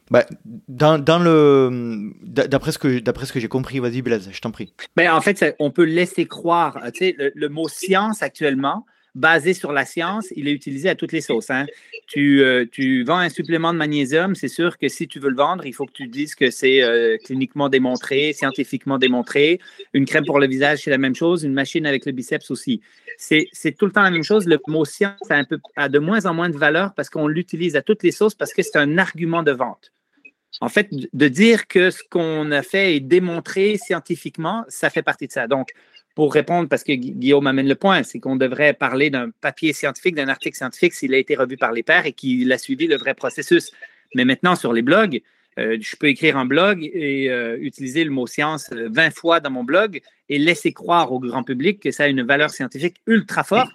[0.10, 0.26] Bah,
[0.68, 4.74] dans, le d'après ce que d'après ce que j'ai compris, vas-y Blaise, je t'en prie.
[4.96, 9.72] Ben, en fait, on peut laisser croire, tu sais, le, mot science actuellement, basé sur
[9.72, 11.52] la science, il est utilisé à toutes les sauces.
[11.52, 11.68] Hein.
[12.08, 15.36] Tu, euh, tu vends un supplément de magnésium, c'est sûr que si tu veux le
[15.36, 19.60] vendre, il faut que tu dises que c'est euh, cliniquement démontré, scientifiquement démontré.
[19.94, 21.44] Une crème pour le visage, c'est la même chose.
[21.44, 22.82] Une machine avec le biceps aussi.
[23.18, 24.48] C'est tout le temps la même chose.
[24.48, 25.44] Le mot science a,
[25.76, 28.54] a de moins en moins de valeur parce qu'on l'utilise à toutes les sauces parce
[28.54, 29.92] que c'est un argument de vente.
[30.62, 35.28] En fait, de dire que ce qu'on a fait est démontré scientifiquement, ça fait partie
[35.28, 35.48] de ça.
[35.48, 35.70] Donc,
[36.16, 40.16] pour répondre, parce que Guillaume amène le point, c'est qu'on devrait parler d'un papier scientifique,
[40.16, 42.98] d'un article scientifique s'il a été revu par les pairs et qu'il a suivi le
[42.98, 43.72] vrai processus.
[44.16, 45.22] Mais maintenant, sur les blogs,
[45.58, 49.50] euh, je peux écrire un blog et euh, utiliser le mot science 20 fois dans
[49.50, 53.44] mon blog et laisser croire au grand public que ça a une valeur scientifique ultra
[53.44, 53.72] forte,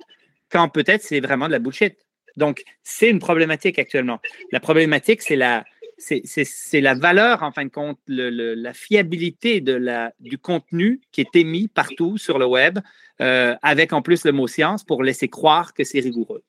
[0.51, 1.97] quand peut-être c'est vraiment de la bullshit.
[2.37, 4.21] Donc, c'est une problématique actuellement.
[4.51, 5.65] La problématique, c'est la,
[5.99, 12.19] c'est la valeur, en fin de compte, la fiabilité du contenu qui est émis partout
[12.19, 12.79] sur le web,
[13.21, 16.43] euh, avec en plus le mot science pour laisser croire que c'est rigoureux.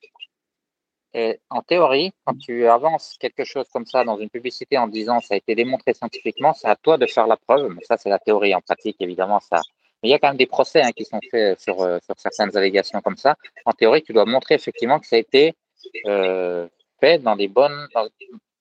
[1.49, 5.35] En théorie, quand tu avances quelque chose comme ça dans une publicité en disant ça
[5.35, 7.73] a été démontré scientifiquement, c'est à toi de faire la preuve.
[7.73, 8.53] Mais ça, c'est la théorie.
[8.53, 9.61] En pratique, évidemment, ça.
[10.03, 12.15] Mais il y a quand même des procès hein, qui sont faits sur, euh, sur
[12.19, 13.35] certaines allégations comme ça.
[13.65, 15.53] En théorie, tu dois montrer effectivement que ça a été
[16.05, 16.67] euh,
[16.99, 17.87] fait dans des bonnes,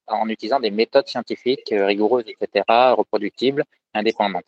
[0.07, 2.65] en utilisant des méthodes scientifiques euh, rigoureuses, etc.,
[2.97, 3.65] reproductibles,
[3.95, 4.45] indépendantes.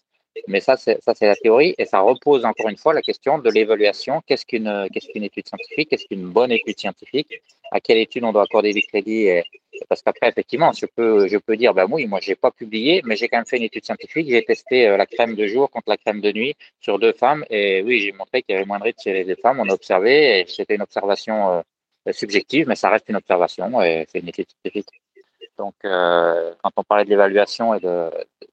[0.48, 4.22] Mais ça, c'est la théorie, et ça repose encore une fois la question de l'évaluation.
[4.26, 5.88] Qu'est-ce qu'une qu'est-ce qu'une étude scientifique?
[5.90, 7.40] Qu'est-ce qu'une bonne étude scientifique?
[7.72, 9.28] À quelle étude on doit accorder du crédit
[9.88, 13.16] Parce qu'après, effectivement, je peux je peux dire, ben oui, moi, j'ai pas publié, mais
[13.16, 14.28] j'ai quand même fait une étude scientifique.
[14.28, 17.44] J'ai testé euh, la crème de jour contre la crème de nuit sur deux femmes,
[17.50, 19.60] et oui, j'ai montré qu'il y avait moins de risques chez les femmes.
[19.60, 21.62] On a observé, et c'était une observation
[22.06, 25.00] euh, subjective, mais ça reste une observation, et c'est une étude scientifique.
[25.58, 28.10] Donc, euh, quand on parlait de l'évaluation et de,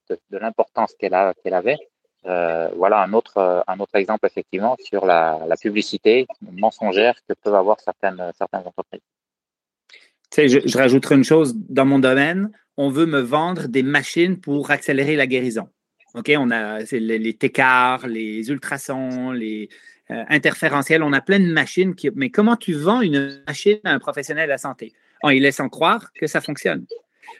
[0.09, 1.77] de, l'importance qu'elle avait,
[2.23, 8.31] voilà un autre, un autre exemple effectivement sur la, publicité mensongère que peuvent avoir certaines,
[8.37, 9.01] certaines entreprises.
[9.89, 9.99] Tu
[10.31, 12.51] sais, je, je rajouterai une chose dans mon domaine.
[12.77, 15.69] On veut me vendre des machines pour accélérer la guérison.
[16.15, 17.37] OK, on a les, les
[18.07, 19.69] les ultrasons, les
[20.11, 21.95] euh, interférentiels, on a plein de machines.
[21.95, 24.93] Qui, mais comment tu vends une machine à un professionnel de la santé?
[25.23, 26.85] En y laissant croire que ça fonctionne.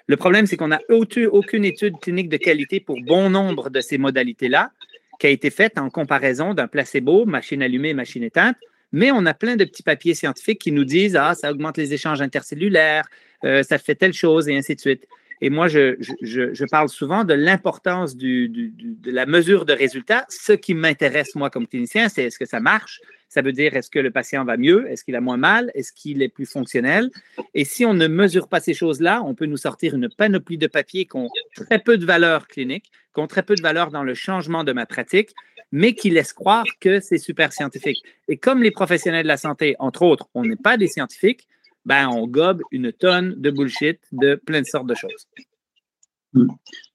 [0.08, 3.98] Le problème, c'est qu'on n'a aucune étude clinique de qualité pour bon nombre de ces
[3.98, 4.72] modalités-là
[5.20, 8.58] qui a été faite en comparaison d'un placebo, machine allumée, machine éteinte,
[8.92, 11.94] mais on a plein de petits papiers scientifiques qui nous disent Ah, ça augmente les
[11.94, 13.06] échanges intercellulaires,
[13.44, 15.08] euh, ça fait telle chose, et ainsi de suite.
[15.42, 20.26] Et moi, je, parle souvent de l'importance de la mesure de résultat.
[20.30, 23.02] Ce qui m'intéresse, moi, comme clinicien, c'est est-ce que ça marche?
[23.34, 24.88] Ça veut dire est-ce que le patient va mieux?
[24.92, 25.72] Est-ce qu'il a moins mal?
[25.74, 27.10] Est-ce qu'il est plus fonctionnel?
[27.56, 30.68] Et si on ne mesure pas ces choses-là, on peut nous sortir une panoplie de
[30.68, 34.04] papiers qui ont très peu de valeur clinique, qui ont très peu de valeur dans
[34.04, 35.32] le changement de ma pratique,
[35.72, 38.04] mais qui laissent croire que c'est super scientifique.
[38.28, 41.48] Et comme les professionnels de la santé, entre autres, on n'est pas des scientifiques,
[41.86, 45.28] ben, on gobe une tonne de bullshit de plein de sortes de choses.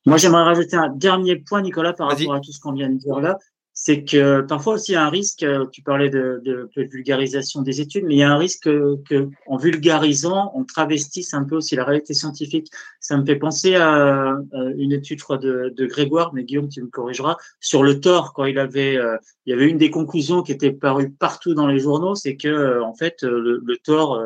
[0.07, 2.97] Moi, j'aimerais rajouter un dernier point, Nicolas, par rapport à tout ce qu'on vient de
[2.97, 3.39] dire là
[3.81, 6.83] c'est que parfois aussi il y a un risque, euh, tu parlais de, de, de,
[6.83, 11.33] vulgarisation des études, mais il y a un risque que, que, en vulgarisant, on travestisse
[11.33, 12.67] un peu aussi la réalité scientifique.
[12.99, 14.37] Ça me fait penser à,
[14.77, 18.33] une étude, je crois, de, de, Grégoire, mais Guillaume, tu me corrigeras, sur le tort,
[18.33, 21.69] quand il avait, euh, il y avait une des conclusions qui était parue partout dans
[21.69, 24.21] les journaux, c'est que, euh, en fait, le, le tort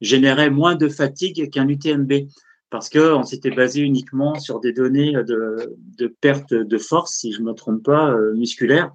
[0.00, 2.12] générait moins de fatigue qu'un UTMB
[2.70, 7.40] parce qu'on s'était basé uniquement sur des données de, de, perte de force, si je
[7.40, 8.92] ne me trompe pas, euh, musculaire.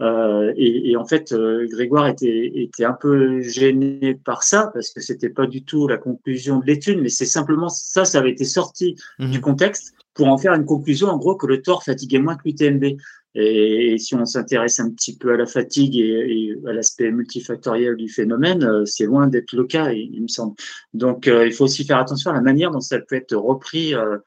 [0.00, 4.90] Euh, et, et, en fait, euh, Grégoire était, était un peu gêné par ça parce
[4.90, 8.30] que c'était pas du tout la conclusion de l'étude, mais c'est simplement ça, ça avait
[8.30, 11.84] été sorti mmh du contexte pour en faire une conclusion, en gros, que le tort
[11.84, 12.96] fatiguait moins que l'UTMB.
[13.34, 18.08] Et, si on s'intéresse un petit peu à la fatigue et, à l'aspect multifactoriel du
[18.08, 20.54] phénomène, euh, c'est loin d'être le cas, il, me semble.
[20.94, 23.94] Donc, euh, il faut aussi faire attention à la manière dont ça peut être repris
[23.94, 24.18] euh,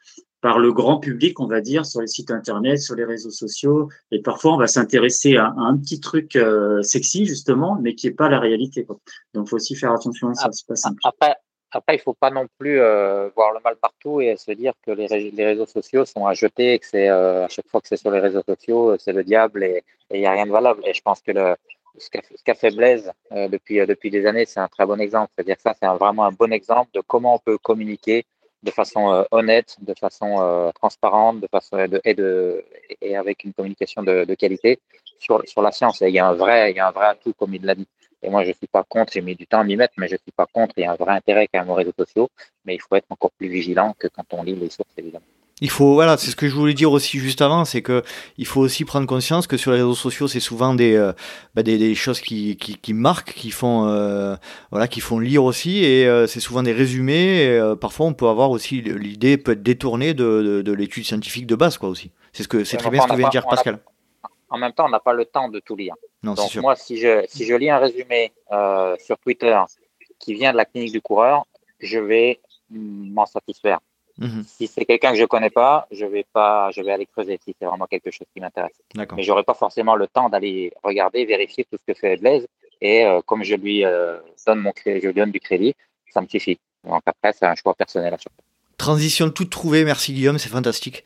[0.41, 3.89] par le grand public, on va dire, sur les sites internet, sur les réseaux sociaux.
[4.11, 6.37] Et parfois, on va s'intéresser à, un petit truc
[6.81, 8.83] sexy, justement, mais qui n'est pas la réalité.
[8.83, 8.99] Quoi.
[9.35, 10.49] Donc, il faut aussi faire attention à ça.
[10.51, 10.99] C'est pas simple.
[11.03, 11.35] Après,
[11.71, 14.91] après, il faut pas non plus euh, voir le mal partout et se dire que
[14.91, 15.07] les,
[15.45, 18.19] réseaux sociaux sont à jeter, que c'est euh, à chaque fois que c'est sur les
[18.19, 20.81] réseaux sociaux, c'est le diable et il n'y a rien de valable.
[20.85, 21.55] Et je pense que le,
[21.97, 22.09] ce
[22.43, 25.31] qu'a fait Blaise euh, depuis, depuis des années, c'est un très bon exemple.
[25.35, 28.25] C'est-à-dire que ça, c'est vraiment un bon exemple de comment on peut communiquer
[28.63, 32.63] de façon honnête, de façon transparente, de façon et, de,
[33.01, 34.79] et avec une communication de, de qualité
[35.17, 36.01] sur, sur la science.
[36.03, 37.73] Et il y a un vrai, il y a un vrai atout, comme il l'a
[37.73, 37.87] dit.
[38.23, 40.07] Et moi, je ne suis pas contre, j'ai mis du temps à m'y mettre, mais
[40.07, 40.73] je ne suis pas contre.
[40.77, 42.29] Il y a un vrai intérêt quand même aux réseaux sociaux,
[42.65, 45.25] mais il faut être encore plus vigilant que quand on lit les sources, évidemment.
[45.63, 48.01] Il faut, voilà, c'est ce que je voulais dire aussi juste avant, c'est que
[48.37, 51.13] il faut aussi prendre conscience que sur les réseaux sociaux, c'est souvent des, euh,
[51.53, 54.35] bah des, des, choses qui, qui, qui, marquent, qui font, euh,
[54.71, 57.43] voilà, qui font lire aussi, et euh, c'est souvent des résumés.
[57.43, 61.45] Et, parfois, on peut avoir aussi l'idée peut être détournée de, de, de l'étude scientifique
[61.45, 62.09] de base, quoi aussi.
[62.33, 63.79] C'est ce que c'est très bien ce que vient de dire Pascal.
[64.51, 65.95] En même temps, on n'a pas le temps de tout lire.
[66.21, 69.57] Donc moi, si je, si je lis un résumé euh, sur Twitter
[70.19, 71.47] qui vient de la clinique du coureur,
[71.79, 73.79] je vais m'en satisfaire.
[74.17, 74.43] Mhm.
[74.45, 77.55] Si c'est quelqu'un que je connais pas, je vais pas, je vais aller creuser si
[77.57, 78.79] c'est vraiment quelque chose qui m'intéresse.
[79.15, 82.45] Mais j'aurai pas forcément le temps d'aller regarder, vérifier tout ce que fait Blaise.
[82.81, 85.73] Et euh, comme je lui euh, donne mon je lui donne du crédit,
[86.09, 86.59] ça me suffit.
[86.83, 88.43] Donc après, c'est un choix personnel à chaque fois.
[88.81, 91.03] Transition toute trouvée, merci Guillaume, c'est fantastique.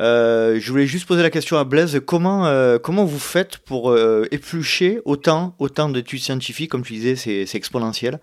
[0.00, 3.90] Euh, je voulais juste poser la question à Blaise, comment, euh, comment vous faites pour
[3.90, 8.18] euh, éplucher autant, autant d'études scientifiques, comme tu disais, c'est exponentiel.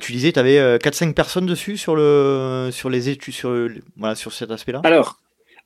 [0.00, 4.32] tu disais, tu avais 4-5 personnes dessus sur, le, sur les études, sur, voilà, sur
[4.32, 4.80] cet aspect-là?
[4.82, 5.20] Alors,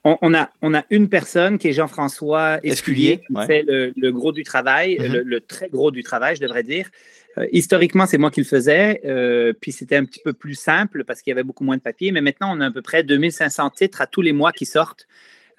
[0.04, 4.42] on, a, on a une personne qui est Jean-François Esculier, qui fait le, gros du
[4.42, 5.22] travail, mm-hmm.
[5.22, 6.90] le, très gros du travail, je devrais dire.
[7.38, 11.04] Euh, historiquement, c'est moi qui le faisais, euh, puis c'était un petit peu plus simple
[11.04, 13.02] parce qu'il y avait beaucoup moins de papier, mais maintenant, on a à peu près
[13.02, 15.06] 2500 titres à tous les mois qui sortent.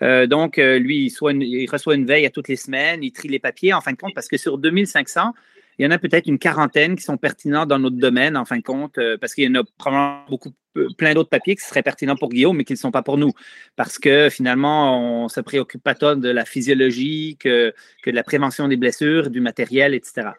[0.02, 3.74] Euh, donc, lui, il, reçoit une veille à toutes les semaines, il trie les papiers,
[3.74, 5.34] en fin de compte, parce que sur 2500,
[5.80, 8.58] il y en a peut-être une quarantaine qui sont pertinents dans notre domaine, en fin
[8.58, 10.52] de compte, parce qu'il y en a probablement beaucoup,
[10.98, 13.32] plein d'autres papiers qui seraient pertinents pour Guillaume, mais qui ne sont pas pour nous.
[13.76, 17.74] Parce que finalement, on se préoccupe pas tant de la physiologie que
[18.06, 20.30] de la prévention des blessures, du matériel, etc.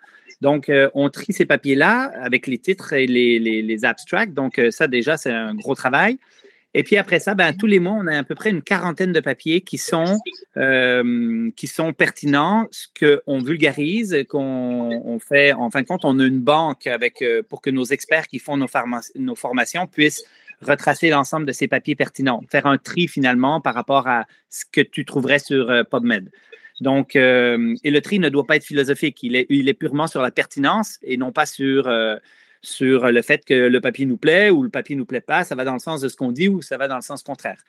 [0.41, 4.35] Donc, euh, on trie ces papiers-là avec les titres et les, abstracts.
[4.35, 6.19] Donc, euh, ça, déjà, c'est un gros travail.
[6.75, 9.11] Et puis après ça, ben, tous les mois, on a à peu près une quarantaine
[9.11, 10.19] de papiers qui sont,
[10.59, 11.51] euh,
[11.97, 12.69] pertinents,
[13.01, 15.55] qu'on vulgarise, qu'on fait.
[15.55, 18.59] En fin de compte, on a une banque avec, pour que nos experts qui font
[18.59, 18.69] nos,
[19.17, 20.25] nos formations puissent
[20.61, 24.83] retracer l'ensemble de ces papiers pertinents, faire un tri finalement par rapport à ce que
[24.83, 26.31] tu trouverais sur PubMed.
[26.81, 29.19] Donc, euh, et le tri ne doit pas être philosophique.
[29.23, 32.17] Il est, purement sur la pertinence et non pas sur, euh,
[32.63, 35.45] sur le fait que le papier nous plaît ou le papier nous plaît pas.
[35.45, 37.23] Ça va dans le sens de ce qu'on dit ou ça va dans le sens
[37.23, 37.63] contraire.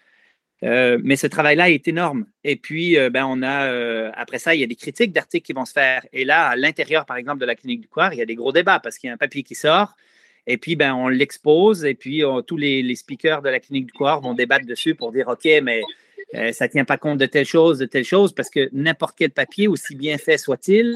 [0.63, 2.25] Euh, mais ce travail-là est énorme.
[2.43, 5.65] Et puis, ben, on a, après ça, il y a des critiques d'articles qui vont
[5.65, 6.05] se faire.
[6.13, 8.35] Et là, à l'intérieur, par exemple, de la clinique du Coir, il y a des
[8.35, 9.95] gros débats parce qu'il y a un papier qui sort.
[10.45, 11.85] Et puis, ben, on l'expose.
[11.85, 15.11] Et puis, tous les, les, speakers de la clinique du Coir vont débattre dessus pour
[15.11, 15.81] dire OK, mais
[16.35, 19.15] euh, ça ne tient pas compte de telle chose, de telle chose, parce que n'importe
[19.17, 20.95] quel papier, aussi bien fait soit-il,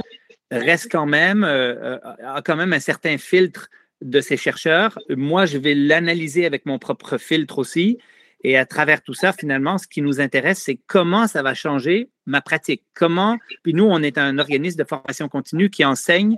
[0.51, 3.69] reste quand même, euh, euh, a quand même un certain filtre
[4.01, 4.99] de ces chercheurs.
[5.09, 7.97] Moi, je vais l'analyser avec mon propre filtre aussi.
[8.43, 12.09] Et à travers tout ça, finalement, ce qui nous intéresse, c'est comment ça va changer
[12.25, 12.83] ma pratique.
[12.93, 16.35] Comment, puis nous, on est un organisme de formation continue qui enseigne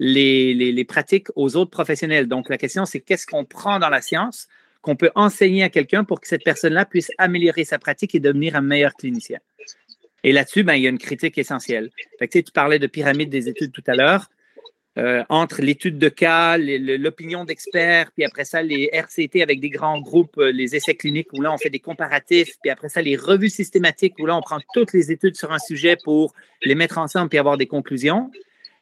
[0.00, 2.26] les, les pratiques aux autres professionnels.
[2.26, 4.48] Donc, la question, c'est qu'est-ce qu'on prend dans la science
[4.84, 8.54] qu'on peut enseigner à quelqu'un pour que cette personne-là puisse améliorer sa pratique et devenir
[8.54, 9.38] un meilleur clinicien.
[10.22, 11.90] Et là-dessus, ben, il y a une critique essentielle.
[12.30, 14.28] tu, parlais de pyramide des études tout à l'heure.
[14.96, 20.00] Euh, entre l'étude de cas, l'opinion d'experts, puis après ça, les RCT avec des grands
[20.00, 23.16] groupes, euh, les essais cliniques où là, on fait des comparatifs, puis après ça, les
[23.16, 26.32] revues systématiques où là, on prend toutes les études sur un sujet pour
[26.62, 28.30] les mettre ensemble puis avoir des conclusions.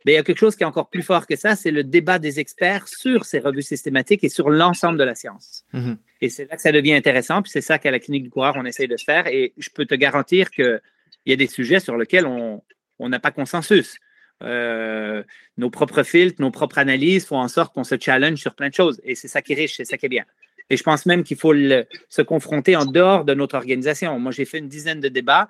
[0.04, 1.84] Mais il y a quelque chose qui est encore plus fort que ça, c'est le
[1.84, 5.64] débat des experts sur ces revues systématiques et sur l'ensemble de la science.
[5.72, 5.96] Mhm.
[6.20, 8.54] Et c'est là que ça devient intéressant, puis c'est ça qu'à la clinique du coureur,
[8.56, 9.26] on essaie de se faire.
[9.26, 10.80] Et je peux te garantir qu'il
[11.26, 12.62] y a des sujets sur lesquels on
[13.00, 13.98] n'a pas consensus.
[14.42, 15.22] Euh,
[15.56, 18.74] nos propres filtres, nos propres analyses font en sorte qu'on se challenge sur plein de
[18.74, 19.00] choses.
[19.04, 20.24] Et c'est ça qui est riche, c'est ça qui est bien.
[20.72, 24.18] Et je pense même qu'il faut se confronter en dehors de notre organisation.
[24.18, 25.46] Moi, j'ai fait une dizaine de débats.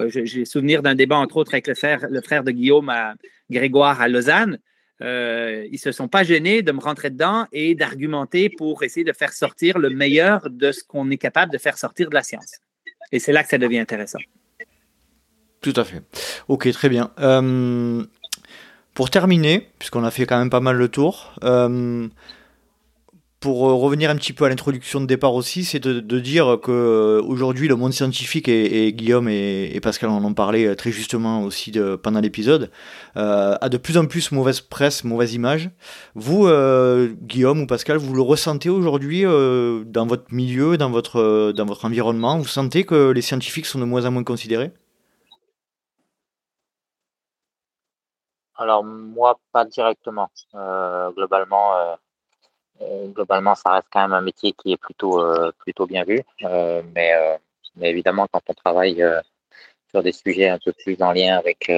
[0.00, 3.14] Euh, j'ai souvenir d'un débat, entre autres, avec le frère, de Guillaume à
[3.48, 4.58] Grégoire à Lausanne.
[5.00, 9.04] Euh, ils ne se sont pas gênés de me rentrer dedans et d'argumenter pour essayer
[9.04, 12.24] de faire sortir le meilleur de ce qu'on est capable de faire sortir de la
[12.24, 12.58] science.
[13.12, 14.18] Et c'est là que ça devient intéressant.
[15.60, 16.02] Tout à fait.
[16.48, 17.12] Ok, très bien.
[17.20, 18.02] Euh,
[18.92, 21.36] pour terminer, puisqu'on a fait quand même pas mal le tour,
[23.44, 26.70] pour euh, revenir un petit peu à l'introduction de départ aussi, c'est de, dire que
[26.70, 31.42] euh, aujourd'hui le monde scientifique et, Guillaume et, Pascal en ont parlé euh, très justement
[31.42, 31.70] aussi
[32.02, 32.70] pendant l'épisode,
[33.16, 35.68] a de plus en plus mauvaise presse, mauvaise image.
[36.14, 36.48] Vous,
[37.20, 42.38] Guillaume ou Pascal, vous le ressentez aujourd'hui dans votre milieu, dans votre dans votre environnement?
[42.38, 44.72] Vous sentez que les scientifiques sont de moins en moins considérés?
[48.56, 50.30] Alors moi, pas directement.
[51.14, 51.98] globalement
[52.80, 56.20] globalement, ça reste quand même un métier qui est plutôt, euh, plutôt bien vu.
[56.42, 57.12] Euh, mais,
[57.76, 59.04] mais, évidemment, quand on travaille
[59.90, 61.70] sur des sujets un peu plus en lien avec,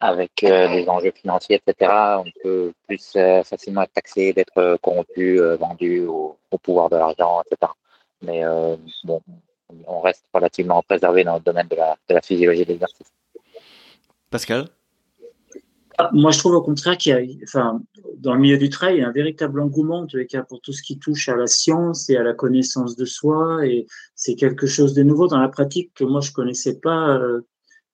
[0.00, 6.36] avec les enjeux financiers, etc., on peut plus facilement être taxé d'être corrompu, vendu au,
[6.62, 7.72] pouvoir de l'argent, etc.
[8.22, 8.42] Mais
[9.02, 9.20] bon,
[9.86, 13.12] on reste relativement préservé dans le domaine de la, de la physiologie de l'exercice.
[14.30, 14.68] Pascal?
[16.12, 17.80] Moi, je trouve au contraire qu'il y a, enfin,
[18.18, 20.72] dans le milieu du travail, il y a un véritable engouement, en cas, pour tout
[20.72, 23.66] ce qui touche à la science et à la connaissance de soi.
[23.66, 27.42] Et c'est quelque chose de nouveau dans la pratique que moi, je connaissais pas euh,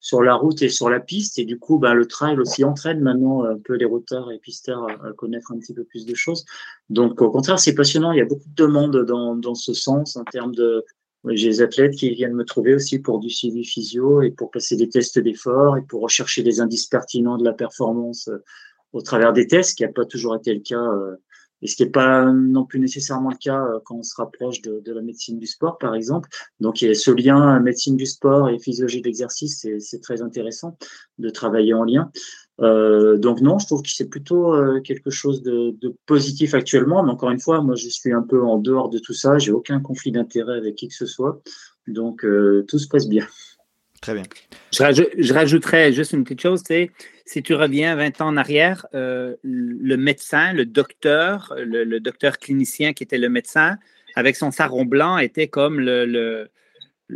[0.00, 1.38] sur la route et sur la piste.
[1.38, 4.86] Et du coup, ben, le trail aussi entraîne maintenant un peu les routeurs et pisteurs
[4.88, 6.44] à, connaître un petit peu plus de choses.
[6.88, 8.12] Donc, au contraire, c'est passionnant.
[8.12, 10.84] Il y a beaucoup de demandes dans, dans ce sens en termes de
[11.28, 14.76] j'ai des athlètes qui viennent me trouver aussi pour du suivi physio et pour passer
[14.76, 18.42] des tests d'effort et pour rechercher des indices pertinents de la performance euh,
[18.92, 21.16] au travers des tests, ce qui n'a pas toujours été le cas euh,
[21.62, 24.62] et ce qui n'est pas non plus nécessairement le cas euh, quand on se rapproche
[24.62, 26.28] de, la médecine du sport, par exemple.
[26.58, 30.22] Donc, il y a ce lien médecine du sport et physiologie de l'exercice, c'est très
[30.22, 30.78] intéressant
[31.18, 32.10] de travailler en lien.
[32.62, 35.74] Euh, donc non, je trouve que c'est plutôt euh, quelque chose de,
[36.06, 37.02] positif actuellement.
[37.02, 39.38] Mais encore une fois, moi, je suis un peu en dehors de tout ça.
[39.38, 41.40] J'ai aucun conflit d'intérêt avec qui que ce soit.
[41.86, 43.26] Donc euh, tout se passe bien.
[44.02, 44.22] Très bien.
[44.72, 46.90] Je, rajouterais juste une petite chose, c'est
[47.26, 53.02] si tu reviens 20 ans en arrière, le médecin, le docteur, le, docteur clinicien qui
[53.02, 53.76] était le médecin,
[54.16, 56.48] avec son sarron blanc, était comme le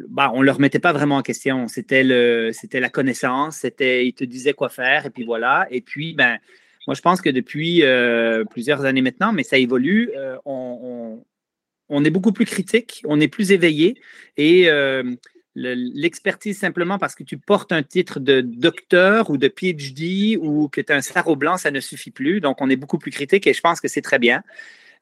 [0.09, 1.69] bah, on ne le remettait pas vraiment en question.
[1.69, 5.67] C'était, la connaissance, c'était, il te disait quoi faire, et puis voilà.
[5.71, 6.39] Et puis, ben,
[6.87, 12.11] moi, je pense que depuis euh, plusieurs années maintenant, mais ça évolue, euh, on, est
[12.11, 14.01] beaucoup plus critique, on est plus éveillé,
[14.37, 15.15] et euh,
[15.55, 20.81] l'expertise simplement parce que tu portes un titre de docteur ou de PhD ou que
[20.81, 22.41] tu as un sarreau blanc, ça ne suffit plus.
[22.41, 24.43] Donc, on est beaucoup plus critique, et je pense que c'est très bien.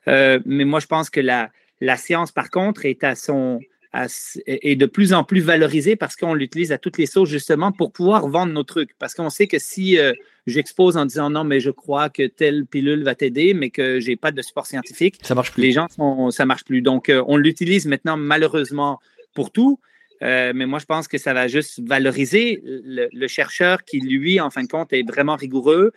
[0.07, 1.51] mais moi, je pense que la,
[1.81, 3.61] la science, par contre, est à son
[3.95, 7.93] est de plus en plus valorisé parce qu'on l'utilise à toutes les sauces justement pour
[7.93, 8.97] pouvoir vendre nos trucs.
[8.99, 10.13] Parce qu'on sait que si euh,
[10.47, 14.17] j'expose en disant non, mais je crois que telle pilule va t'aider, mais que j'ai
[14.17, 15.63] pas de support scientifique, ça marche plus.
[15.63, 16.81] Les gens sont, ça marche plus.
[16.81, 18.99] Donc, euh, on l'utilise maintenant malheureusement
[19.35, 19.79] pour tout.
[20.23, 24.51] Euh, mais moi, je pense que ça va juste valoriser le, chercheur qui, lui, en
[24.51, 25.93] fin de compte, est vraiment rigoureux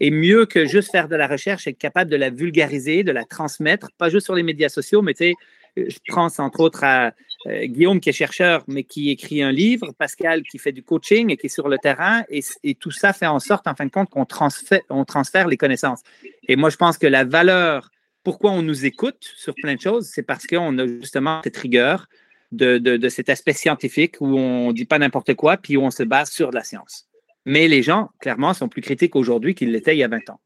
[0.00, 3.24] et mieux que juste faire de la recherche, être capable de la vulgariser, de la
[3.24, 5.34] transmettre, pas juste sur les médias sociaux, mais tu sais,
[5.76, 7.12] je pense entre autres à
[7.46, 11.30] euh, Guillaume qui est chercheur, mais qui écrit un livre, Pascal qui fait du coaching
[11.30, 13.90] et qui est sur le terrain, et, tout ça fait en sorte, en fin de
[13.90, 16.00] compte, qu'on transfère, les connaissances.
[16.48, 17.90] Et moi, je pense que la valeur,
[18.22, 22.06] pourquoi on nous écoute sur plein de choses, c'est parce qu'on a justement cette rigueur
[22.52, 25.90] de, de, cet aspect scientifique où on ne dit pas n'importe quoi, puis où on
[25.90, 27.08] se base sur la science.
[27.46, 30.40] Mais les gens, clairement, sont plus critiques aujourd'hui qu'ils l'étaient il y a 20 ans.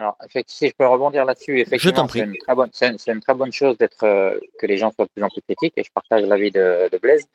[0.00, 0.16] Alors,
[0.46, 3.76] si je peux rebondir là-dessus, effectivement, c'est une, très bonne, c'est une, très bonne chose
[3.76, 6.50] d'être euh, que les gens soient de plus en plus critiques, et je partage l'avis
[6.50, 7.26] de, de Blaise,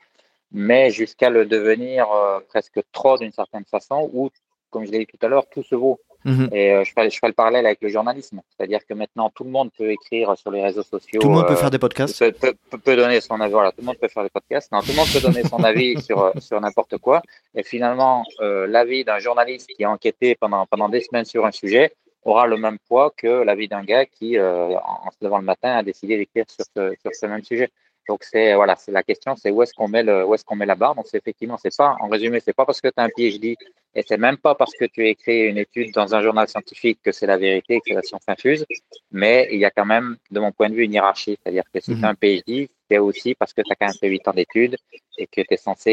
[0.52, 4.32] mais jusqu'à le devenir euh, presque trop d'une certaine façon, où,
[4.72, 6.00] comme je l'ai dit tout à l'heure, tout se vaut.
[6.24, 6.50] Mhm.
[6.54, 9.44] Et euh, je, fais, je, fais, le parallèle avec le journalisme, c'est-à-dire que maintenant tout
[9.44, 11.22] le monde peut écrire sur les réseaux sociaux.
[11.22, 12.32] Tout le monde peut faire des podcasts.
[12.40, 13.54] Peut, peut, donner son avis.
[13.54, 14.72] Voilà, tout le monde peut faire des podcasts.
[14.72, 17.22] Non, tout le monde peut donner son avis sur sur n'importe quoi.
[17.54, 21.94] Et finalement, l'avis d'un journaliste qui a enquêté pendant pendant des semaines sur un sujet
[22.26, 25.72] aura le même poids que l'avis d'un gars qui, euh, en, se levant le matin,
[25.78, 27.70] a décidé d'écrire sur ce, sur ce même sujet.
[28.08, 30.56] Donc c'est voilà, c'est la question, c'est où est-ce qu'on met le, où est-ce qu'on
[30.56, 30.96] met la barre.
[30.96, 33.56] Donc c'est effectivement, c'est pas, en résumé, c'est pas parce que tu as un PhD
[33.96, 37.00] et c'est même pas parce que tu as écrit une étude dans un journal scientifique
[37.04, 38.66] que c'est la vérité, que c'est la science infuse.
[39.12, 41.80] Mais il y a quand même, de mon point de vue, une hiérarchie, c'est-à-dire que
[41.80, 44.28] si tu as un PhD, c'est aussi parce que tu as quand même fait 8
[44.28, 44.78] ans d'études
[45.18, 45.92] et que tu es censé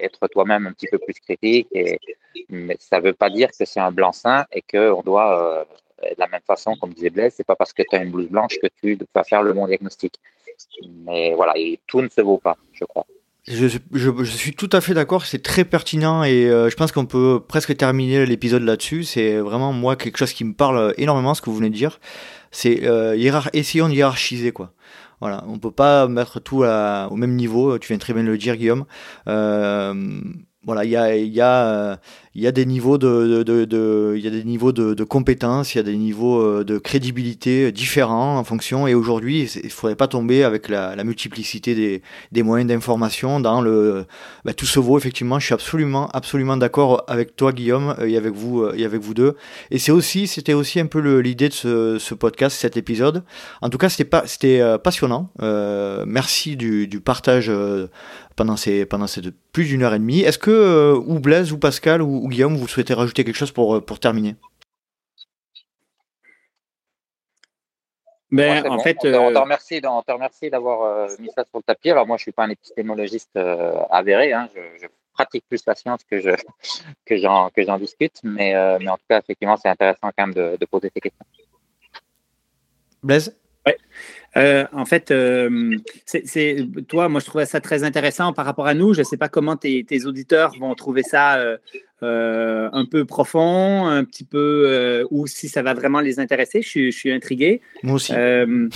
[0.00, 1.68] être toi-même un petit peu plus critique.
[1.72, 1.98] Et,
[2.48, 5.64] mais ça veut pas dire que c'est un blanc-seing et qu'on doit euh,
[6.10, 8.28] de la même façon, comme disait Blaise, c'est pas parce que tu as une blouse
[8.28, 10.14] blanche que tu vas faire le bon diagnostic.
[11.04, 13.06] Mais voilà, et tout ne se vaut pas, je crois.
[13.46, 17.04] Je, je, suis tout à fait d'accord, c'est très pertinent et euh, je pense qu'on
[17.04, 19.04] peut presque terminer l'épisode là-dessus.
[19.04, 22.00] C'est vraiment moi quelque chose qui me parle énormément, ce que vous venez de dire.
[22.52, 23.14] C'est euh,
[23.52, 24.72] essayons de hiérarchiser quoi.
[25.20, 27.78] Voilà, on peut pas mettre tout au même niveau.
[27.78, 28.86] Tu viens très bien de le dire, Guillaume.
[29.28, 30.20] Euh,
[30.64, 32.00] voilà, il y, a,
[32.42, 35.78] y a des niveaux de, de, de, y a des niveaux de, de compétences, il
[35.78, 38.86] y a des niveaux euh, de crédibilité différents en fonction.
[38.86, 42.02] Et aujourd'hui, il faudrait pas tomber avec la, multiplicité des,
[42.32, 44.04] des moyens d'information dans le
[44.44, 44.98] bah, tout se vaut.
[44.98, 49.00] Effectivement, je suis absolument, absolument d'accord avec toi, Guillaume, et avec vous, euh, et avec
[49.00, 49.36] vous deux.
[49.70, 51.54] Et c'est aussi, c'était aussi un peu l'idée de
[51.98, 53.22] ce, podcast, cet épisode.
[53.60, 55.30] En tout cas, c'était c'était euh, passionnant.
[55.42, 57.50] Euh, merci du, partage
[58.36, 60.20] pendant ces, pendant ces plus d'une heure et demie.
[60.20, 63.76] Est-ce que euh, ou Blaise ou Pascal ou, Guillaume, vous souhaitez rajouter quelque chose pour,
[63.76, 64.36] euh, pour terminer?
[68.30, 69.40] Ben, en fait, on te, euh,
[70.12, 71.90] remercie, d'avoir mis ça sur le tapis.
[71.90, 73.36] Alors moi, je suis pas un épistémologiste
[73.90, 74.32] avéré.
[74.32, 74.48] Hein.
[74.54, 76.30] Je, pratique plus la science que je
[77.06, 80.34] que j'en que j'en discute, mais mais en tout cas, effectivement, c'est intéressant quand même
[80.34, 81.24] de, de poser ces questions.
[83.04, 83.36] Blaise?
[83.66, 83.78] Ouais.
[84.36, 85.76] Euh, en fait, euh,
[86.06, 88.94] c'est toi, moi je trouvais ça très intéressant par rapport à nous.
[88.94, 91.56] Je ne sais pas comment tes, tes, auditeurs vont trouver ça euh,
[92.02, 96.60] euh, un peu profond, un petit peu, euh, ou si ça va vraiment les intéresser.
[96.60, 97.60] Je suis, je suis intrigué.
[97.82, 98.12] Moi aussi.
[98.14, 98.68] Euh,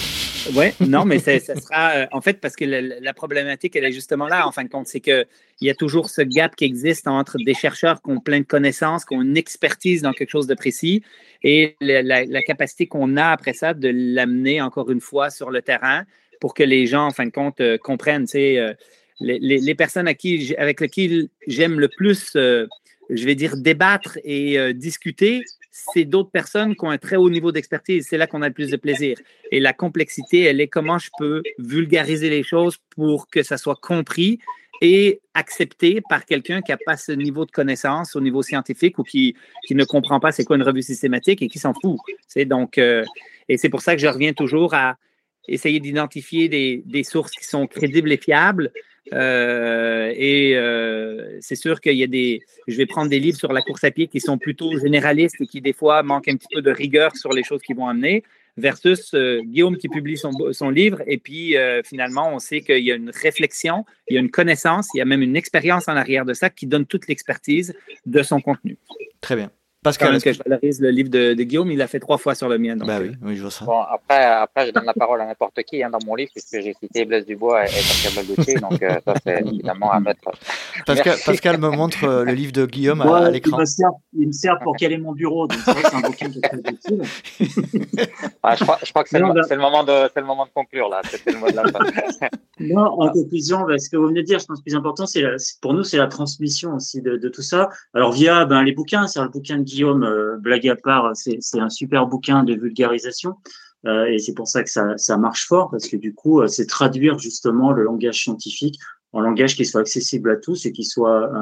[0.54, 3.92] ouais, non, mais ça, sera, euh, en fait, parce que la, la, problématique, elle est
[3.92, 5.26] justement là, en fin de compte, c'est qu'il
[5.60, 9.04] y a toujours ce gap qui existe entre des chercheurs qui ont plein de connaissances,
[9.04, 11.02] qui ont une expertise dans quelque chose de précis,
[11.42, 15.50] et la, la, la capacité qu'on a après ça de l'amener encore une fois sur
[15.50, 16.04] le terrain
[16.40, 18.74] pour que les gens, en fin de compte, comprennent, les,
[19.20, 22.36] les, les, personnes à qui, avec lesquelles j'aime le plus
[23.10, 27.30] je vais dire, débattre et euh, discuter, c'est d'autres personnes qui ont un très haut
[27.30, 28.06] niveau d'expertise.
[28.08, 29.18] C'est là qu'on a le plus de plaisir.
[29.50, 33.78] Et la complexité, elle est comment je peux vulgariser les choses pour que ça soit
[33.80, 34.38] compris
[34.80, 39.02] et accepté par quelqu'un qui n'a pas ce niveau de connaissance au niveau scientifique ou
[39.02, 39.34] qui,
[39.66, 41.98] qui ne comprend pas c'est quoi une revue systématique et qui s'en fout.
[42.26, 43.04] C'est donc, euh,
[43.48, 44.96] et c'est pour ça que je reviens toujours à
[45.48, 48.70] essayer d'identifier des, des, sources qui sont crédibles et fiables,
[49.12, 52.40] euh, et euh, c'est sûr qu'il y a des.
[52.66, 55.46] Je vais prendre des livres sur la course à pied qui sont plutôt généralistes et
[55.46, 58.22] qui, des fois, manquent un petit peu de rigueur sur les choses qu'ils vont amener,
[58.56, 61.02] versus euh, Guillaume qui publie son, son livre.
[61.06, 64.88] Et puis, finalement, on sait qu'il y a une réflexion, il y a une connaissance,
[64.94, 67.74] il y a même une expérience en arrière de ça qui donne toute l'expertise
[68.06, 68.76] de son contenu.
[69.20, 69.50] Très bien.
[69.88, 72.58] Pascal, que je valorise le livre de, Guillaume, il l'a fait trois fois sur le
[72.58, 72.76] mien.
[72.76, 73.64] bah oui, oui, je vois ça.
[73.64, 76.62] Bon, après, après, je donne la parole à n'importe qui hein, dans mon livre, puisque
[76.62, 80.30] j'ai cité Blaise Dubois et, Pascal Baldoutier, donc euh, ça, c'est évidemment à mettre.
[80.86, 83.58] Pascal, Pascal me montre euh, le livre de Guillaume à, à l'écran.
[84.12, 86.38] Il, me sert pour caler mon bureau, donc c'est vrai que c'est un bouquin qui
[86.38, 87.02] est très utile.
[88.42, 90.88] Ah, je, crois, je crois que c'est le, le, moment de, le moment de conclure,
[90.88, 91.00] là.
[91.10, 91.78] C'était le mot de la fin.
[92.60, 94.76] non, en conclusion, bah, ce que vous venez de dire, je pense que le plus
[94.76, 95.24] important, c'est
[95.60, 97.68] pour nous, c'est la transmission aussi de, de, tout ça.
[97.94, 99.77] Alors, via ben, les bouquins, c'est le bouquin de Guillaume.
[99.84, 103.34] Euh, blague à part, c'est un super bouquin de vulgarisation.
[103.86, 106.66] Euh, et c'est pour ça que ça, marche fort, parce que du coup, euh, c'est
[106.66, 108.78] traduire justement le langage scientifique
[109.12, 111.32] en langage qui soit accessible à tous et qui soit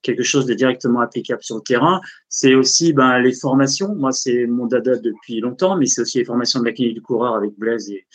[0.00, 2.00] quelque chose de directement applicable sur le terrain.
[2.30, 3.94] C'est aussi ben, les formations.
[3.94, 7.02] Moi, c'est mon dada depuis longtemps, mais c'est aussi les formations de la clinique du
[7.02, 8.06] coureur avec Blaise et,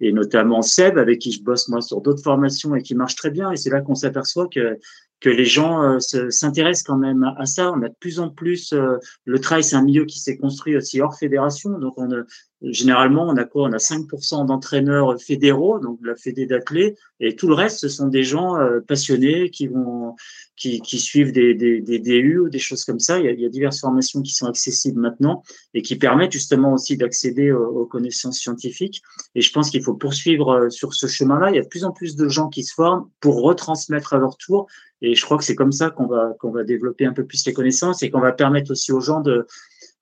[0.00, 3.30] et notamment Seb, avec qui je bosse moi sur d'autres formations et qui marchent très
[3.30, 3.50] bien.
[3.50, 4.78] Et c'est là qu'on s'aperçoit que
[5.24, 5.98] que les gens euh,
[6.28, 7.72] s'intéressent quand même à, ça.
[7.72, 10.76] On a de plus en plus euh, le trail, c'est un milieu qui s'est construit
[10.76, 11.78] aussi hors fédération.
[11.78, 12.24] Donc on a,
[12.62, 13.68] généralement on a quoi?
[13.68, 18.08] On a 5% d'entraîneurs fédéraux, donc la fédé d'athlètes, et tout le reste ce sont
[18.08, 20.14] des gens euh, passionnés qui vont
[20.56, 23.18] qui, qui suivent des, des, des, DU ou des choses comme ça.
[23.18, 25.42] Il y, a, il y, a, diverses formations qui sont accessibles maintenant
[25.74, 29.02] et qui permettent justement aussi d'accéder aux, aux, connaissances scientifiques.
[29.34, 31.50] Et je pense qu'il faut poursuivre sur ce chemin-là.
[31.50, 34.18] Il y a de plus en plus de gens qui se forment pour retransmettre à
[34.18, 34.68] leur tour
[35.04, 37.44] et je crois que c'est comme ça qu'on va, qu'on va développer un peu plus
[37.44, 39.46] les connaissances et qu'on va permettre aussi aux gens de,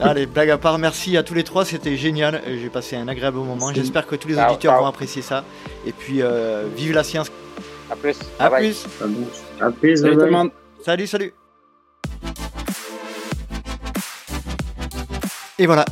[0.00, 2.40] Allez, blague à part, merci à tous les trois, c'était génial.
[2.46, 3.70] J'ai passé un agréable moment.
[3.74, 5.44] J'espère que tous les auditeurs vont apprécier ça.
[5.84, 7.30] Et puis, euh, vive la science.
[7.90, 8.16] À plus.
[8.38, 8.86] À plus.
[9.60, 9.98] À plus.
[9.98, 10.50] Salut tout le monde.
[10.82, 11.34] Salut, salut.
[15.58, 15.84] Et voilà,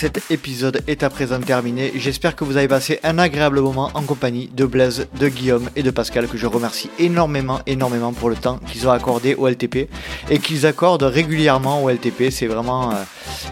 [0.00, 1.92] cet épisode est à présent terminé.
[1.94, 5.82] J'espère que vous avez passé un agréable moment en compagnie de Blaise, de Guillaume et
[5.82, 9.90] de Pascal, que je remercie énormément, énormément pour le temps qu'ils ont accordé au LTP
[10.30, 12.30] et qu'ils accordent régulièrement au LTP.
[12.30, 12.94] C'est vraiment euh,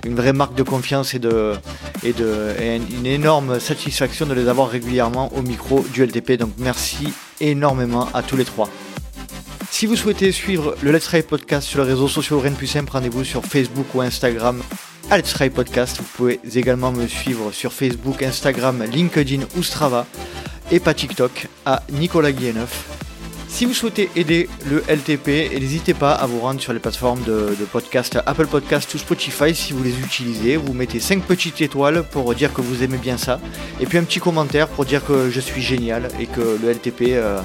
[0.06, 1.52] une vraie marque de confiance et, de,
[2.02, 6.38] une énorme satisfaction de les avoir régulièrement au micro du LTP.
[6.38, 7.12] Donc merci
[7.42, 8.70] énormément à tous les trois.
[9.70, 12.90] Si vous souhaitez suivre le Let's Try Podcast sur les réseaux sociaux Rennes Plus Simple,
[12.90, 14.62] rendez-vous sur Facebook ou Instagram
[15.08, 15.96] Try Podcast.
[15.98, 20.06] Vous pouvez également me suivre sur Facebook, Instagram, LinkedIn ou Strava
[20.70, 22.84] et pas TikTok à Nicolas Guilleneuf.
[23.48, 27.56] Si vous souhaitez aider le LTP, n'hésitez pas à vous rendre sur les plateformes de,
[27.72, 30.56] podcast Apple Podcast ou Spotify si vous les utilisez.
[30.56, 33.40] Vous mettez 5 petites étoiles pour dire que vous aimez bien ça.
[33.80, 37.14] Et puis un petit commentaire pour dire que je suis génial et que le LTP,
[37.14, 37.40] euh,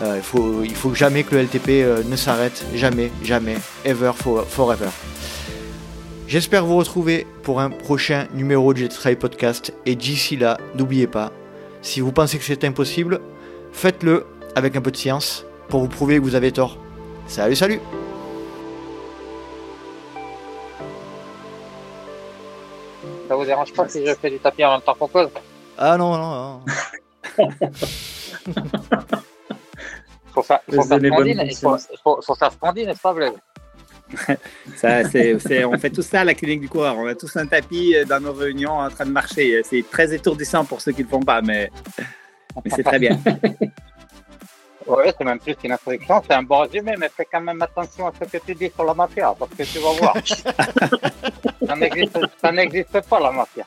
[0.00, 2.64] euh, il, faut, il faut jamais que le LTP euh, ne s'arrête.
[2.74, 4.12] Jamais, jamais, ever,
[4.48, 4.88] forever.
[6.28, 9.74] J'espère vous retrouver pour un prochain numéro du Let's Podcast.
[9.84, 11.30] Et d'ici là, n'oubliez pas,
[11.82, 13.20] si vous pensez que c'est impossible,
[13.72, 14.24] faites-le
[14.54, 16.78] avec un peu de science pour vous prouver que vous avez tort.
[17.26, 17.80] Salut, salut
[23.28, 25.28] Ça vous dérange pas si je fais du tapis en même temps qu'on cause
[25.76, 26.60] Ah non, non, non.
[30.34, 33.32] faut faire, faut faire il faut, faut, faut faire splendide, n'est-ce pas, Blaise?
[34.76, 35.02] ça,
[35.66, 36.96] on fait tout ça à la clinique du coureur.
[36.98, 39.62] On a tous un tapis euh, dans nos réunions en train de marcher.
[39.64, 41.70] C'est très étourdissant pour ceux qui ne le font pas, mais,
[42.64, 43.18] mais c'est très bien.
[44.86, 48.08] Oui, c'est même plus qu'une introduction, c'est un bon résumé, mais fais quand même attention
[48.08, 50.16] à ce que tu dis sur la mafia, parce que tu vas voir.
[52.40, 53.64] ça n'existe pas, la mafia.